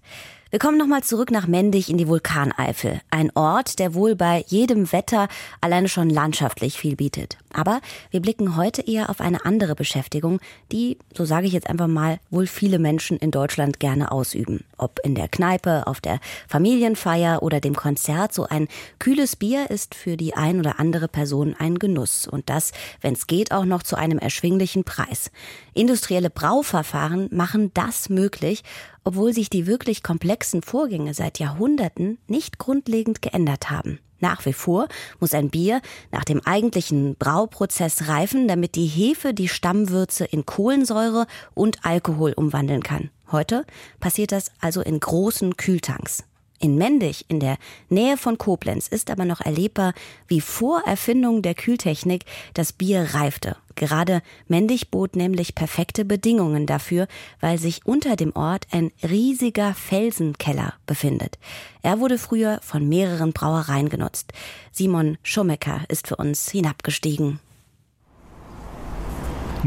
Wir 0.48 0.60
kommen 0.60 0.78
nochmal 0.78 1.02
zurück 1.02 1.32
nach 1.32 1.48
Mendig 1.48 1.90
in 1.90 1.98
die 1.98 2.06
Vulkaneifel. 2.06 3.00
Ein 3.10 3.32
Ort, 3.34 3.80
der 3.80 3.94
wohl 3.94 4.14
bei 4.14 4.44
jedem 4.46 4.92
Wetter 4.92 5.26
alleine 5.60 5.88
schon 5.88 6.08
landschaftlich 6.08 6.78
viel 6.78 6.94
bietet. 6.94 7.36
Aber 7.52 7.80
wir 8.12 8.20
blicken 8.20 8.54
heute 8.54 8.82
eher 8.82 9.10
auf 9.10 9.20
eine 9.20 9.44
andere 9.44 9.74
Beschäftigung, 9.74 10.38
die, 10.70 10.98
so 11.12 11.24
sage 11.24 11.48
ich 11.48 11.52
jetzt 11.52 11.68
einfach 11.68 11.88
mal, 11.88 12.20
wohl 12.30 12.46
viele 12.46 12.78
Menschen 12.78 13.16
in 13.16 13.32
Deutschland 13.32 13.80
gerne 13.80 14.12
ausüben. 14.12 14.62
Ob 14.76 15.00
in 15.02 15.16
der 15.16 15.26
Kneipe, 15.26 15.88
auf 15.88 16.00
der 16.00 16.20
Familienfeier 16.46 17.42
oder 17.42 17.60
dem 17.60 17.74
Konzert, 17.74 18.32
so 18.32 18.46
ein 18.46 18.68
kühles 19.00 19.34
Bier 19.34 19.68
ist 19.68 19.96
für 19.96 20.16
die 20.16 20.34
ein 20.34 20.60
oder 20.60 20.78
andere 20.78 21.08
Person 21.08 21.56
ein 21.58 21.80
Genuss. 21.80 22.28
Und 22.28 22.48
das, 22.50 22.70
wenn 23.00 23.14
es 23.14 23.26
geht, 23.26 23.50
auch 23.50 23.64
noch 23.64 23.82
zu 23.82 23.96
einem 23.96 24.18
erschwinglichen 24.18 24.84
Preis. 24.84 25.32
Industrielle 25.74 26.30
Brauverfahren 26.30 27.28
machen 27.32 27.72
das 27.74 28.10
möglich 28.10 28.62
obwohl 29.06 29.32
sich 29.32 29.48
die 29.48 29.68
wirklich 29.68 30.02
komplexen 30.02 30.62
Vorgänge 30.62 31.14
seit 31.14 31.38
Jahrhunderten 31.38 32.18
nicht 32.26 32.58
grundlegend 32.58 33.22
geändert 33.22 33.70
haben. 33.70 34.00
Nach 34.18 34.44
wie 34.46 34.52
vor 34.52 34.88
muss 35.20 35.32
ein 35.32 35.48
Bier 35.48 35.80
nach 36.10 36.24
dem 36.24 36.40
eigentlichen 36.44 37.14
Brauprozess 37.14 38.08
reifen, 38.08 38.48
damit 38.48 38.74
die 38.74 38.86
Hefe 38.86 39.32
die 39.32 39.48
Stammwürze 39.48 40.24
in 40.24 40.44
Kohlensäure 40.44 41.28
und 41.54 41.84
Alkohol 41.84 42.32
umwandeln 42.32 42.82
kann. 42.82 43.10
Heute 43.30 43.64
passiert 44.00 44.32
das 44.32 44.50
also 44.60 44.80
in 44.80 44.98
großen 44.98 45.56
Kühltanks. 45.56 46.24
In 46.58 46.76
Mendig, 46.76 47.26
in 47.28 47.40
der 47.40 47.58
Nähe 47.88 48.16
von 48.16 48.38
Koblenz, 48.38 48.88
ist 48.88 49.10
aber 49.10 49.24
noch 49.24 49.40
erlebbar, 49.40 49.92
wie 50.26 50.40
vor 50.40 50.82
Erfindung 50.86 51.42
der 51.42 51.54
Kühltechnik 51.54 52.24
das 52.54 52.72
Bier 52.72 53.14
reifte. 53.14 53.56
Gerade 53.74 54.22
Mendig 54.48 54.90
bot 54.90 55.16
nämlich 55.16 55.54
perfekte 55.54 56.06
Bedingungen 56.06 56.66
dafür, 56.66 57.08
weil 57.40 57.58
sich 57.58 57.84
unter 57.84 58.16
dem 58.16 58.34
Ort 58.34 58.66
ein 58.70 58.90
riesiger 59.02 59.74
Felsenkeller 59.74 60.74
befindet. 60.86 61.38
Er 61.82 62.00
wurde 62.00 62.16
früher 62.16 62.58
von 62.62 62.88
mehreren 62.88 63.32
Brauereien 63.34 63.90
genutzt. 63.90 64.32
Simon 64.72 65.18
Schummecker 65.22 65.82
ist 65.88 66.08
für 66.08 66.16
uns 66.16 66.50
hinabgestiegen. 66.50 67.38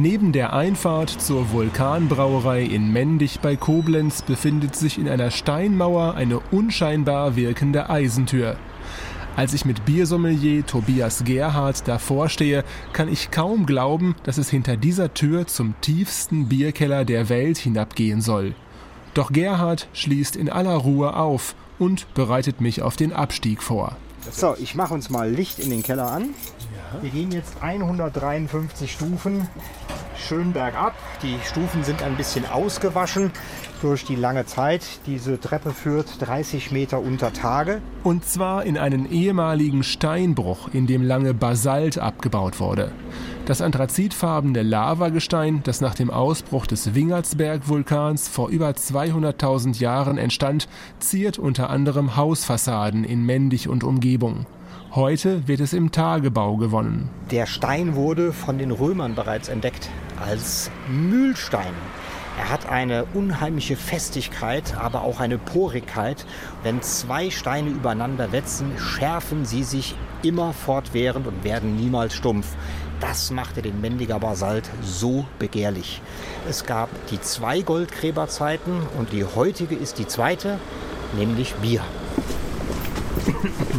Neben 0.02 0.32
der 0.32 0.54
Einfahrt 0.54 1.10
zur 1.10 1.52
Vulkanbrauerei 1.52 2.62
in 2.62 2.93
Mendig 2.93 3.41
bei 3.41 3.58
Koblenz 3.58 4.22
befindet 4.22 4.74
sich 4.74 4.97
in 4.97 5.10
einer 5.10 5.30
Steinmauer 5.30 6.14
eine 6.14 6.39
unscheinbar 6.39 7.36
wirkende 7.36 7.89
Eisentür. 7.89 8.56
Als 9.36 9.54
ich 9.54 9.66
mit 9.66 9.84
Biersommelier 9.84 10.66
Tobias 10.66 11.26
Gerhardt 11.26 11.86
davor 11.86 12.30
stehe, 12.30 12.64
kann 12.93 13.12
ich 13.12 13.30
kaum 13.30 13.66
glauben, 13.66 14.16
dass 14.24 14.38
es 14.38 14.50
hinter 14.50 14.78
dieser 14.78 15.14
Tür 15.14 15.47
zum 15.47 15.74
tiefsten 15.82 16.47
Bierkeller 16.47 17.04
der 17.04 17.28
Welt 17.28 17.58
hinabgehen 17.58 18.22
soll. 18.22 18.56
Doch 19.14 19.34
Gerhard 19.34 19.89
schließt 19.91 20.38
in 20.38 20.50
aller 20.50 20.76
Ruhe 20.76 21.18
auf 21.18 21.56
und 21.78 22.08
bereitet 22.14 22.62
mich 22.62 22.82
auf 22.82 22.95
den 22.95 23.12
Abstieg 23.12 23.62
vor. 23.62 23.97
So, 24.32 24.56
ich 24.62 24.76
mache 24.76 24.93
uns 24.93 25.10
mal 25.10 25.30
Licht 25.30 25.60
in 25.60 25.72
den 25.72 25.84
Keller 25.84 26.10
an. 26.10 26.30
Wir 27.01 27.09
gehen 27.09 27.31
jetzt 27.31 27.61
153 27.61 28.91
Stufen 28.91 29.47
schön 30.19 30.53
bergab. 30.53 30.93
Die 31.23 31.37
Stufen 31.45 31.83
sind 31.83 32.03
ein 32.03 32.15
bisschen 32.15 32.45
ausgewaschen 32.45 33.31
durch 33.81 34.05
die 34.05 34.15
lange 34.15 34.45
Zeit. 34.45 34.83
Diese 35.05 35.39
Treppe 35.39 35.71
führt 35.71 36.07
30 36.19 36.71
Meter 36.71 36.99
unter 36.99 37.33
Tage. 37.33 37.81
Und 38.03 38.25
zwar 38.25 38.63
in 38.65 38.77
einen 38.77 39.09
ehemaligen 39.09 39.83
Steinbruch, 39.83 40.69
in 40.73 40.87
dem 40.87 41.03
lange 41.03 41.33
Basalt 41.33 41.97
abgebaut 41.97 42.59
wurde. 42.59 42.91
Das 43.45 43.61
anthrazitfarbene 43.61 44.61
Lavagestein, 44.61 45.61
das 45.63 45.81
nach 45.81 45.95
dem 45.95 46.11
Ausbruch 46.11 46.67
des 46.67 46.93
Wingertsberg-Vulkans 46.93 48.27
vor 48.27 48.49
über 48.49 48.69
200.000 48.69 49.79
Jahren 49.79 50.17
entstand, 50.19 50.67
ziert 50.99 51.39
unter 51.39 51.69
anderem 51.69 52.15
Hausfassaden 52.15 53.03
in 53.03 53.25
Mendig 53.25 53.67
und 53.67 53.83
Umgebung. 53.83 54.45
Heute 54.95 55.47
wird 55.47 55.59
es 55.59 55.73
im 55.73 55.91
Tagebau 55.91 56.57
gewonnen. 56.57 57.11
Der 57.29 57.45
Stein 57.45 57.93
wurde 57.93 58.33
von 58.33 58.57
den 58.57 58.71
Römern 58.71 59.13
bereits 59.13 59.47
entdeckt 59.47 59.87
als 60.19 60.71
Mühlstein. 60.87 61.75
Er 62.39 62.49
hat 62.49 62.67
eine 62.67 63.05
unheimliche 63.13 63.75
Festigkeit, 63.75 64.75
aber 64.79 65.03
auch 65.03 65.19
eine 65.19 65.37
Porigkeit. 65.37 66.25
Wenn 66.63 66.81
zwei 66.81 67.29
Steine 67.29 67.69
übereinander 67.69 68.31
wetzen, 68.31 68.71
schärfen 68.79 69.45
sie 69.45 69.63
sich 69.63 69.93
immer 70.23 70.53
fortwährend 70.53 71.27
und 71.27 71.43
werden 71.43 71.75
niemals 71.75 72.15
stumpf. 72.15 72.47
Das 72.99 73.29
machte 73.29 73.61
den 73.61 73.81
Mendiger 73.81 74.19
Basalt 74.19 74.71
so 74.81 75.23
begehrlich. 75.37 76.01
Es 76.49 76.65
gab 76.65 76.89
die 77.11 77.21
zwei 77.21 77.61
Goldgräberzeiten 77.61 78.81
und 78.97 79.13
die 79.13 79.23
heutige 79.23 79.75
ist 79.75 79.99
die 79.99 80.07
zweite, 80.07 80.57
nämlich 81.15 81.53
Bier. 81.55 81.83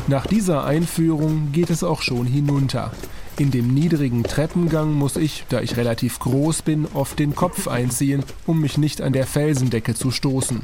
Nach 0.07 0.27
dieser 0.27 0.65
Einführung 0.65 1.53
geht 1.53 1.71
es 1.71 1.85
auch 1.85 2.03
schon 2.03 2.27
hinunter. 2.27 2.93
In 3.39 3.51
dem 3.51 3.73
niedrigen 3.73 4.23
Treppengang 4.23 4.93
muss 4.93 5.17
ich, 5.17 5.45
da 5.49 5.61
ich 5.61 5.77
relativ 5.77 6.19
groß 6.19 6.63
bin, 6.63 6.87
oft 6.93 7.19
den 7.19 7.35
Kopf 7.35 7.69
einziehen, 7.69 8.23
um 8.47 8.61
mich 8.61 8.77
nicht 8.77 9.01
an 9.01 9.13
der 9.13 9.27
Felsendecke 9.27 9.95
zu 9.95 10.11
stoßen. 10.11 10.63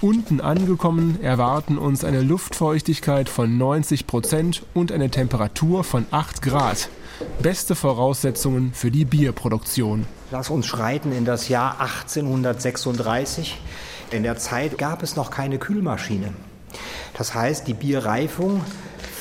Unten 0.00 0.40
angekommen 0.40 1.20
erwarten 1.22 1.76
uns 1.76 2.04
eine 2.04 2.20
Luftfeuchtigkeit 2.20 3.28
von 3.28 3.58
90 3.58 4.06
Prozent 4.06 4.62
und 4.72 4.92
eine 4.92 5.10
Temperatur 5.10 5.82
von 5.82 6.06
8 6.10 6.40
Grad. 6.42 6.88
Beste 7.42 7.74
Voraussetzungen 7.74 8.72
für 8.72 8.92
die 8.92 9.04
Bierproduktion. 9.04 10.06
Lass 10.30 10.50
uns 10.50 10.66
schreiten 10.66 11.10
in 11.12 11.24
das 11.24 11.48
Jahr 11.48 11.80
1836. 11.80 13.60
In 14.12 14.22
der 14.22 14.36
Zeit 14.36 14.78
gab 14.78 15.02
es 15.02 15.16
noch 15.16 15.30
keine 15.30 15.58
Kühlmaschine. 15.58 16.32
Das 17.14 17.34
heißt, 17.34 17.66
die 17.66 17.74
Bierreifung 17.74 18.62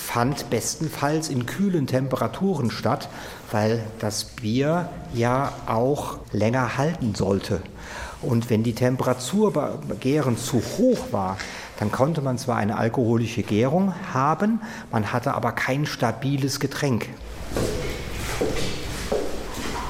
fand 0.07 0.49
bestenfalls 0.49 1.29
in 1.29 1.45
kühlen 1.45 1.85
Temperaturen 1.85 2.71
statt, 2.71 3.09
weil 3.51 3.83
das 3.99 4.23
Bier 4.23 4.89
ja 5.13 5.51
auch 5.65 6.19
länger 6.31 6.77
halten 6.77 7.13
sollte. 7.15 7.61
Und 8.21 8.49
wenn 8.49 8.63
die 8.63 8.73
Temperatur 8.73 9.53
beim 9.53 9.99
Gären 9.99 10.37
zu 10.37 10.61
hoch 10.77 11.11
war, 11.11 11.37
dann 11.79 11.91
konnte 11.91 12.21
man 12.21 12.37
zwar 12.37 12.55
eine 12.55 12.77
alkoholische 12.77 13.43
Gärung 13.43 13.93
haben, 14.13 14.61
man 14.91 15.13
hatte 15.13 15.33
aber 15.33 15.51
kein 15.51 15.85
stabiles 15.85 16.59
Getränk. 16.59 17.09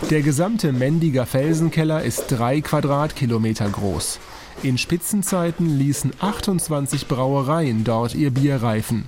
Der 0.10 0.22
gesamte 0.22 0.72
Mendiger 0.72 1.26
Felsenkeller 1.26 2.02
ist 2.02 2.26
drei 2.30 2.62
Quadratkilometer 2.62 3.70
groß. 3.70 4.20
In 4.64 4.80
Spitzenzeiten 4.80 5.78
ließen 5.78 6.14
28 6.20 7.08
Brauereien 7.08 7.84
dort 7.84 8.16
ihr 8.16 8.32
Bier 8.32 8.64
reifen. 8.64 9.08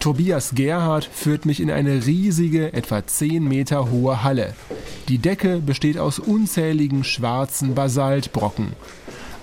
Tobias 0.00 0.56
Gerhard 0.56 1.04
führt 1.04 1.46
mich 1.46 1.60
in 1.60 1.70
eine 1.70 2.04
riesige, 2.04 2.72
etwa 2.72 3.06
10 3.06 3.46
Meter 3.46 3.92
hohe 3.92 4.24
Halle. 4.24 4.54
Die 5.08 5.18
Decke 5.18 5.60
besteht 5.60 5.98
aus 5.98 6.18
unzähligen 6.18 7.04
schwarzen 7.04 7.76
Basaltbrocken. 7.76 8.72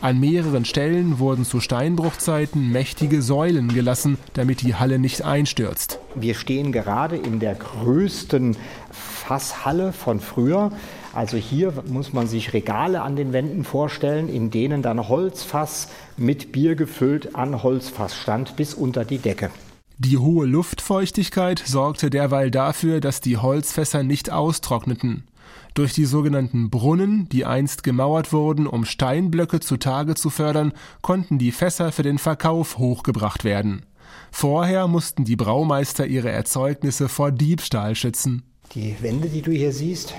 An 0.01 0.19
mehreren 0.19 0.65
Stellen 0.65 1.19
wurden 1.19 1.45
zu 1.45 1.61
Steinbruchzeiten 1.61 2.71
mächtige 2.71 3.21
Säulen 3.21 3.69
gelassen, 3.69 4.17
damit 4.33 4.61
die 4.61 4.75
Halle 4.75 4.99
nicht 4.99 5.23
einstürzt. 5.23 5.99
Wir 6.15 6.35
stehen 6.35 6.73
gerade 6.73 7.15
in 7.15 7.39
der 7.39 7.55
größten 7.55 8.57
Fasshalle 8.91 9.93
von 9.93 10.19
früher. 10.19 10.71
Also 11.13 11.37
hier 11.37 11.73
muss 11.87 12.13
man 12.13 12.27
sich 12.27 12.53
Regale 12.53 13.01
an 13.01 13.15
den 13.15 13.33
Wänden 13.33 13.63
vorstellen, 13.63 14.29
in 14.29 14.51
denen 14.51 14.81
dann 14.81 15.07
Holzfass 15.07 15.89
mit 16.17 16.51
Bier 16.51 16.75
gefüllt 16.75 17.35
an 17.35 17.63
Holzfass 17.63 18.15
stand 18.15 18.55
bis 18.55 18.73
unter 18.73 19.05
die 19.05 19.17
Decke. 19.17 19.49
Die 19.97 20.17
hohe 20.17 20.45
Luftfeuchtigkeit 20.45 21.61
sorgte 21.65 22.09
derweil 22.09 22.51
dafür, 22.51 23.01
dass 23.01 23.19
die 23.19 23.37
Holzfässer 23.37 24.03
nicht 24.03 24.31
austrockneten. 24.31 25.25
Durch 25.73 25.93
die 25.93 26.05
sogenannten 26.05 26.69
Brunnen, 26.69 27.27
die 27.29 27.45
einst 27.45 27.83
gemauert 27.83 28.31
wurden, 28.31 28.65
um 28.65 28.85
Steinblöcke 28.85 29.59
zutage 29.59 30.15
zu 30.15 30.29
fördern, 30.29 30.73
konnten 31.01 31.37
die 31.37 31.51
Fässer 31.51 31.91
für 31.91 32.03
den 32.03 32.17
Verkauf 32.17 32.77
hochgebracht 32.77 33.43
werden. 33.43 33.85
Vorher 34.31 34.87
mussten 34.87 35.25
die 35.25 35.35
Braumeister 35.35 36.07
ihre 36.07 36.29
Erzeugnisse 36.29 37.09
vor 37.09 37.31
Diebstahl 37.31 37.95
schützen. 37.95 38.43
Die 38.75 38.95
Wände, 39.01 39.27
die 39.29 39.41
du 39.41 39.51
hier 39.51 39.73
siehst, 39.73 40.13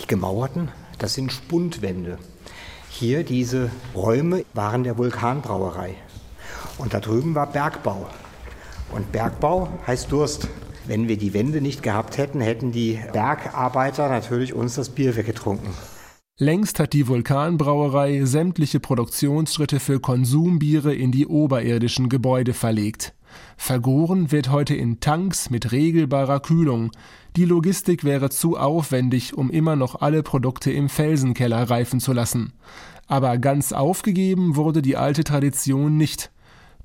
die 0.00 0.06
gemauerten, 0.06 0.68
das 0.98 1.14
sind 1.14 1.32
Spundwände. 1.32 2.18
Hier 2.90 3.24
diese 3.24 3.70
Räume 3.94 4.44
waren 4.54 4.84
der 4.84 4.96
Vulkanbrauerei. 4.98 5.94
Und 6.78 6.94
da 6.94 7.00
drüben 7.00 7.34
war 7.34 7.46
Bergbau. 7.46 8.08
Und 8.92 9.12
Bergbau 9.12 9.68
heißt 9.86 10.10
Durst. 10.12 10.48
Wenn 10.86 11.08
wir 11.08 11.16
die 11.16 11.34
Wände 11.34 11.60
nicht 11.60 11.82
gehabt 11.82 12.16
hätten, 12.16 12.40
hätten 12.40 12.70
die 12.70 13.00
Bergarbeiter 13.12 14.08
natürlich 14.08 14.54
uns 14.54 14.76
das 14.76 14.88
Bier 14.88 15.16
weggetrunken. 15.16 15.70
Längst 16.38 16.78
hat 16.78 16.92
die 16.92 17.08
Vulkanbrauerei 17.08 18.24
sämtliche 18.24 18.78
Produktionsschritte 18.78 19.80
für 19.80 20.00
Konsumbiere 20.00 20.94
in 20.94 21.10
die 21.10 21.26
oberirdischen 21.26 22.08
Gebäude 22.08 22.52
verlegt. 22.52 23.14
Vergoren 23.56 24.32
wird 24.32 24.50
heute 24.50 24.74
in 24.74 25.00
Tanks 25.00 25.50
mit 25.50 25.72
regelbarer 25.72 26.40
Kühlung. 26.40 26.90
Die 27.36 27.44
Logistik 27.44 28.04
wäre 28.04 28.30
zu 28.30 28.56
aufwendig, 28.56 29.36
um 29.36 29.50
immer 29.50 29.76
noch 29.76 30.00
alle 30.00 30.22
Produkte 30.22 30.70
im 30.70 30.88
Felsenkeller 30.88 31.68
reifen 31.70 32.00
zu 32.00 32.12
lassen. 32.12 32.52
Aber 33.06 33.38
ganz 33.38 33.72
aufgegeben 33.72 34.56
wurde 34.56 34.82
die 34.82 34.96
alte 34.96 35.24
Tradition 35.24 35.96
nicht. 35.96 36.30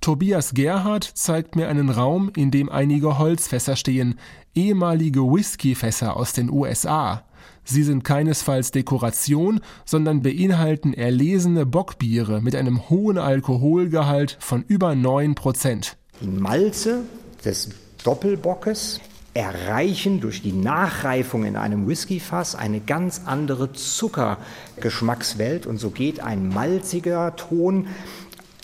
Tobias 0.01 0.55
Gerhard 0.55 1.03
zeigt 1.03 1.55
mir 1.55 1.69
einen 1.69 1.89
Raum, 1.89 2.31
in 2.35 2.49
dem 2.49 2.69
einige 2.69 3.19
Holzfässer 3.19 3.75
stehen, 3.75 4.15
ehemalige 4.55 5.21
Whiskyfässer 5.21 6.17
aus 6.17 6.33
den 6.33 6.49
USA. 6.49 7.23
Sie 7.63 7.83
sind 7.83 8.03
keinesfalls 8.03 8.71
Dekoration, 8.71 9.61
sondern 9.85 10.23
beinhalten 10.23 10.93
erlesene 10.93 11.65
Bockbiere 11.65 12.41
mit 12.41 12.55
einem 12.55 12.89
hohen 12.89 13.19
Alkoholgehalt 13.19 14.37
von 14.39 14.63
über 14.63 14.95
9 14.95 15.35
Prozent. 15.35 15.97
Die 16.21 16.27
Malze 16.27 17.03
des 17.43 17.69
Doppelbockes 18.03 18.99
erreichen 19.33 20.19
durch 20.19 20.41
die 20.41 20.51
Nachreifung 20.51 21.45
in 21.45 21.55
einem 21.55 21.87
Whiskyfass 21.87 22.55
eine 22.55 22.79
ganz 22.79 23.21
andere 23.25 23.71
Zuckergeschmackswelt 23.73 25.65
und 25.65 25.77
so 25.77 25.89
geht 25.89 26.19
ein 26.19 26.49
malziger 26.49 27.35
Ton 27.35 27.87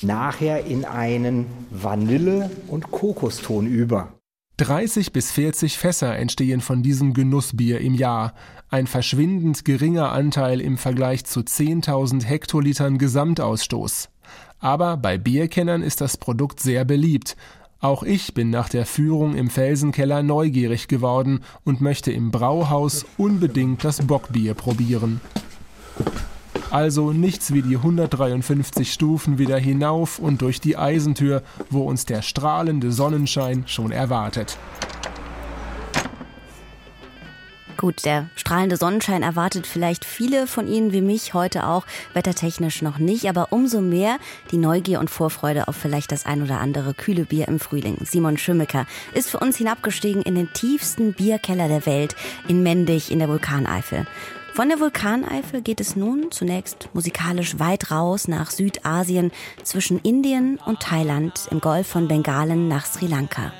nachher 0.01 0.65
in 0.65 0.85
einen 0.85 1.47
Vanille- 1.71 2.51
und 2.67 2.91
Kokoston 2.91 3.65
über. 3.65 4.13
30 4.57 5.13
bis 5.13 5.31
40 5.31 5.77
Fässer 5.77 6.15
entstehen 6.15 6.61
von 6.61 6.83
diesem 6.83 7.13
Genussbier 7.13 7.79
im 7.79 7.93
Jahr, 7.93 8.33
ein 8.69 8.87
verschwindend 8.87 9.65
geringer 9.65 10.11
Anteil 10.11 10.61
im 10.61 10.77
Vergleich 10.77 11.25
zu 11.25 11.41
10.000 11.41 12.23
Hektolitern 12.25 12.97
Gesamtausstoß. 12.97 14.09
Aber 14.67 14.97
bei 14.97 15.17
Bierkennern 15.17 15.81
ist 15.81 16.01
das 16.01 16.17
Produkt 16.17 16.59
sehr 16.59 16.83
beliebt. 16.83 17.37
Auch 17.79 18.03
ich 18.03 18.33
bin 18.33 18.49
nach 18.49 18.67
der 18.67 18.85
Führung 18.85 19.33
im 19.33 19.49
Felsenkeller 19.49 20.23
neugierig 20.23 20.89
geworden 20.89 21.39
und 21.63 21.79
möchte 21.79 22.11
im 22.11 22.31
Brauhaus 22.31 23.05
unbedingt 23.15 23.85
das 23.85 24.05
Bockbier 24.05 24.55
probieren. 24.55 25.21
Also 26.69 27.13
nichts 27.13 27.53
wie 27.53 27.61
die 27.61 27.77
153 27.77 28.91
Stufen 28.91 29.37
wieder 29.37 29.57
hinauf 29.57 30.19
und 30.19 30.41
durch 30.41 30.59
die 30.59 30.75
Eisentür, 30.75 31.43
wo 31.69 31.83
uns 31.83 32.05
der 32.05 32.21
strahlende 32.21 32.91
Sonnenschein 32.91 33.63
schon 33.67 33.93
erwartet. 33.93 34.57
Gut, 37.77 38.05
der 38.05 38.27
strahlende 38.35 38.75
Sonnenschein 38.75 39.21
erwartet 39.21 39.67
vielleicht 39.67 40.03
viele 40.03 40.47
von 40.47 40.67
Ihnen 40.67 40.93
wie 40.93 41.01
mich 41.01 41.35
heute 41.35 41.67
auch, 41.67 41.85
wettertechnisch 42.13 42.81
noch 42.81 42.97
nicht, 42.97 43.29
aber 43.29 43.51
umso 43.51 43.81
mehr 43.81 44.17
die 44.49 44.57
Neugier 44.57 44.99
und 44.99 45.11
Vorfreude 45.11 45.67
auf 45.67 45.75
vielleicht 45.75 46.11
das 46.11 46.25
ein 46.25 46.41
oder 46.41 46.59
andere 46.59 46.95
kühle 46.95 47.25
Bier 47.25 47.47
im 47.47 47.59
Frühling. 47.59 47.97
Simon 48.03 48.37
Schimmecker 48.37 48.87
ist 49.13 49.29
für 49.29 49.39
uns 49.39 49.57
hinabgestiegen 49.57 50.23
in 50.23 50.33
den 50.33 50.51
tiefsten 50.53 51.13
Bierkeller 51.13 51.67
der 51.67 51.85
Welt 51.85 52.15
in 52.47 52.63
Mendig 52.63 53.11
in 53.11 53.19
der 53.19 53.29
Vulkaneifel. 53.29 54.07
Von 54.55 54.69
der 54.69 54.79
Vulkaneifel 54.79 55.61
geht 55.61 55.79
es 55.79 55.95
nun 55.95 56.31
zunächst 56.31 56.89
musikalisch 56.93 57.59
weit 57.59 57.91
raus 57.91 58.27
nach 58.27 58.49
Südasien 58.49 59.31
zwischen 59.61 59.99
Indien 59.99 60.59
und 60.65 60.79
Thailand 60.79 61.47
im 61.51 61.61
Golf 61.61 61.85
von 61.85 62.07
Bengalen 62.07 62.67
nach 62.67 62.87
Sri 62.87 63.05
Lanka. 63.05 63.53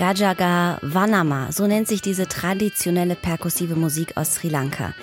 Gajaga 0.00 0.78
Vanama, 0.80 1.52
so 1.52 1.66
nennt 1.66 1.86
sich 1.86 2.00
diese 2.00 2.26
traditionelle 2.26 3.14
perkussive 3.14 3.76
Musik 3.76 4.16
aus 4.16 4.36
Sri 4.36 4.48
Lanka. 4.48 4.94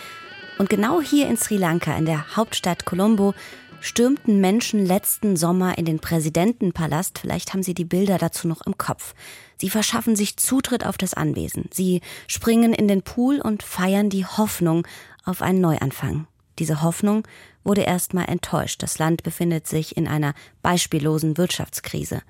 Und 0.57 0.71
genau 0.71 1.01
hier 1.01 1.27
in 1.27 1.37
Sri 1.37 1.55
Lanka, 1.55 1.95
in 1.95 2.07
der 2.07 2.35
Hauptstadt 2.35 2.83
Colombo, 2.83 3.35
stürmten 3.79 4.41
Menschen 4.41 4.83
letzten 4.83 5.37
Sommer 5.37 5.77
in 5.77 5.85
den 5.85 5.99
Präsidentenpalast. 5.99 7.19
Vielleicht 7.19 7.53
haben 7.53 7.61
Sie 7.61 7.75
die 7.75 7.85
Bilder 7.85 8.17
dazu 8.17 8.47
noch 8.47 8.65
im 8.65 8.79
Kopf. 8.79 9.13
Sie 9.57 9.69
verschaffen 9.69 10.15
sich 10.15 10.37
Zutritt 10.37 10.83
auf 10.83 10.97
das 10.97 11.13
Anwesen. 11.13 11.69
Sie 11.71 12.01
springen 12.25 12.73
in 12.73 12.87
den 12.87 13.03
Pool 13.03 13.39
und 13.39 13.61
feiern 13.61 14.09
die 14.09 14.25
Hoffnung 14.25 14.87
auf 15.23 15.43
einen 15.43 15.61
Neuanfang. 15.61 16.25
Diese 16.57 16.81
Hoffnung 16.81 17.21
wurde 17.63 17.81
erstmal 17.81 18.29
enttäuscht. 18.29 18.81
Das 18.81 18.97
Land 18.97 19.21
befindet 19.21 19.67
sich 19.67 19.95
in 19.95 20.07
einer 20.07 20.33
beispiellosen 20.63 21.37
Wirtschaftskrise. 21.37 22.23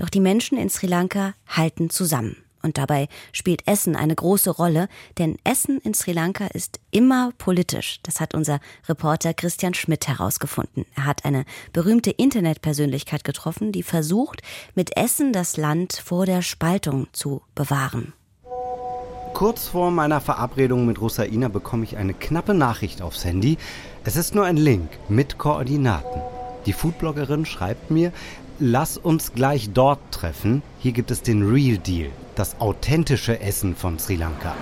Doch 0.00 0.08
die 0.08 0.20
Menschen 0.20 0.56
in 0.56 0.70
Sri 0.70 0.86
Lanka 0.86 1.34
halten 1.46 1.90
zusammen. 1.90 2.38
Und 2.62 2.78
dabei 2.78 3.08
spielt 3.32 3.66
Essen 3.66 3.96
eine 3.96 4.14
große 4.14 4.48
Rolle, 4.48 4.88
denn 5.18 5.36
Essen 5.44 5.78
in 5.78 5.92
Sri 5.92 6.12
Lanka 6.12 6.46
ist 6.46 6.80
immer 6.90 7.32
politisch. 7.36 8.00
Das 8.02 8.18
hat 8.18 8.34
unser 8.34 8.60
Reporter 8.88 9.34
Christian 9.34 9.74
Schmidt 9.74 10.08
herausgefunden. 10.08 10.86
Er 10.96 11.04
hat 11.04 11.26
eine 11.26 11.44
berühmte 11.74 12.10
Internetpersönlichkeit 12.12 13.24
getroffen, 13.24 13.72
die 13.72 13.82
versucht, 13.82 14.40
mit 14.74 14.96
Essen 14.96 15.34
das 15.34 15.58
Land 15.58 16.00
vor 16.02 16.24
der 16.24 16.40
Spaltung 16.40 17.08
zu 17.12 17.42
bewahren. 17.54 18.14
Kurz 19.34 19.68
vor 19.68 19.90
meiner 19.90 20.22
Verabredung 20.22 20.86
mit 20.86 20.98
Rusaina 20.98 21.48
bekomme 21.48 21.84
ich 21.84 21.98
eine 21.98 22.14
knappe 22.14 22.54
Nachricht 22.54 23.02
aufs 23.02 23.26
Handy. 23.26 23.58
Es 24.04 24.16
ist 24.16 24.34
nur 24.34 24.46
ein 24.46 24.56
Link 24.56 24.88
mit 25.10 25.36
Koordinaten. 25.36 26.22
Die 26.66 26.74
Foodbloggerin 26.74 27.46
schreibt 27.46 27.90
mir, 27.90 28.12
lass 28.60 28.98
uns 28.98 29.32
gleich 29.32 29.70
dort 29.72 29.98
treffen. 30.10 30.62
Hier 30.78 30.92
gibt 30.92 31.10
es 31.10 31.22
den 31.22 31.50
Real 31.50 31.78
Deal, 31.78 32.10
das 32.34 32.60
authentische 32.60 33.40
Essen 33.40 33.74
von 33.74 33.98
Sri 33.98 34.16
Lanka. 34.16 34.54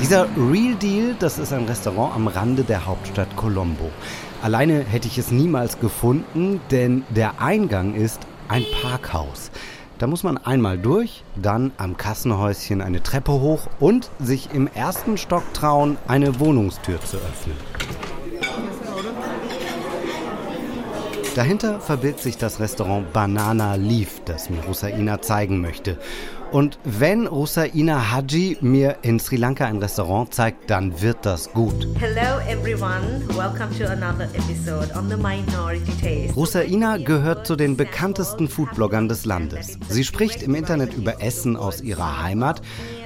Dieser 0.00 0.26
Real 0.36 0.74
Deal, 0.74 1.14
das 1.18 1.38
ist 1.38 1.52
ein 1.52 1.64
Restaurant 1.64 2.14
am 2.14 2.28
Rande 2.28 2.64
der 2.64 2.86
Hauptstadt 2.86 3.34
Colombo. 3.36 3.90
Alleine 4.42 4.84
hätte 4.84 5.08
ich 5.08 5.18
es 5.18 5.30
niemals 5.30 5.80
gefunden, 5.80 6.60
denn 6.70 7.04
der 7.10 7.40
Eingang 7.40 7.94
ist 7.94 8.20
ein 8.48 8.64
Parkhaus. 8.82 9.50
Da 9.98 10.06
muss 10.06 10.22
man 10.22 10.38
einmal 10.38 10.78
durch, 10.78 11.24
dann 11.34 11.72
am 11.76 11.96
Kassenhäuschen 11.96 12.80
eine 12.80 13.02
Treppe 13.02 13.32
hoch 13.32 13.66
und 13.80 14.10
sich 14.20 14.50
im 14.54 14.68
ersten 14.68 15.18
Stock 15.18 15.42
trauen, 15.54 15.98
eine 16.06 16.38
Wohnungstür 16.38 17.00
zu 17.00 17.16
öffnen. 17.16 17.56
Dahinter 21.38 21.78
verbirgt 21.78 22.18
sich 22.18 22.36
das 22.36 22.58
Restaurant 22.58 23.12
Banana 23.12 23.76
Leaf, 23.76 24.20
das 24.24 24.50
mir 24.50 24.58
Rusaina 24.64 25.22
zeigen 25.22 25.60
möchte. 25.60 25.96
Und 26.50 26.80
wenn 26.82 27.28
Rusaina 27.28 28.10
Haji 28.10 28.58
mir 28.60 28.96
in 29.02 29.20
Sri 29.20 29.36
Lanka 29.36 29.64
ein 29.64 29.76
Restaurant 29.76 30.34
zeigt, 30.34 30.68
dann 30.68 31.00
wird 31.00 31.18
das 31.24 31.52
gut. 31.52 31.86
Hello 32.00 32.40
everyone, 32.48 33.22
welcome 33.36 33.70
to 33.78 33.84
another 33.84 34.24
episode 34.34 34.92
on 34.98 35.08
the 35.08 35.16
Minority 35.16 35.92
Taste. 36.02 36.34
Rusaina 36.34 36.96
gehört 36.96 37.46
zu 37.46 37.54
den 37.54 37.76
bekanntesten 37.76 38.48
Foodbloggern 38.48 39.08
des 39.08 39.24
Landes. 39.24 39.78
Sie 39.88 40.02
spricht 40.02 40.42
im 40.42 40.56
Internet 40.56 40.92
über 40.94 41.22
Essen 41.22 41.56
aus 41.56 41.80
ihrer 41.80 42.20
Heimat, 42.20 42.62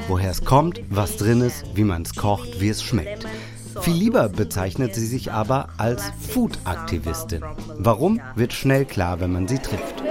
woher 0.09 0.31
es 0.31 0.43
kommt, 0.43 0.81
was 0.89 1.19
drin 1.19 1.43
ist, 1.43 1.67
wie 1.75 1.85
man 1.85 2.01
es 2.01 2.15
kocht, 2.15 2.63
wie 2.63 2.71
es 2.71 2.83
schmeckt. 2.83 3.27
Viel 3.81 3.95
lieber 3.95 4.29
bezeichnet 4.29 4.95
sie 4.95 5.07
sich 5.07 5.33
aber 5.33 5.69
als 5.79 6.03
Food-Aktivistin. 6.31 7.43
Warum, 7.79 8.21
wird 8.37 8.53
schnell 8.53 8.85
klar, 8.85 9.21
wenn 9.21 9.33
man 9.33 9.49
sie 9.49 9.59
trifft. 9.59 10.03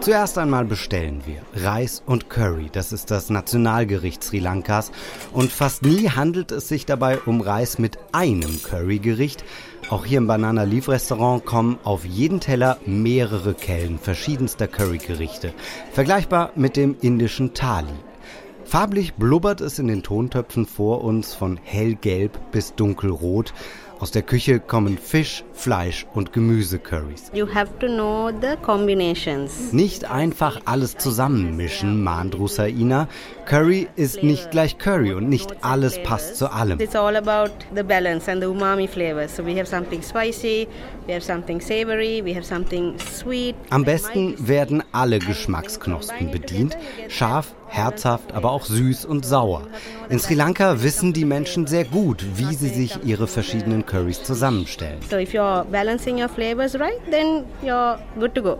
Zuerst 0.00 0.38
einmal 0.38 0.64
bestellen 0.64 1.22
wir 1.26 1.42
Reis 1.64 2.02
und 2.06 2.30
Curry. 2.30 2.70
Das 2.72 2.92
ist 2.92 3.10
das 3.10 3.30
Nationalgericht 3.30 4.22
Sri 4.22 4.38
Lankas. 4.38 4.92
Und 5.32 5.50
fast 5.50 5.82
nie 5.82 6.08
handelt 6.08 6.52
es 6.52 6.68
sich 6.68 6.86
dabei 6.86 7.18
um 7.18 7.40
Reis 7.40 7.78
mit 7.78 7.98
einem 8.12 8.62
Currygericht. 8.62 9.44
Auch 9.90 10.06
hier 10.06 10.18
im 10.18 10.26
Banana 10.26 10.62
Leaf 10.62 10.88
Restaurant 10.88 11.44
kommen 11.44 11.78
auf 11.82 12.04
jeden 12.04 12.40
Teller 12.40 12.78
mehrere 12.86 13.54
Kellen 13.54 13.98
verschiedenster 13.98 14.68
Currygerichte. 14.68 15.52
Vergleichbar 15.92 16.52
mit 16.54 16.76
dem 16.76 16.96
indischen 17.00 17.52
Thali. 17.52 17.92
Farblich 18.68 19.14
blubbert 19.14 19.62
es 19.62 19.78
in 19.78 19.86
den 19.86 20.02
Tontöpfen 20.02 20.66
vor 20.66 21.02
uns 21.02 21.34
von 21.34 21.58
hellgelb 21.62 22.38
bis 22.52 22.74
dunkelrot. 22.74 23.54
Aus 23.98 24.10
der 24.10 24.20
Küche 24.20 24.60
kommen 24.60 24.98
Fisch, 24.98 25.42
Fleisch 25.54 26.06
und 26.12 26.34
Gemüsecurries. 26.34 27.32
You 27.32 27.46
have 27.52 27.70
to 27.80 27.86
know 27.86 28.30
the 28.30 28.56
combinations. 28.60 29.72
Nicht 29.72 30.04
einfach 30.04 30.60
alles 30.66 30.98
zusammenmischen, 30.98 32.04
mahnt 32.04 32.38
Rusaina. 32.38 33.08
Curry 33.46 33.88
ist 33.96 34.22
nicht 34.22 34.50
gleich 34.50 34.76
Curry 34.76 35.14
und 35.14 35.30
nicht 35.30 35.64
alles 35.64 35.98
passt 36.02 36.36
zu 36.36 36.52
allem. 36.52 36.78
It's 36.78 36.94
all 36.94 37.16
about 37.16 37.50
the 37.74 37.82
balance 37.82 38.30
and 38.30 38.42
the 38.42 38.48
umami 38.48 38.86
flavors. 38.86 39.34
So 39.34 39.46
we 39.46 39.56
have 39.56 39.66
something 39.66 40.02
spicy, 40.02 40.68
we 41.06 41.14
have 41.14 41.24
something 41.24 41.58
savory, 41.58 42.22
we 42.22 42.34
have 42.34 42.44
something 42.44 42.98
sweet. 42.98 43.56
Am 43.70 43.82
besten 43.82 44.34
werden 44.46 44.82
alle 44.92 45.20
Geschmacksknospen 45.20 46.30
bedient. 46.30 46.76
Scharf, 47.08 47.54
herzhaft, 47.68 48.32
aber 48.32 48.50
auch 48.50 48.64
süß 48.64 49.04
und 49.04 49.24
sauer. 49.24 49.66
In 50.08 50.18
Sri 50.18 50.34
Lanka 50.34 50.82
wissen 50.82 51.12
die 51.12 51.24
Menschen 51.24 51.66
sehr 51.66 51.84
gut, 51.84 52.24
wie 52.34 52.54
sie 52.54 52.68
sich 52.68 52.98
ihre 53.04 53.26
verschiedenen 53.26 53.86
Currys 53.86 54.22
zusammenstellen. 54.22 55.00
So 55.10 55.16
if 55.16 55.32
you're 55.32 55.64
balancing 55.64 56.20
your 56.20 56.28
flavors 56.28 56.74
right, 56.78 57.00
then 57.10 57.44
you're 57.62 57.98
good 58.18 58.34
to 58.34 58.42
go. 58.42 58.58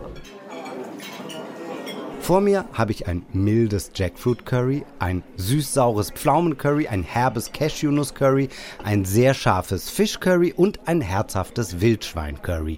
Vor 2.29 2.41
mir 2.41 2.65
habe 2.73 2.91
ich 2.91 3.07
ein 3.07 3.25
mildes 3.33 3.89
Jackfruit 3.95 4.45
Curry, 4.45 4.85
ein 4.99 5.23
süß-saures 5.37 6.11
Pflaumen-Curry, 6.11 6.87
ein 6.87 7.01
herbes 7.01 7.51
Cashew-Nuss-Curry, 7.51 8.49
ein 8.83 9.03
sehr 9.03 9.33
scharfes 9.33 9.89
Fisch-Curry 9.89 10.53
und 10.55 10.79
ein 10.85 11.01
herzhaftes 11.01 11.81
Wildschwein-Curry. 11.81 12.77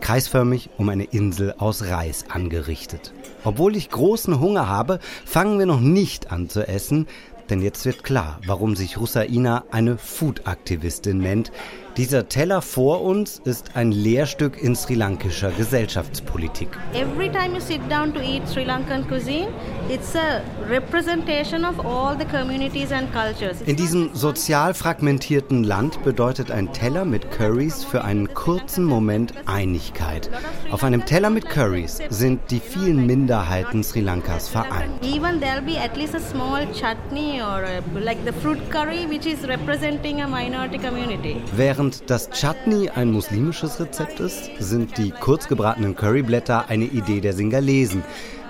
Kreisförmig 0.00 0.70
um 0.76 0.88
eine 0.88 1.04
Insel 1.04 1.54
aus 1.58 1.84
Reis 1.84 2.24
angerichtet. 2.30 3.12
Obwohl 3.44 3.76
ich 3.76 3.90
großen 3.90 4.38
Hunger 4.40 4.68
habe, 4.68 4.98
fangen 5.24 5.58
wir 5.58 5.66
noch 5.66 5.80
nicht 5.80 6.30
an 6.30 6.48
zu 6.48 6.66
essen, 6.66 7.06
denn 7.48 7.62
jetzt 7.62 7.84
wird 7.84 8.04
klar, 8.04 8.38
warum 8.46 8.76
sich 8.76 8.98
Russaina 8.98 9.64
eine 9.70 9.98
Food-Aktivistin 9.98 11.18
nennt. 11.18 11.50
Dieser 11.96 12.28
Teller 12.28 12.62
vor 12.62 13.02
uns 13.02 13.40
ist 13.44 13.72
ein 13.74 13.90
Lehrstück 13.90 14.62
in 14.62 14.76
sri 14.76 14.94
lankischer 14.94 15.50
Gesellschaftspolitik. 15.50 16.68
Every 16.94 17.28
time 17.28 17.52
you 17.54 17.60
sit 17.60 17.80
down 17.90 18.14
to 18.14 18.20
eat 18.20 18.48
Sri 18.48 18.64
Lankan 18.64 19.08
cuisine, 19.08 19.48
it's 19.88 20.14
a 20.14 20.40
representation 20.68 21.64
of 21.64 21.84
all 21.84 22.16
the 22.16 22.24
communities 22.26 22.92
and 22.92 23.12
cultures. 23.12 23.60
In 23.66 23.74
diesem 23.74 24.14
sozial 24.14 24.72
fragmentierten 24.72 25.64
Land 25.64 26.04
bedeutet 26.04 26.52
ein 26.52 26.72
Teller 26.72 27.04
mit 27.04 27.32
Curries 27.32 27.82
für 27.82 28.04
einen 28.04 28.32
kurzen 28.34 28.84
Moment 28.84 29.34
Einigkeit. 29.46 30.30
Auf 30.70 30.84
einem 30.84 31.04
Teller 31.04 31.30
mit 31.30 31.48
Curries 31.48 31.98
sind 32.08 32.40
die 32.52 32.60
vielen 32.60 33.04
Minderheiten 33.04 33.82
Sri 33.82 34.00
Lankas 34.00 34.48
vereint. 34.48 34.92
Even 35.02 35.40
there'll 35.40 35.60
be 35.60 35.76
at 35.76 35.96
least 35.96 36.14
a 36.14 36.20
small 36.20 36.64
chutney 36.72 37.42
or 37.42 37.64
a, 37.64 37.82
like 37.98 38.24
the 38.24 38.32
fruit 38.32 38.58
curry 38.70 39.06
which 39.10 39.26
is 39.26 39.46
representing 39.48 40.22
a 40.22 40.28
minority 40.28 40.78
community. 40.78 41.42
Während 41.56 41.79
das 42.10 42.28
Chutney 42.30 42.90
ein 42.90 43.10
muslimisches 43.10 43.80
Rezept 43.80 44.20
ist, 44.20 44.50
sind 44.58 44.98
die 44.98 45.10
kurzgebratenen 45.10 45.96
Curryblätter 45.96 46.68
eine 46.68 46.84
Idee 46.84 47.20
der 47.20 47.32
Singalesen. 47.32 48.04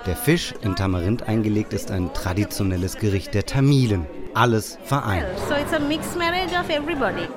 Der 0.07 0.16
Fisch 0.16 0.53
in 0.62 0.74
Tamarind 0.74 1.28
eingelegt 1.28 1.72
ist 1.72 1.93
ein 1.93 2.12
traditionelles 2.12 2.97
Gericht 2.97 3.35
der 3.35 3.47
Tamilen. 3.47 4.07
Alles 4.35 4.78
vereint. 4.83 5.26
So 5.49 5.55
it's 5.55 5.72
a 5.72 5.78
mixed 5.78 6.16
marriage 6.16 6.53
of 6.59 6.68
everybody. 6.70 7.28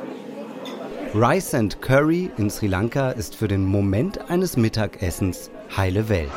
Rice 1.14 1.54
and 1.54 1.80
Curry 1.82 2.32
in 2.38 2.50
Sri 2.50 2.68
Lanka 2.68 3.12
ist 3.12 3.36
für 3.36 3.48
den 3.48 3.66
Moment 3.66 4.32
eines 4.32 4.58
Mittagessens 4.58 5.52
heile 5.78 6.10
Welt. 6.10 6.32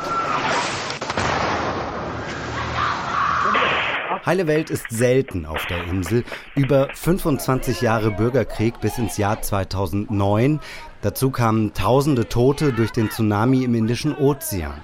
Heile 4.27 4.45
Welt 4.45 4.69
ist 4.69 4.89
selten 4.89 5.45
auf 5.45 5.65
der 5.67 5.85
Insel. 5.85 6.25
Über 6.53 6.89
25 6.93 7.79
Jahre 7.79 8.11
Bürgerkrieg 8.11 8.81
bis 8.81 8.97
ins 8.97 9.15
Jahr 9.15 9.41
2009. 9.41 10.59
Dazu 11.01 11.31
kamen 11.31 11.73
tausende 11.73 12.27
Tote 12.27 12.73
durch 12.73 12.91
den 12.91 13.09
Tsunami 13.09 13.63
im 13.63 13.73
Indischen 13.73 14.13
Ozean. 14.17 14.81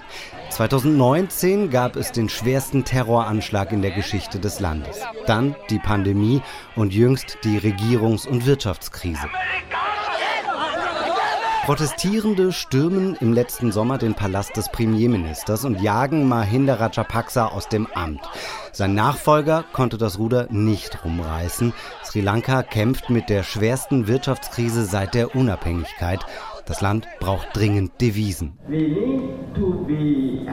2019 0.48 1.68
gab 1.68 1.96
es 1.96 2.10
den 2.10 2.30
schwersten 2.30 2.86
Terroranschlag 2.86 3.70
in 3.70 3.82
der 3.82 3.90
Geschichte 3.90 4.38
des 4.38 4.60
Landes. 4.60 5.02
Dann 5.26 5.54
die 5.68 5.78
Pandemie 5.78 6.40
und 6.74 6.94
jüngst 6.94 7.36
die 7.44 7.58
Regierungs- 7.58 8.26
und 8.26 8.46
Wirtschaftskrise. 8.46 9.28
Protestierende 11.64 12.52
stürmen 12.52 13.16
im 13.22 13.32
letzten 13.32 13.72
Sommer 13.72 13.96
den 13.96 14.12
Palast 14.12 14.54
des 14.58 14.68
Premierministers 14.68 15.64
und 15.64 15.80
jagen 15.80 16.28
Mahinda 16.28 16.74
Rajapaksa 16.74 17.46
aus 17.46 17.70
dem 17.70 17.86
Amt. 17.94 18.20
Sein 18.72 18.94
Nachfolger 18.94 19.64
konnte 19.72 19.96
das 19.96 20.18
Ruder 20.18 20.46
nicht 20.50 21.02
rumreißen. 21.06 21.72
Sri 22.04 22.20
Lanka 22.20 22.62
kämpft 22.62 23.08
mit 23.08 23.30
der 23.30 23.44
schwersten 23.44 24.08
Wirtschaftskrise 24.08 24.84
seit 24.84 25.14
der 25.14 25.34
Unabhängigkeit. 25.34 26.20
Das 26.66 26.82
Land 26.82 27.08
braucht 27.18 27.48
dringend 27.54 27.98
Devisen. 27.98 28.58
We 28.68 28.76
need 28.76 29.54
to 29.54 29.86
be 29.86 30.46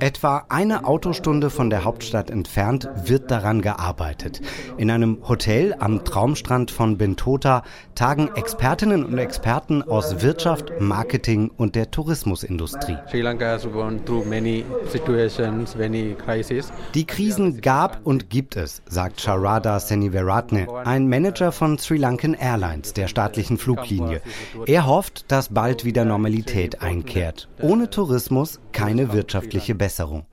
Etwa 0.00 0.44
eine 0.48 0.86
Autostunde 0.86 1.50
von 1.50 1.68
der 1.68 1.84
Hauptstadt 1.84 2.30
entfernt 2.30 2.88
wird 3.04 3.30
daran 3.30 3.60
gearbeitet. 3.60 4.40
In 4.78 4.90
einem 4.90 5.18
Hotel 5.28 5.74
am 5.78 6.04
Traumstrand 6.04 6.70
von 6.70 6.96
Bentota 6.96 7.62
tagen 7.94 8.30
Expertinnen 8.34 9.04
und 9.04 9.18
Experten 9.18 9.82
aus 9.82 10.22
Wirtschaft, 10.22 10.72
Marketing 10.80 11.50
und 11.56 11.74
der 11.74 11.90
Tourismusindustrie. 11.90 12.96
Sri 13.10 13.20
Lanka 13.20 13.44
has 13.44 13.64
gone 13.70 14.02
through 14.04 14.24
many 14.26 14.64
situations, 14.86 15.76
many 15.76 16.14
crises. 16.14 16.72
Die 16.94 17.06
Krisen 17.06 17.60
gab 17.60 18.00
und 18.04 18.30
gibt 18.30 18.56
es, 18.56 18.82
sagt 18.86 19.20
Sharada 19.20 19.78
Senivaratne, 19.78 20.68
ein 20.84 21.08
Manager 21.08 21.52
von 21.52 21.76
Sri 21.78 21.98
Lankan 21.98 22.34
Airlines, 22.34 22.94
der 22.94 23.08
staatlichen 23.08 23.58
Fluglinie. 23.58 24.22
Er 24.66 24.86
hofft, 24.86 25.30
dass 25.30 25.50
bald 25.50 25.84
wieder 25.84 26.06
Normalität 26.06 26.80
einkehrt. 26.80 27.48
Ohne 27.60 27.90
Tourismus 27.90 28.60
keine 28.72 29.12
wirtschaftliche 29.12 29.74
Besserung. 29.74 30.26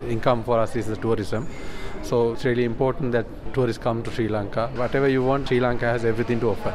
So 2.05 2.33
it's 2.33 2.45
really 2.45 2.65
important 2.65 3.13
that 3.13 3.25
tourists 3.53 3.81
come 3.81 4.03
to 4.03 4.11
Sri 4.11 4.27
Lanka. 4.27 4.69
Whatever 4.75 5.07
you 5.07 5.25
want, 5.25 5.47
Sri 5.47 5.59
Lanka 5.59 5.87
has 5.87 6.05
everything 6.05 6.39
to 6.39 6.51
offer. 6.51 6.71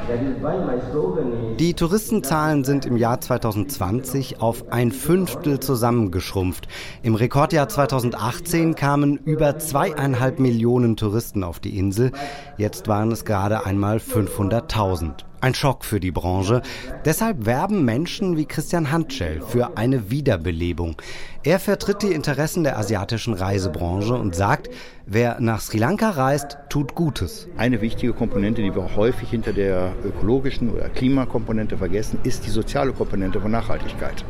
Die 1.56 1.74
Touristenzahlen 1.74 2.64
sind 2.64 2.84
im 2.84 2.96
Jahr 2.96 3.20
2020 3.20 4.40
auf 4.40 4.72
ein 4.72 4.90
Fünftel 4.90 5.60
zusammengeschrumpft. 5.60 6.66
Im 7.02 7.14
Rekordjahr 7.14 7.68
2018 7.68 8.74
kamen 8.74 9.18
über 9.18 9.56
zweieinhalb 9.58 10.40
Millionen 10.40 10.96
Touristen 10.96 11.44
auf 11.44 11.60
die 11.60 11.78
Insel. 11.78 12.10
Jetzt 12.56 12.88
waren 12.88 13.12
es 13.12 13.24
gerade 13.24 13.64
einmal 13.64 13.98
500.000. 13.98 15.24
Ein 15.42 15.54
Schock 15.54 15.86
für 15.86 16.00
die 16.00 16.10
Branche. 16.10 16.60
Deshalb 17.06 17.46
werben 17.46 17.86
Menschen 17.86 18.36
wie 18.36 18.44
Christian 18.44 18.92
Handschell 18.92 19.40
für 19.40 19.78
eine 19.78 20.10
Wiederbelebung. 20.10 20.96
Er 21.42 21.58
vertritt 21.58 22.02
die 22.02 22.12
Interessen 22.12 22.64
der 22.64 22.76
asiatischen 22.76 23.32
Reisebranche 23.32 24.12
und 24.12 24.34
sagt, 24.34 24.68
wer 25.06 25.40
nach 25.40 25.62
Sri 25.62 25.78
Lanka 25.78 26.10
reist, 26.10 26.58
tut 26.68 26.94
Gutes. 26.94 27.48
Eine 27.56 27.80
wichtige 27.80 28.12
Komponente, 28.12 28.60
die 28.60 28.74
wir 28.74 28.94
häufig 28.94 29.30
hinter 29.30 29.54
der 29.54 29.94
ökologischen 30.04 30.68
oder 30.68 30.90
Klimakomponente 30.90 31.78
vergessen, 31.78 32.18
ist 32.24 32.44
die 32.44 32.50
soziale 32.50 32.92
Komponente 32.92 33.40
von 33.40 33.50
Nachhaltigkeit. 33.50 34.22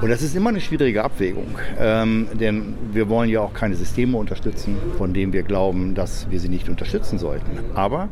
Und 0.00 0.08
das 0.08 0.22
ist 0.22 0.36
immer 0.36 0.50
eine 0.50 0.60
schwierige 0.60 1.02
Abwägung, 1.02 1.58
ähm, 1.80 2.28
denn 2.32 2.76
wir 2.92 3.08
wollen 3.08 3.28
ja 3.28 3.40
auch 3.40 3.54
keine 3.54 3.74
Systeme 3.74 4.16
unterstützen, 4.16 4.76
von 4.98 5.12
denen 5.12 5.32
wir 5.32 5.42
glauben, 5.42 5.96
dass 5.96 6.30
wir 6.30 6.38
sie 6.38 6.48
nicht 6.48 6.68
unterstützen 6.68 7.18
sollten. 7.18 7.58
Aber 7.74 8.08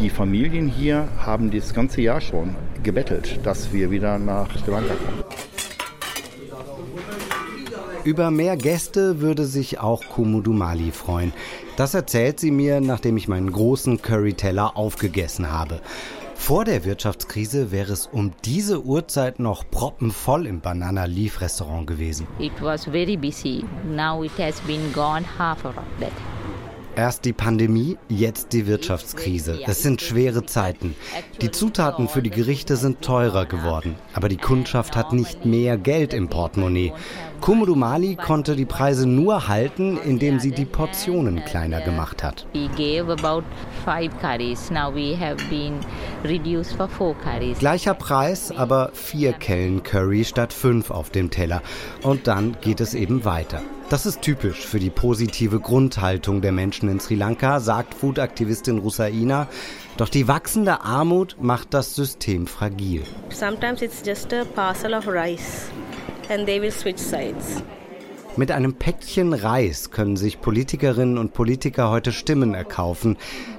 die 0.00 0.10
Familien 0.10 0.66
hier 0.66 1.06
haben 1.18 1.52
das 1.52 1.72
ganze 1.72 2.00
Jahr 2.00 2.20
schon 2.20 2.56
gebettelt, 2.82 3.38
dass 3.44 3.72
wir 3.72 3.92
wieder 3.92 4.18
nach 4.18 4.50
Sri 4.58 4.72
Lanka 4.72 4.94
kommen. 4.94 5.55
Über 8.06 8.30
mehr 8.30 8.56
Gäste 8.56 9.20
würde 9.20 9.46
sich 9.46 9.80
auch 9.80 10.00
Kumudumali 10.08 10.92
freuen. 10.92 11.32
Das 11.76 11.92
erzählt 11.92 12.38
sie 12.38 12.52
mir, 12.52 12.80
nachdem 12.80 13.16
ich 13.16 13.26
meinen 13.26 13.50
großen 13.50 14.00
Curry-Teller 14.00 14.76
aufgegessen 14.76 15.50
habe. 15.50 15.80
Vor 16.36 16.64
der 16.64 16.84
Wirtschaftskrise 16.84 17.72
wäre 17.72 17.92
es 17.92 18.06
um 18.06 18.30
diese 18.44 18.84
Uhrzeit 18.84 19.40
noch 19.40 19.68
proppenvoll 19.68 20.46
im 20.46 20.60
Banana 20.60 21.06
Leaf 21.06 21.40
Restaurant 21.40 21.88
gewesen. 21.88 22.28
It 22.38 22.52
was 22.60 22.84
very 22.84 23.16
busy. 23.16 23.64
Now 23.84 24.22
it 24.22 24.38
has 24.38 24.60
been 24.60 24.92
gone 24.92 25.24
half 25.36 25.64
of 25.64 25.74
that. 25.98 26.12
Erst 26.96 27.26
die 27.26 27.34
Pandemie, 27.34 27.98
jetzt 28.08 28.54
die 28.54 28.66
Wirtschaftskrise. 28.66 29.60
Es 29.66 29.82
sind 29.82 30.00
schwere 30.00 30.46
Zeiten. 30.46 30.96
Die 31.42 31.50
Zutaten 31.50 32.08
für 32.08 32.22
die 32.22 32.30
Gerichte 32.30 32.76
sind 32.76 33.02
teurer 33.02 33.44
geworden, 33.44 33.96
aber 34.14 34.30
die 34.30 34.38
Kundschaft 34.38 34.96
hat 34.96 35.12
nicht 35.12 35.44
mehr 35.44 35.76
Geld 35.76 36.14
im 36.14 36.28
Portemonnaie. 36.28 36.94
Kumudumali 37.42 38.16
konnte 38.16 38.56
die 38.56 38.64
Preise 38.64 39.06
nur 39.06 39.46
halten, 39.46 39.98
indem 39.98 40.40
sie 40.40 40.52
die 40.52 40.64
Portionen 40.64 41.44
kleiner 41.44 41.82
gemacht 41.82 42.22
hat. 42.22 42.46
Gleicher 47.58 47.94
Preis, 47.94 48.50
aber 48.50 48.90
vier 48.94 49.34
Kellen 49.34 49.82
Curry 49.82 50.24
statt 50.24 50.54
fünf 50.54 50.90
auf 50.90 51.10
dem 51.10 51.30
Teller. 51.30 51.60
Und 52.02 52.26
dann 52.26 52.56
geht 52.62 52.80
es 52.80 52.94
eben 52.94 53.26
weiter. 53.26 53.60
Das 53.88 54.04
ist 54.04 54.20
typisch 54.20 54.66
für 54.66 54.80
die 54.80 54.90
positive 54.90 55.60
Grundhaltung 55.60 56.40
der 56.40 56.50
Menschen 56.50 56.88
in 56.88 56.98
Sri 56.98 57.14
Lanka, 57.14 57.60
sagt 57.60 57.94
Food-Aktivistin 57.94 58.78
Rusaina. 58.78 59.46
Doch 59.96 60.08
die 60.08 60.26
wachsende 60.26 60.80
Armut 60.80 61.36
macht 61.40 61.72
das 61.72 61.94
System 61.94 62.48
fragil. 62.48 63.04
Sometimes 63.30 63.82
it's 63.82 64.02
just 64.04 64.32
a 64.32 64.44
parcel 64.44 64.92
of 64.92 65.06
rice 65.06 65.70
and 66.28 66.46
they 66.46 66.60
will 66.60 66.72
switch 66.72 66.98
sides. 66.98 67.62
Mit 68.36 68.50
einem 68.50 68.74
Päckchen 68.74 69.32
Reis 69.32 69.92
können 69.92 70.16
sich 70.16 70.40
Politikerinnen 70.40 71.16
und 71.16 71.32
Politiker 71.32 71.88
heute 71.88 72.10
Stimmen 72.10 72.54
erkaufen. 72.54 73.16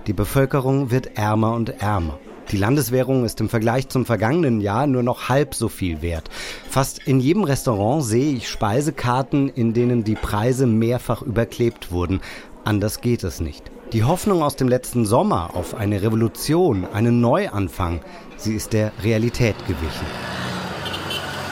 Die 0.08 0.14
Bevölkerung 0.14 0.92
wird 0.92 1.18
ärmer 1.18 1.54
und 1.54 1.82
ärmer. 1.82 2.20
Die 2.52 2.58
Landeswährung 2.58 3.26
ist 3.26 3.42
im 3.42 3.50
Vergleich 3.50 3.90
zum 3.90 4.06
vergangenen 4.06 4.62
Jahr 4.62 4.88
nur 4.88 5.04
noch 5.04 5.28
halb 5.28 5.54
so 5.54 5.68
viel 5.68 6.02
wert. 6.02 6.30
Fast 6.70 7.00
in 7.06 7.20
jedem 7.20 7.44
Restaurant 7.44 8.06
sehe 8.06 8.34
ich 8.34 8.48
Speisekarten, 8.48 9.50
in 9.50 9.74
denen 9.74 10.06
die 10.06 10.16
Preise 10.16 10.66
mehrfach 10.66 11.22
überklebt 11.22 11.92
wurden. 11.92 12.22
Anders 12.64 13.02
geht 13.02 13.26
es 13.26 13.42
nicht. 13.42 13.70
Die 13.92 14.06
Hoffnung 14.06 14.44
aus 14.44 14.56
dem 14.56 14.70
letzten 14.70 15.06
Sommer 15.06 15.56
auf 15.56 15.76
eine 15.76 16.02
Revolution, 16.02 16.86
einen 16.86 17.20
Neuanfang, 17.20 18.00
sie 18.38 18.54
ist 18.54 18.72
der 18.72 18.94
Realität 19.04 19.56
gewichen. 19.68 20.06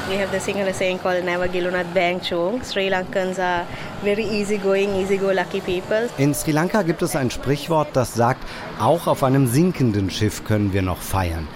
We 0.08 0.18
have 0.18 0.32
the 0.32 0.39
singular 0.39 0.72
saying 0.72 0.99
called 0.99 1.26
Never 1.26 1.47
Gilunat 1.47 1.91
Bang 1.91 2.22
Chung. 2.22 2.62
Sri 2.62 2.89
Lankans 2.89 3.39
are 3.39 3.66
very 4.03 4.24
easygoing, 4.24 4.93
easy-go-lucky 4.97 5.62
people. 5.62 6.08
In 6.20 6.36
Sri 6.36 6.51
Lanka 6.51 6.84
gibt 6.84 7.01
es 7.01 7.16
ein 7.16 7.32
Sprichwort, 7.32 7.88
das 7.93 8.14
sagt, 8.14 8.43
auch 8.80 9.08
auf 9.08 9.24
einem 9.24 9.47
sinkenden 9.47 10.12
Schiff 10.12 10.43
können 10.43 10.74
wir 10.74 10.84
noch 10.84 10.99
feiern. 10.99 11.47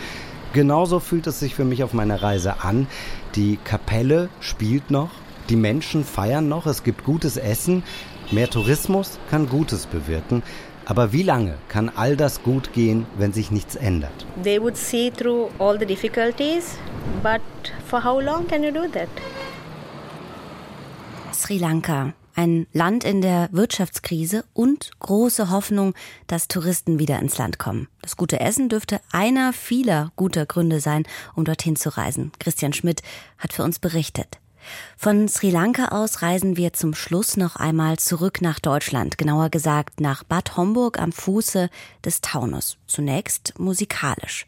Genauso 0.53 0.99
fühlt 0.99 1.27
es 1.27 1.39
sich 1.39 1.53
für 1.53 1.63
mich 1.63 1.83
auf 1.83 1.93
meiner 1.93 2.23
Reise 2.23 2.63
an. 2.63 2.87
Die 3.35 3.57
Kapelle 3.63 4.29
spielt 4.39 4.89
noch, 4.89 5.11
die 5.49 5.55
Menschen 5.55 6.03
feiern 6.03 6.49
noch, 6.49 6.65
es 6.65 6.83
gibt 6.83 7.03
gutes 7.03 7.37
Essen, 7.37 7.83
mehr 8.31 8.49
Tourismus 8.49 9.19
kann 9.29 9.47
Gutes 9.47 9.85
bewirken. 9.85 10.41
Aber 10.89 11.13
wie 11.13 11.21
lange 11.21 11.53
kann 11.67 11.91
all 11.95 12.15
das 12.15 12.41
gut 12.41 12.73
gehen, 12.73 13.05
wenn 13.15 13.31
sich 13.31 13.51
nichts 13.51 13.75
ändert? 13.75 14.25
They 14.41 14.59
would 14.59 14.75
see 14.75 15.11
through 15.11 15.51
all 15.59 15.77
the 15.77 15.85
difficulties, 15.85 16.79
but 17.21 17.41
for 17.85 18.03
how 18.03 18.19
long 18.19 18.47
can 18.47 18.63
you 18.63 18.71
do 18.71 18.87
that? 18.87 19.07
Sri 21.31 21.59
Lanka, 21.59 22.13
ein 22.33 22.65
Land 22.73 23.03
in 23.03 23.21
der 23.21 23.49
Wirtschaftskrise 23.51 24.45
und 24.53 24.89
große 24.97 25.51
Hoffnung, 25.51 25.93
dass 26.25 26.47
Touristen 26.47 26.97
wieder 26.97 27.19
ins 27.19 27.37
Land 27.37 27.59
kommen. 27.59 27.87
Das 28.01 28.17
gute 28.17 28.39
Essen 28.39 28.67
dürfte 28.67 28.99
einer 29.11 29.53
vieler 29.53 30.11
guter 30.15 30.47
Gründe 30.47 30.79
sein, 30.79 31.03
um 31.35 31.45
dorthin 31.45 31.75
zu 31.75 31.95
reisen. 31.95 32.31
Christian 32.39 32.73
Schmidt 32.73 33.03
hat 33.37 33.53
für 33.53 33.61
uns 33.61 33.77
berichtet. 33.77 34.39
Von 34.97 35.27
Sri 35.27 35.49
Lanka 35.49 35.89
aus 35.89 36.21
reisen 36.21 36.57
wir 36.57 36.73
zum 36.73 36.93
Schluss 36.93 37.37
noch 37.37 37.55
einmal 37.55 37.97
zurück 37.97 38.41
nach 38.41 38.59
Deutschland, 38.59 39.17
genauer 39.17 39.49
gesagt 39.49 40.01
nach 40.01 40.23
Bad 40.23 40.57
Homburg 40.57 40.99
am 40.99 41.11
Fuße 41.11 41.69
des 42.03 42.21
Taunus. 42.21 42.77
Zunächst 42.87 43.57
musikalisch. 43.57 44.45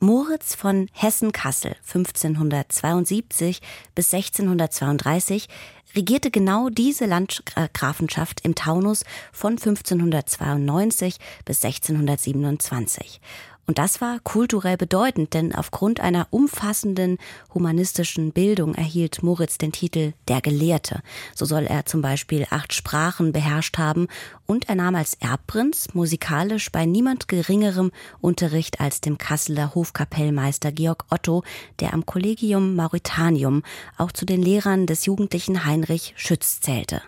Moritz 0.00 0.54
von 0.54 0.88
Hessen-Kassel 0.92 1.74
1572 1.92 3.60
bis 3.96 4.14
1632 4.14 5.48
regierte 5.96 6.30
genau 6.30 6.68
diese 6.68 7.06
Landgrafenschaft 7.06 8.42
im 8.44 8.54
Taunus 8.54 9.04
von 9.32 9.52
1592 9.52 11.16
bis 11.44 11.64
1627. 11.64 13.20
Und 13.68 13.76
das 13.76 14.00
war 14.00 14.18
kulturell 14.20 14.78
bedeutend, 14.78 15.34
denn 15.34 15.54
aufgrund 15.54 16.00
einer 16.00 16.26
umfassenden 16.30 17.18
humanistischen 17.52 18.32
Bildung 18.32 18.74
erhielt 18.74 19.22
Moritz 19.22 19.58
den 19.58 19.72
Titel 19.72 20.14
der 20.26 20.40
Gelehrte. 20.40 21.02
So 21.34 21.44
soll 21.44 21.66
er 21.66 21.84
zum 21.84 22.00
Beispiel 22.00 22.46
acht 22.48 22.72
Sprachen 22.72 23.32
beherrscht 23.32 23.76
haben 23.76 24.08
und 24.46 24.70
er 24.70 24.74
nahm 24.74 24.94
als 24.94 25.18
Erbprinz 25.20 25.92
musikalisch 25.92 26.72
bei 26.72 26.86
niemand 26.86 27.28
geringerem 27.28 27.92
Unterricht 28.22 28.80
als 28.80 29.02
dem 29.02 29.18
Kasseler 29.18 29.74
Hofkapellmeister 29.74 30.72
Georg 30.72 31.04
Otto, 31.10 31.44
der 31.80 31.92
am 31.92 32.06
Collegium 32.06 32.74
Mauritanium 32.74 33.62
auch 33.98 34.12
zu 34.12 34.24
den 34.24 34.40
Lehrern 34.40 34.86
des 34.86 35.04
jugendlichen 35.04 35.66
Heinrich 35.66 36.14
Schütz 36.16 36.62
zählte. 36.62 37.02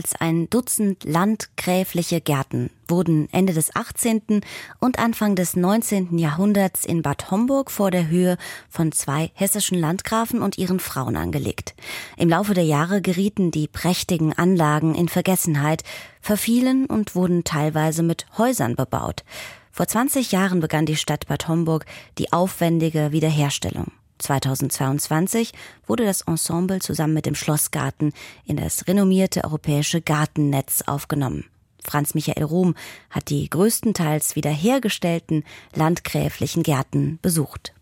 Mehr 0.00 0.06
als 0.06 0.18
ein 0.18 0.48
Dutzend 0.48 1.04
landgräfliche 1.04 2.22
Gärten 2.22 2.70
wurden 2.88 3.28
Ende 3.32 3.52
des 3.52 3.76
18. 3.76 4.40
und 4.78 4.98
Anfang 4.98 5.34
des 5.36 5.56
19. 5.56 6.16
Jahrhunderts 6.16 6.86
in 6.86 7.02
Bad 7.02 7.30
Homburg 7.30 7.70
vor 7.70 7.90
der 7.90 8.08
Höhe 8.08 8.38
von 8.70 8.92
zwei 8.92 9.30
hessischen 9.34 9.78
Landgrafen 9.78 10.40
und 10.40 10.56
ihren 10.56 10.80
Frauen 10.80 11.16
angelegt. 11.16 11.74
Im 12.16 12.30
Laufe 12.30 12.54
der 12.54 12.64
Jahre 12.64 13.02
gerieten 13.02 13.50
die 13.50 13.68
prächtigen 13.68 14.32
Anlagen 14.32 14.94
in 14.94 15.10
Vergessenheit, 15.10 15.82
verfielen 16.22 16.86
und 16.86 17.14
wurden 17.14 17.44
teilweise 17.44 18.02
mit 18.02 18.24
Häusern 18.38 18.76
bebaut. 18.76 19.22
Vor 19.70 19.86
20 19.86 20.32
Jahren 20.32 20.60
begann 20.60 20.86
die 20.86 20.96
Stadt 20.96 21.26
Bad 21.26 21.46
Homburg 21.46 21.84
die 22.16 22.32
aufwendige 22.32 23.12
Wiederherstellung. 23.12 23.92
2022 24.20 25.52
wurde 25.86 26.04
das 26.04 26.22
Ensemble 26.22 26.80
zusammen 26.80 27.14
mit 27.14 27.26
dem 27.26 27.34
Schlossgarten 27.34 28.12
in 28.44 28.56
das 28.56 28.86
renommierte 28.86 29.44
europäische 29.44 30.00
Gartennetz 30.00 30.82
aufgenommen. 30.86 31.46
Franz 31.82 32.14
Michael 32.14 32.44
Ruhm 32.44 32.74
hat 33.08 33.30
die 33.30 33.48
größtenteils 33.48 34.36
wiederhergestellten 34.36 35.44
landgräflichen 35.74 36.62
Gärten 36.62 37.18
besucht. 37.22 37.72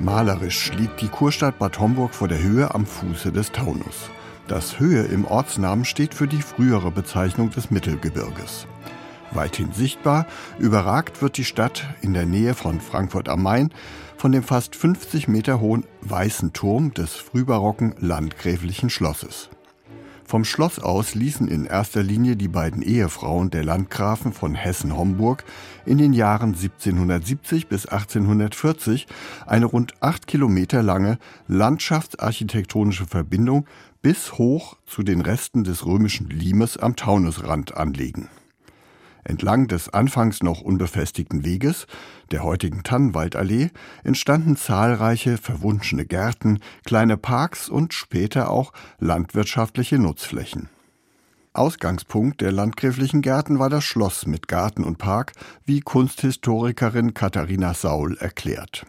Malerisch 0.00 0.72
liegt 0.72 1.00
die 1.00 1.08
Kurstadt 1.08 1.58
Bad 1.58 1.80
Homburg 1.80 2.14
vor 2.14 2.28
der 2.28 2.40
Höhe 2.40 2.72
am 2.72 2.86
Fuße 2.86 3.32
des 3.32 3.50
Taunus. 3.50 4.08
Das 4.48 4.78
Höhe 4.78 5.02
im 5.02 5.24
Ortsnamen 5.24 5.84
steht 5.84 6.14
für 6.14 6.28
die 6.28 6.40
frühere 6.40 6.92
Bezeichnung 6.92 7.50
des 7.50 7.72
Mittelgebirges. 7.72 8.68
Weithin 9.32 9.72
sichtbar 9.72 10.24
überragt 10.60 11.20
wird 11.20 11.36
die 11.36 11.44
Stadt 11.44 11.84
in 12.00 12.14
der 12.14 12.26
Nähe 12.26 12.54
von 12.54 12.80
Frankfurt 12.80 13.28
am 13.28 13.42
Main 13.42 13.72
von 14.16 14.30
dem 14.30 14.44
fast 14.44 14.76
50 14.76 15.26
Meter 15.26 15.58
hohen 15.58 15.84
weißen 16.02 16.52
Turm 16.52 16.94
des 16.94 17.16
frühbarocken 17.16 17.96
landgräflichen 17.98 18.88
Schlosses. 18.88 19.50
Vom 20.28 20.44
Schloss 20.44 20.80
aus 20.80 21.14
ließen 21.14 21.46
in 21.46 21.66
erster 21.66 22.02
Linie 22.02 22.34
die 22.34 22.48
beiden 22.48 22.82
Ehefrauen 22.82 23.50
der 23.50 23.62
Landgrafen 23.62 24.32
von 24.32 24.56
Hessen-Homburg 24.56 25.44
in 25.84 25.98
den 25.98 26.12
Jahren 26.12 26.48
1770 26.48 27.68
bis 27.68 27.86
1840 27.86 29.06
eine 29.46 29.66
rund 29.66 29.94
acht 30.00 30.26
Kilometer 30.26 30.82
lange 30.82 31.18
landschaftsarchitektonische 31.46 33.06
Verbindung 33.06 33.66
bis 34.06 34.34
hoch 34.34 34.76
zu 34.86 35.02
den 35.02 35.20
Resten 35.20 35.64
des 35.64 35.84
römischen 35.84 36.30
Limes 36.30 36.76
am 36.76 36.94
Taunusrand 36.94 37.76
anlegen. 37.76 38.28
Entlang 39.24 39.66
des 39.66 39.92
anfangs 39.92 40.44
noch 40.44 40.60
unbefestigten 40.60 41.44
Weges, 41.44 41.88
der 42.30 42.44
heutigen 42.44 42.84
Tannenwaldallee, 42.84 43.70
entstanden 44.04 44.56
zahlreiche 44.56 45.38
verwunschene 45.38 46.06
Gärten, 46.06 46.60
kleine 46.84 47.16
Parks 47.16 47.68
und 47.68 47.94
später 47.94 48.48
auch 48.48 48.72
landwirtschaftliche 49.00 49.98
Nutzflächen. 49.98 50.68
Ausgangspunkt 51.52 52.42
der 52.42 52.52
landgräflichen 52.52 53.22
Gärten 53.22 53.58
war 53.58 53.70
das 53.70 53.82
Schloss 53.82 54.24
mit 54.24 54.46
Garten 54.46 54.84
und 54.84 54.98
Park, 54.98 55.32
wie 55.64 55.80
Kunsthistorikerin 55.80 57.12
Katharina 57.12 57.74
Saul 57.74 58.16
erklärt. 58.18 58.86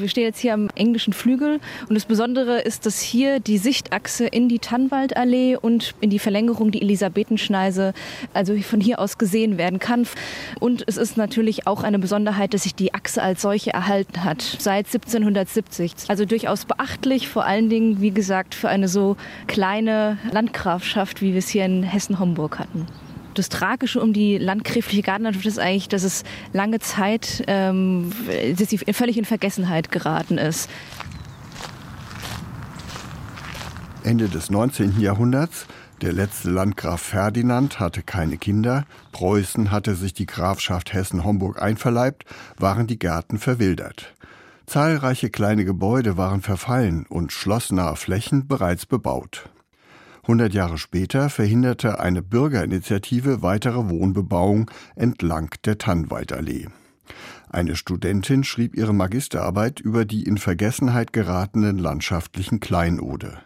Wir 0.00 0.08
stehen 0.08 0.24
jetzt 0.24 0.40
hier 0.40 0.54
am 0.54 0.68
englischen 0.74 1.12
Flügel 1.12 1.60
und 1.88 1.94
das 1.94 2.04
Besondere 2.04 2.60
ist, 2.60 2.86
dass 2.86 3.00
hier 3.00 3.40
die 3.40 3.58
Sichtachse 3.58 4.26
in 4.26 4.48
die 4.48 4.58
Tannwaldallee 4.58 5.56
und 5.56 5.94
in 6.00 6.10
die 6.10 6.18
Verlängerung 6.18 6.70
die 6.70 6.82
Elisabethenschneise, 6.82 7.92
also 8.34 8.56
von 8.58 8.80
hier 8.80 8.98
aus 8.98 9.18
gesehen 9.18 9.58
werden 9.58 9.78
kann. 9.78 10.06
Und 10.58 10.84
es 10.86 10.96
ist 10.96 11.16
natürlich 11.16 11.66
auch 11.66 11.82
eine 11.82 11.98
Besonderheit, 11.98 12.54
dass 12.54 12.62
sich 12.62 12.74
die 12.74 12.94
Achse 12.94 13.22
als 13.22 13.42
solche 13.42 13.72
erhalten 13.72 14.24
hat 14.24 14.42
seit 14.58 14.86
1770. 14.86 15.92
Also 16.08 16.24
durchaus 16.24 16.64
beachtlich, 16.64 17.28
vor 17.28 17.44
allen 17.44 17.68
Dingen, 17.68 18.00
wie 18.00 18.10
gesagt, 18.10 18.54
für 18.54 18.68
eine 18.68 18.88
so 18.88 19.16
kleine 19.46 20.18
Landgrafschaft, 20.32 21.22
wie 21.22 21.32
wir 21.32 21.38
es 21.38 21.48
hier 21.48 21.64
in 21.64 21.82
Hessen-Homburg 21.82 22.58
hatten 22.58 22.86
das 23.40 23.48
Tragische 23.48 24.00
um 24.00 24.12
die 24.12 24.36
landgräfliche 24.36 25.00
Gartenlandschaft 25.02 25.46
ist 25.46 25.58
eigentlich, 25.58 25.88
dass 25.88 26.02
es 26.02 26.24
lange 26.52 26.78
Zeit 26.78 27.42
ähm, 27.46 28.12
dass 28.58 28.68
sie 28.68 28.78
völlig 28.78 29.16
in 29.16 29.24
Vergessenheit 29.24 29.90
geraten 29.90 30.36
ist. 30.36 30.68
Ende 34.04 34.28
des 34.28 34.50
19. 34.50 35.00
Jahrhunderts 35.00 35.66
der 36.02 36.12
letzte 36.12 36.50
Landgraf 36.50 37.00
Ferdinand 37.00 37.80
hatte 37.80 38.02
keine 38.02 38.38
Kinder, 38.38 38.84
Preußen 39.12 39.70
hatte 39.70 39.94
sich 39.94 40.14
die 40.14 40.24
Grafschaft 40.24 40.94
Hessen-Homburg 40.94 41.60
einverleibt, 41.60 42.24
waren 42.58 42.86
die 42.86 42.98
Gärten 42.98 43.38
verwildert. 43.38 44.14
Zahlreiche 44.66 45.30
kleine 45.30 45.64
Gebäude 45.64 46.16
waren 46.16 46.40
verfallen 46.40 47.04
und 47.08 47.32
schlossnahe 47.32 47.96
Flächen 47.96 48.48
bereits 48.48 48.86
bebaut. 48.86 49.50
100 50.30 50.54
Jahre 50.54 50.78
später 50.78 51.28
verhinderte 51.28 51.98
eine 51.98 52.22
Bürgerinitiative 52.22 53.42
weitere 53.42 53.88
Wohnbebauung 53.88 54.70
entlang 54.94 55.52
der 55.64 55.76
Tannwaldallee. 55.76 56.68
Eine 57.48 57.74
Studentin 57.74 58.44
schrieb 58.44 58.76
ihre 58.76 58.94
Magisterarbeit 58.94 59.80
über 59.80 60.04
die 60.04 60.22
in 60.22 60.38
Vergessenheit 60.38 61.12
geratenen 61.12 61.78
landschaftlichen 61.78 62.60
Kleinode. 62.60 63.38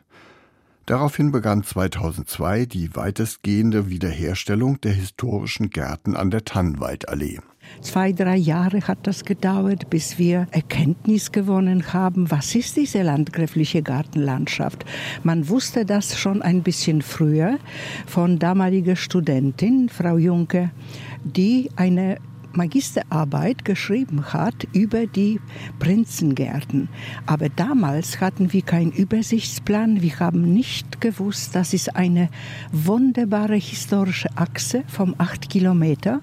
Daraufhin 0.85 1.33
begann 1.33 1.63
2002 1.63 2.67
die 2.67 2.95
weitestgehende 2.95 3.89
Wiederherstellung 3.89 4.79
der 4.83 4.93
historischen 4.93 5.71
Gärten 5.71 6.15
an 6.15 6.31
der 6.31 6.45
Tannwaldallee. 6.45 7.41
Zwei, 7.81 8.13
drei 8.13 8.37
Jahre 8.37 8.81
hat 8.83 8.99
das 9.03 9.25
gedauert, 9.25 9.91
bis 9.91 10.19
wir 10.19 10.47
Erkenntnis 10.51 11.33
gewonnen 11.33 11.93
haben, 11.93 12.31
was 12.31 12.55
ist 12.55 12.77
diese 12.77 13.03
landgräfliche 13.03 13.83
Gartenlandschaft. 13.83 14.85
Man 15.23 15.49
wusste 15.49 15.85
das 15.85 16.19
schon 16.19 16.43
ein 16.43 16.63
bisschen 16.63 17.03
früher 17.03 17.59
von 18.07 18.39
damaliger 18.39 18.97
Studentin, 18.97 19.89
Frau 19.89 20.17
Junke, 20.17 20.71
die 21.25 21.71
eine 21.77 22.19
Magisterarbeit 22.57 23.65
geschrieben 23.65 24.33
hat 24.33 24.67
über 24.73 25.07
die 25.07 25.41
Prinzengärten. 25.79 26.89
Aber 27.27 27.49
damals 27.49 28.21
hatten 28.21 28.53
wir 28.53 28.63
keinen 28.63 28.93
Übersichtsplan. 28.93 30.03
Wir 30.03 30.19
haben 30.21 30.53
nicht 30.53 31.01
gewusst, 31.01 31.55
das 31.55 31.75
ist 31.75 31.97
eine 31.97 32.29
wunderbare 32.73 33.57
historische 33.57 34.29
Achse 34.37 34.85
vom 34.87 35.15
8 35.19 35.49
Kilometer. 35.49 36.21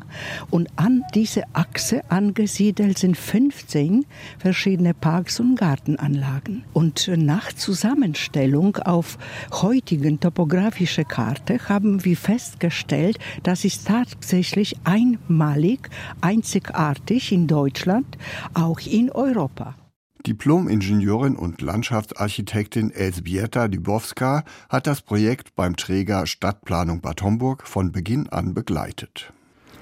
Und 0.49 0.69
an 0.75 1.03
diese 1.13 1.43
Achse 1.53 2.09
angesiedelt 2.09 2.97
sind 2.97 3.17
15 3.17 4.05
verschiedene 4.37 4.93
Parks 4.93 5.39
und 5.39 5.55
Gartenanlagen. 5.55 6.63
Und 6.73 7.09
nach 7.15 7.53
Zusammenstellung 7.53 8.77
auf 8.77 9.17
heutigen 9.51 10.19
topografische 10.19 11.05
Karte 11.05 11.59
haben 11.69 12.03
wir 12.05 12.17
festgestellt, 12.17 13.17
das 13.43 13.65
ist 13.65 13.87
tatsächlich 13.87 14.75
einmalig 14.83 15.89
einzigartig 16.21 17.31
in 17.31 17.47
Deutschland, 17.47 18.17
auch 18.53 18.79
in 18.79 19.11
Europa. 19.11 19.75
Diplom-Ingenieurin 20.25 21.35
und 21.35 21.61
Landschaftsarchitektin 21.61 22.91
Elsbieta 22.91 23.67
Dubowska 23.67 24.43
hat 24.69 24.85
das 24.85 25.01
Projekt 25.01 25.55
beim 25.55 25.75
Träger 25.75 26.27
Stadtplanung 26.27 27.01
Bad 27.01 27.23
Homburg 27.23 27.67
von 27.67 27.91
Beginn 27.91 28.29
an 28.29 28.53
begleitet. 28.53 29.33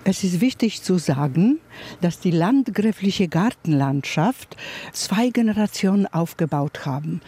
Es 0.10 0.24
ist 0.24 0.42
wichtig 0.42 0.82
zu 0.82 0.98
sagen, 0.98 1.60
dass 2.02 2.20
die 2.20 2.32
landgräfliche 2.32 3.28
Gartenlandschaft 3.28 4.58
zwei 4.92 5.30
Generationen 5.30 6.08
aufgebaut 6.08 6.88
haben. 6.88 7.22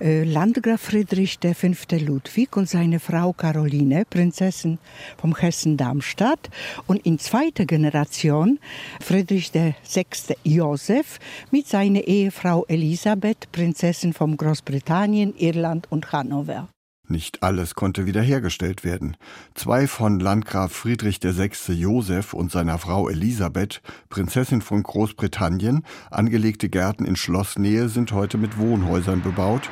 Äh, 0.00 0.22
Landgraf 0.22 0.82
Friedrich 0.82 1.40
V. 1.42 1.96
Ludwig 1.96 2.56
und 2.56 2.68
seine 2.68 3.00
Frau 3.00 3.32
Caroline, 3.32 4.04
Prinzessin 4.08 4.78
vom 5.20 5.34
Hessen-Darmstadt. 5.34 6.48
Und 6.86 7.04
in 7.04 7.18
zweiter 7.18 7.64
Generation 7.64 8.60
Friedrich 9.00 9.52
VI. 9.52 10.06
Joseph 10.44 11.18
mit 11.50 11.66
seiner 11.66 12.02
Ehefrau 12.02 12.64
Elisabeth, 12.66 13.50
Prinzessin 13.50 14.12
von 14.12 14.36
Großbritannien, 14.36 15.34
Irland 15.36 15.90
und 15.90 16.12
Hannover. 16.12 16.68
Nicht 17.10 17.42
alles 17.42 17.74
konnte 17.74 18.04
wiederhergestellt 18.04 18.84
werden. 18.84 19.16
Zwei 19.54 19.86
von 19.86 20.20
Landgraf 20.20 20.72
Friedrich 20.72 21.20
VI. 21.22 21.72
Joseph 21.72 22.34
und 22.34 22.52
seiner 22.52 22.76
Frau 22.76 23.08
Elisabeth, 23.08 23.80
Prinzessin 24.10 24.60
von 24.60 24.82
Großbritannien, 24.82 25.84
angelegte 26.10 26.68
Gärten 26.68 27.06
in 27.06 27.16
Schlossnähe 27.16 27.88
sind 27.88 28.12
heute 28.12 28.36
mit 28.36 28.58
Wohnhäusern 28.58 29.22
bebaut. 29.22 29.70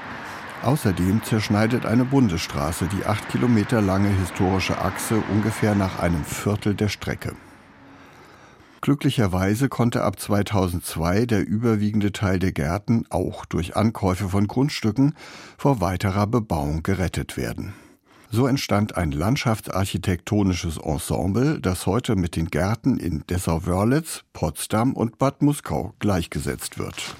Außerdem 0.62 1.22
zerschneidet 1.24 1.84
eine 1.84 2.07
Bundesstraße 2.07 2.88
die 2.96 3.04
acht 3.04 3.29
Kilometer 3.29 3.83
lange 3.83 4.08
historische 4.08 4.80
Achse 4.80 5.22
ungefähr 5.30 5.75
nach 5.75 5.99
einem 5.99 6.25
Viertel 6.25 6.75
der 6.75 6.88
Strecke. 6.88 7.37
Glücklicherweise 8.81 9.69
konnte 9.69 10.03
ab 10.03 10.21
2002 10.21 11.27
der 11.27 11.47
überwiegende 11.47 12.13
Teil 12.13 12.39
der 12.39 12.53
Gärten 12.53 13.05
auch 13.11 13.45
durch 13.45 13.77
Ankäufe 13.77 14.29
von 14.29 14.47
Grundstücken 14.47 15.15
vor 15.59 15.81
weiterer 15.81 16.27
Bebauung 16.27 16.83
gerettet 16.83 17.37
werden. 17.37 17.73
So 18.31 18.47
entstand 18.47 18.97
ein 18.97 19.13
landschaftsarchitektonisches 19.13 20.79
Ensemble, 20.79 21.61
das 21.61 21.87
heute 21.87 22.17
mit 22.17 22.37
den 22.37 22.49
Gärten 22.49 22.99
in 22.99 23.25
Dessau-Wörlitz, 23.29 24.25
Potsdam 24.33 24.93
und 24.93 25.19
Bad 25.19 25.43
Muskau 25.43 25.95
gleichgesetzt 26.01 26.79
wird. 26.79 27.15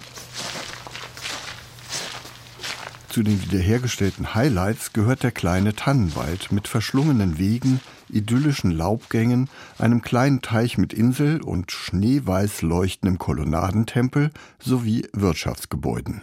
Zu 3.09 3.23
den 3.23 3.41
wiederhergestellten 3.43 4.35
Highlights 4.35 4.93
gehört 4.93 5.23
der 5.23 5.33
kleine 5.33 5.75
Tannenwald 5.75 6.53
mit 6.53 6.69
verschlungenen 6.69 7.39
Wegen, 7.39 7.81
idyllischen 8.09 8.71
Laubgängen, 8.71 9.49
einem 9.79 10.03
kleinen 10.03 10.43
Teich 10.43 10.79
mit 10.79 10.93
Insel 10.93 11.41
und 11.43 11.73
schneeweiß 11.73 12.63
leuchtendem 12.63 13.19
Kolonnadentempel 13.19 14.31
sowie 14.59 15.07
Wirtschaftsgebäuden. 15.13 16.23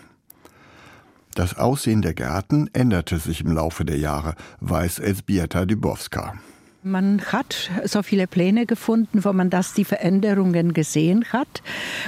Das 1.35 1.57
Aussehen 1.57 2.01
der 2.01 2.13
Gärten 2.13 2.69
änderte 2.73 3.17
sich 3.17 3.41
im 3.41 3.51
Laufe 3.51 3.85
der 3.85 3.97
Jahre, 3.97 4.35
weiß 4.59 4.99
Elsbieta 4.99 5.65
Dybowska. 5.65 6.35
Man 6.85 7.21
hat 7.31 7.71
so 7.85 8.03
viele 8.03 8.27
Pläne 8.27 8.65
gefunden, 8.65 9.23
wo 9.23 9.31
man 9.31 9.49
das 9.49 9.73
die 9.73 9.85
Veränderungen 9.85 10.73
gesehen 10.73 11.23
hat. 11.31 11.63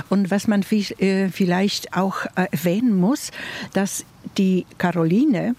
Und 0.09 0.31
was 0.31 0.47
man 0.47 0.63
äh, 0.69 1.29
vielleicht 1.29 1.95
auch 1.95 2.25
erwähnen 2.35 2.99
muss, 2.99 3.31
dass 3.71 4.03
die 4.37 4.65
Caroline 4.77 5.47
äh, 5.47 5.53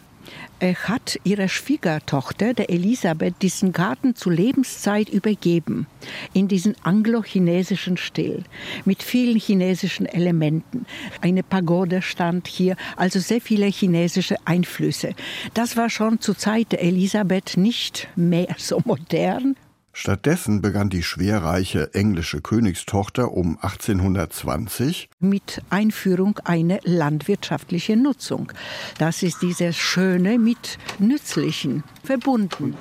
hat 0.60 1.18
ihrer 1.24 1.48
Schwiegertochter, 1.48 2.54
der 2.54 2.70
Elisabeth, 2.70 3.34
diesen 3.42 3.72
Garten 3.72 4.14
zu 4.14 4.30
Lebenszeit 4.30 5.08
übergeben. 5.08 5.86
In 6.32 6.48
diesen 6.48 6.76
anglo-chinesischen 6.82 7.96
Stil. 7.96 8.44
Mit 8.84 9.02
vielen 9.02 9.38
chinesischen 9.38 10.06
Elementen. 10.06 10.86
Eine 11.20 11.42
Pagode 11.42 12.02
stand 12.02 12.48
hier, 12.48 12.76
also 12.96 13.18
sehr 13.18 13.40
viele 13.40 13.66
chinesische 13.66 14.36
Einflüsse. 14.44 15.14
Das 15.54 15.76
war 15.76 15.90
schon 15.90 16.20
zur 16.20 16.38
Zeit 16.38 16.72
der 16.72 16.82
Elisabeth 16.82 17.56
nicht 17.56 18.08
mehr 18.16 18.54
so 18.58 18.80
modern, 18.84 19.56
Stattdessen 19.98 20.60
begann 20.60 20.90
die 20.90 21.02
schwerreiche 21.02 21.94
englische 21.94 22.42
Königstochter 22.42 23.32
um 23.32 23.56
1820 23.56 25.08
mit 25.20 25.62
Einführung 25.70 26.38
einer 26.44 26.80
landwirtschaftlichen 26.82 28.02
Nutzung. 28.02 28.52
Das 28.98 29.22
ist 29.22 29.40
dieses 29.40 29.74
Schöne 29.74 30.38
mit 30.38 30.76
Nützlichen 30.98 31.82
verbunden. 32.04 32.76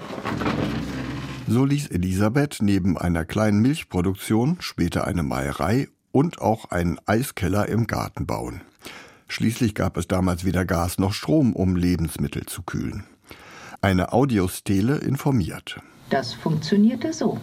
So 1.48 1.64
ließ 1.64 1.88
Elisabeth 1.88 2.58
neben 2.60 2.98
einer 2.98 3.24
kleinen 3.24 3.62
Milchproduktion 3.62 4.58
später 4.60 5.08
eine 5.08 5.24
Meierei 5.24 5.88
und 6.12 6.42
auch 6.42 6.66
einen 6.72 7.00
Eiskeller 7.06 7.70
im 7.70 7.88
Garten 7.88 8.26
bauen. 8.26 8.60
Schließlich 9.30 9.74
gab 9.74 9.96
es 9.96 10.10
damals 10.10 10.44
weder 10.44 10.66
Gas 10.66 11.00
noch 11.00 11.14
Strom, 11.14 11.54
um 11.54 11.78
Lebensmittel 11.78 12.46
zu 12.46 12.62
kühlen. 12.64 13.06
Eine 13.80 14.12
Audiostele 14.12 14.98
informiert. 14.98 15.80
Das 16.10 16.34
funktionierte 16.34 17.14
so. 17.14 17.40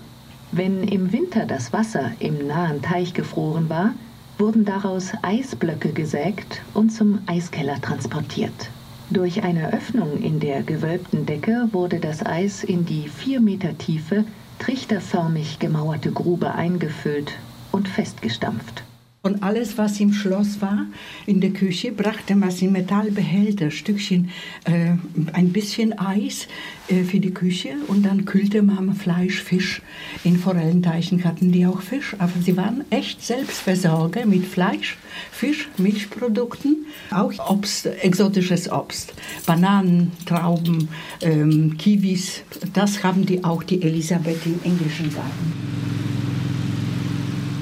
Wenn 0.52 0.84
im 0.84 1.12
Winter 1.12 1.47
das 1.47 1.72
Wasser 1.72 2.12
im 2.18 2.47
nahen 2.47 2.82
Teich 2.82 3.14
gefroren 3.14 3.68
war, 3.68 3.94
wurden 4.39 4.64
daraus 4.64 5.12
Eisblöcke 5.22 5.93
gesägt 5.93 6.62
und 6.74 6.90
zum 6.90 7.20
Eiskeller 7.26 7.80
transportiert. 7.80 8.70
Durch 9.10 9.43
eine 9.43 9.72
Öffnung 9.72 10.22
in 10.22 10.40
der 10.40 10.62
gewölbten 10.62 11.26
Decke 11.26 11.68
wurde 11.72 12.01
das 12.01 12.24
Eis 12.24 12.64
in 12.64 12.86
die 12.86 13.09
vier 13.09 13.40
Meter 13.40 13.76
tiefe, 13.76 14.24
trichterförmig 14.59 15.59
gemauerte 15.59 16.12
Grube 16.12 16.55
eingefüllt 16.55 17.32
und 17.72 17.89
festgestampft. 17.89 18.84
Und 19.24 19.44
alles, 19.44 19.78
was 19.78 20.00
im 20.00 20.12
Schloss 20.12 20.60
war, 20.60 20.86
in 21.26 21.40
der 21.40 21.50
Küche, 21.50 21.92
brachte 21.92 22.34
man 22.34 22.50
in 22.58 22.72
Metallbehälter, 22.72 23.70
Stückchen, 23.70 24.30
äh, 24.64 24.94
ein 25.32 25.52
bisschen 25.52 25.96
Eis 25.96 26.48
äh, 26.88 27.04
für 27.04 27.20
die 27.20 27.32
Küche 27.32 27.76
und 27.86 28.04
dann 28.04 28.24
kühlte 28.24 28.62
man 28.62 28.96
Fleisch, 28.96 29.40
Fisch. 29.40 29.80
In 30.24 30.38
Forellenteichen 30.38 31.22
hatten 31.22 31.52
die 31.52 31.66
auch 31.66 31.82
Fisch, 31.82 32.16
aber 32.18 32.32
sie 32.42 32.56
waren 32.56 32.82
echt 32.90 33.24
Selbstversorger 33.24 34.26
mit 34.26 34.44
Fleisch, 34.44 34.98
Fisch, 35.30 35.68
Milchprodukten, 35.76 36.86
auch 37.12 37.32
Obst, 37.48 37.86
exotisches 37.86 38.72
Obst, 38.72 39.14
Bananen, 39.46 40.10
Trauben, 40.26 40.88
ähm, 41.20 41.78
Kiwis. 41.78 42.42
Das 42.72 43.04
haben 43.04 43.24
die 43.24 43.44
auch 43.44 43.62
die 43.62 43.82
Elisabeth 43.82 44.44
im 44.46 44.58
englischen 44.64 45.14
Garten. 45.14 45.72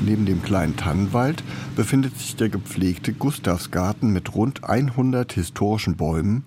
Neben 0.04 0.24
dem 0.24 0.42
kleinen 0.42 0.76
Tannenwald 0.76 1.42
befindet 1.76 2.16
sich 2.18 2.36
der 2.36 2.48
gepflegte 2.48 3.12
Gustavsgarten 3.12 4.12
mit 4.12 4.34
rund 4.34 4.64
100 4.64 5.32
historischen 5.32 5.96
Bäumen, 5.96 6.44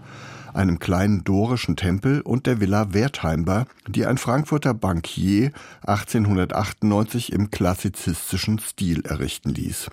einem 0.54 0.80
kleinen 0.80 1.24
dorischen 1.24 1.76
Tempel 1.76 2.22
und 2.22 2.46
der 2.46 2.60
Villa 2.60 2.94
Wertheimber, 2.94 3.66
die 3.88 4.06
ein 4.06 4.18
Frankfurter 4.18 4.74
Bankier 4.74 5.52
1898 5.86 7.32
im 7.32 7.52
klassizistischen 7.52 8.60
Stil 8.60 9.06
errichten 9.06 9.50
ließ. 9.50 9.90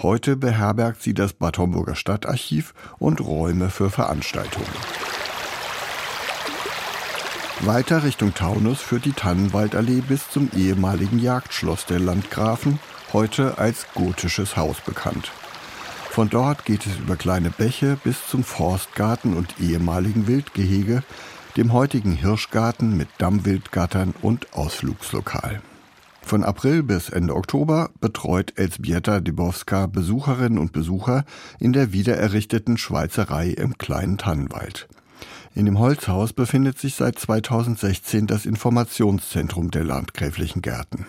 Heute 0.00 0.36
beherbergt 0.36 1.02
sie 1.02 1.14
das 1.14 1.32
Bad 1.32 1.58
Homburger 1.58 1.94
Stadtarchiv 1.94 2.74
und 2.98 3.20
Räume 3.20 3.70
für 3.70 3.90
Veranstaltungen. 3.90 4.66
Weiter 7.64 8.02
Richtung 8.02 8.34
Taunus 8.34 8.80
führt 8.80 9.04
die 9.04 9.12
Tannenwaldallee 9.12 10.00
bis 10.00 10.28
zum 10.28 10.50
ehemaligen 10.56 11.20
Jagdschloss 11.20 11.86
der 11.86 12.00
Landgrafen, 12.00 12.80
heute 13.12 13.56
als 13.58 13.86
gotisches 13.94 14.56
Haus 14.56 14.80
bekannt. 14.80 15.30
Von 16.10 16.28
dort 16.28 16.64
geht 16.64 16.84
es 16.86 16.98
über 16.98 17.14
kleine 17.14 17.50
Bäche 17.50 17.96
bis 18.02 18.26
zum 18.26 18.42
Forstgarten 18.42 19.36
und 19.36 19.60
ehemaligen 19.60 20.26
Wildgehege, 20.26 21.04
dem 21.56 21.72
heutigen 21.72 22.14
Hirschgarten 22.14 22.96
mit 22.96 23.06
Dammwildgattern 23.18 24.12
und 24.22 24.52
Ausflugslokal. 24.54 25.62
Von 26.20 26.42
April 26.42 26.82
bis 26.82 27.10
Ende 27.10 27.36
Oktober 27.36 27.90
betreut 28.00 28.54
Elsbieta 28.56 29.20
Dybowska 29.20 29.86
Besucherinnen 29.86 30.58
und 30.58 30.72
Besucher 30.72 31.24
in 31.60 31.72
der 31.72 31.92
wiedererrichteten 31.92 32.76
Schweizerei 32.76 33.50
im 33.50 33.78
kleinen 33.78 34.18
Tannenwald. 34.18 34.88
In 35.54 35.66
dem 35.66 35.78
Holzhaus 35.78 36.32
befindet 36.32 36.78
sich 36.78 36.94
seit 36.94 37.18
2016 37.18 38.26
das 38.26 38.46
Informationszentrum 38.46 39.70
der 39.70 39.84
landgräflichen 39.84 40.62
Gärten. 40.62 41.06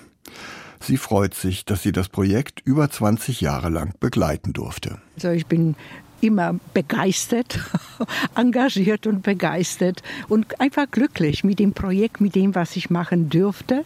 Sie 0.81 0.97
freut 0.97 1.33
sich, 1.33 1.63
dass 1.63 1.81
sie 1.81 1.93
das 1.93 2.09
Projekt 2.09 2.59
über 2.65 2.89
20 2.89 3.39
Jahre 3.39 3.69
lang 3.69 3.93
begleiten 4.01 4.51
durfte. 4.51 4.97
Also 5.15 5.29
ich 5.29 5.45
bin 5.45 5.75
immer 6.19 6.59
begeistert, 6.73 7.59
engagiert 8.35 9.07
und 9.07 9.23
begeistert 9.23 10.03
und 10.27 10.59
einfach 10.59 10.91
glücklich 10.91 11.45
mit 11.45 11.59
dem 11.59 11.71
Projekt, 11.73 12.19
mit 12.19 12.35
dem, 12.35 12.53
was 12.53 12.75
ich 12.75 12.89
machen 12.89 13.29
dürfte. 13.29 13.83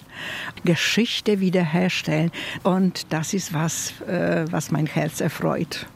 Geschichte 0.63 1.39
wiederherstellen. 1.39 2.31
Und 2.63 3.05
das 3.13 3.33
ist 3.35 3.53
was, 3.53 4.01
äh, 4.01 4.45
was 4.49 4.71
mein 4.71 4.87
Herz 4.87 5.21
erfreut. 5.21 5.87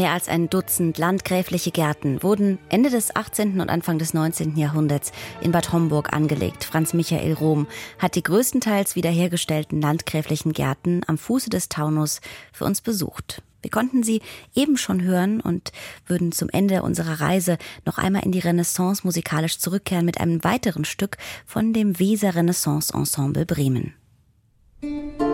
Mehr 0.00 0.12
als 0.12 0.30
ein 0.30 0.48
Dutzend 0.48 0.96
landgräfliche 0.96 1.72
Gärten 1.72 2.22
wurden 2.22 2.58
Ende 2.70 2.88
des 2.88 3.14
18. 3.14 3.60
und 3.60 3.68
Anfang 3.68 3.98
des 3.98 4.14
19. 4.14 4.56
Jahrhunderts 4.56 5.12
in 5.42 5.52
Bad 5.52 5.74
Homburg 5.74 6.14
angelegt. 6.14 6.64
Franz 6.64 6.94
Michael 6.94 7.34
Rom 7.34 7.66
hat 7.98 8.14
die 8.14 8.22
größtenteils 8.22 8.96
wiederhergestellten 8.96 9.78
landgräflichen 9.78 10.54
Gärten 10.54 11.02
am 11.06 11.18
Fuße 11.18 11.50
des 11.50 11.68
Taunus 11.68 12.22
für 12.50 12.64
uns 12.64 12.80
besucht. 12.80 13.42
Wir 13.60 13.70
konnten 13.70 14.02
sie 14.02 14.22
eben 14.54 14.78
schon 14.78 15.02
hören 15.02 15.42
und 15.42 15.70
würden 16.06 16.32
zum 16.32 16.48
Ende 16.48 16.82
unserer 16.82 17.20
Reise 17.20 17.58
noch 17.84 17.98
einmal 17.98 18.24
in 18.24 18.32
die 18.32 18.38
Renaissance 18.38 19.02
musikalisch 19.04 19.58
zurückkehren 19.58 20.06
mit 20.06 20.18
einem 20.18 20.42
weiteren 20.42 20.86
Stück 20.86 21.18
von 21.44 21.74
dem 21.74 21.98
Weser 21.98 22.34
Renaissance 22.34 22.90
Ensemble 22.94 23.44
Bremen. 23.44 23.92
Musik 24.80 25.29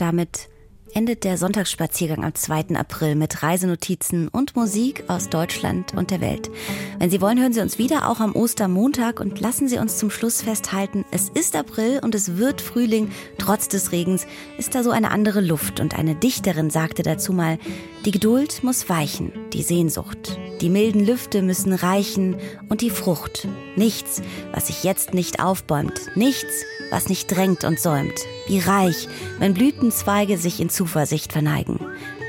Damit 0.00 0.48
endet 0.94 1.24
der 1.24 1.36
Sonntagsspaziergang 1.36 2.24
am 2.24 2.34
2. 2.34 2.74
April 2.74 3.16
mit 3.16 3.42
Reisenotizen 3.42 4.28
und 4.28 4.56
Musik 4.56 5.04
aus 5.08 5.28
Deutschland 5.28 5.92
und 5.94 6.10
der 6.10 6.22
Welt. 6.22 6.50
Wenn 6.98 7.10
Sie 7.10 7.20
wollen, 7.20 7.38
hören 7.38 7.52
Sie 7.52 7.60
uns 7.60 7.76
wieder, 7.76 8.08
auch 8.08 8.18
am 8.18 8.34
Ostermontag 8.34 9.20
und 9.20 9.40
lassen 9.40 9.68
Sie 9.68 9.76
uns 9.76 9.98
zum 9.98 10.10
Schluss 10.10 10.40
festhalten, 10.40 11.04
es 11.10 11.28
ist 11.28 11.54
April 11.54 12.00
und 12.02 12.14
es 12.14 12.38
wird 12.38 12.62
Frühling. 12.62 13.10
Trotz 13.36 13.68
des 13.68 13.92
Regens 13.92 14.26
ist 14.56 14.74
da 14.74 14.82
so 14.82 14.90
eine 14.90 15.10
andere 15.10 15.42
Luft 15.42 15.80
und 15.80 15.94
eine 15.94 16.14
Dichterin 16.14 16.70
sagte 16.70 17.02
dazu 17.02 17.34
mal, 17.34 17.58
die 18.06 18.10
Geduld 18.10 18.64
muss 18.64 18.88
weichen, 18.88 19.32
die 19.52 19.62
Sehnsucht. 19.62 20.38
Die 20.60 20.68
milden 20.68 21.04
Lüfte 21.04 21.40
müssen 21.40 21.72
reichen 21.72 22.36
und 22.68 22.82
die 22.82 22.90
Frucht. 22.90 23.48
Nichts, 23.76 24.20
was 24.52 24.66
sich 24.66 24.84
jetzt 24.84 25.14
nicht 25.14 25.40
aufbäumt. 25.40 26.00
Nichts, 26.16 26.64
was 26.90 27.08
nicht 27.08 27.28
drängt 27.34 27.64
und 27.64 27.80
säumt. 27.80 28.18
Wie 28.46 28.58
reich, 28.58 29.08
wenn 29.38 29.54
Blütenzweige 29.54 30.36
sich 30.36 30.60
in 30.60 30.68
Zuversicht 30.68 31.32
verneigen. 31.32 31.80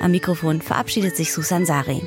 Am 0.02 0.12
Mikrofon 0.12 0.62
verabschiedet 0.62 1.18
sich 1.18 1.34
Susan 1.34 1.66
Sari. 1.66 2.02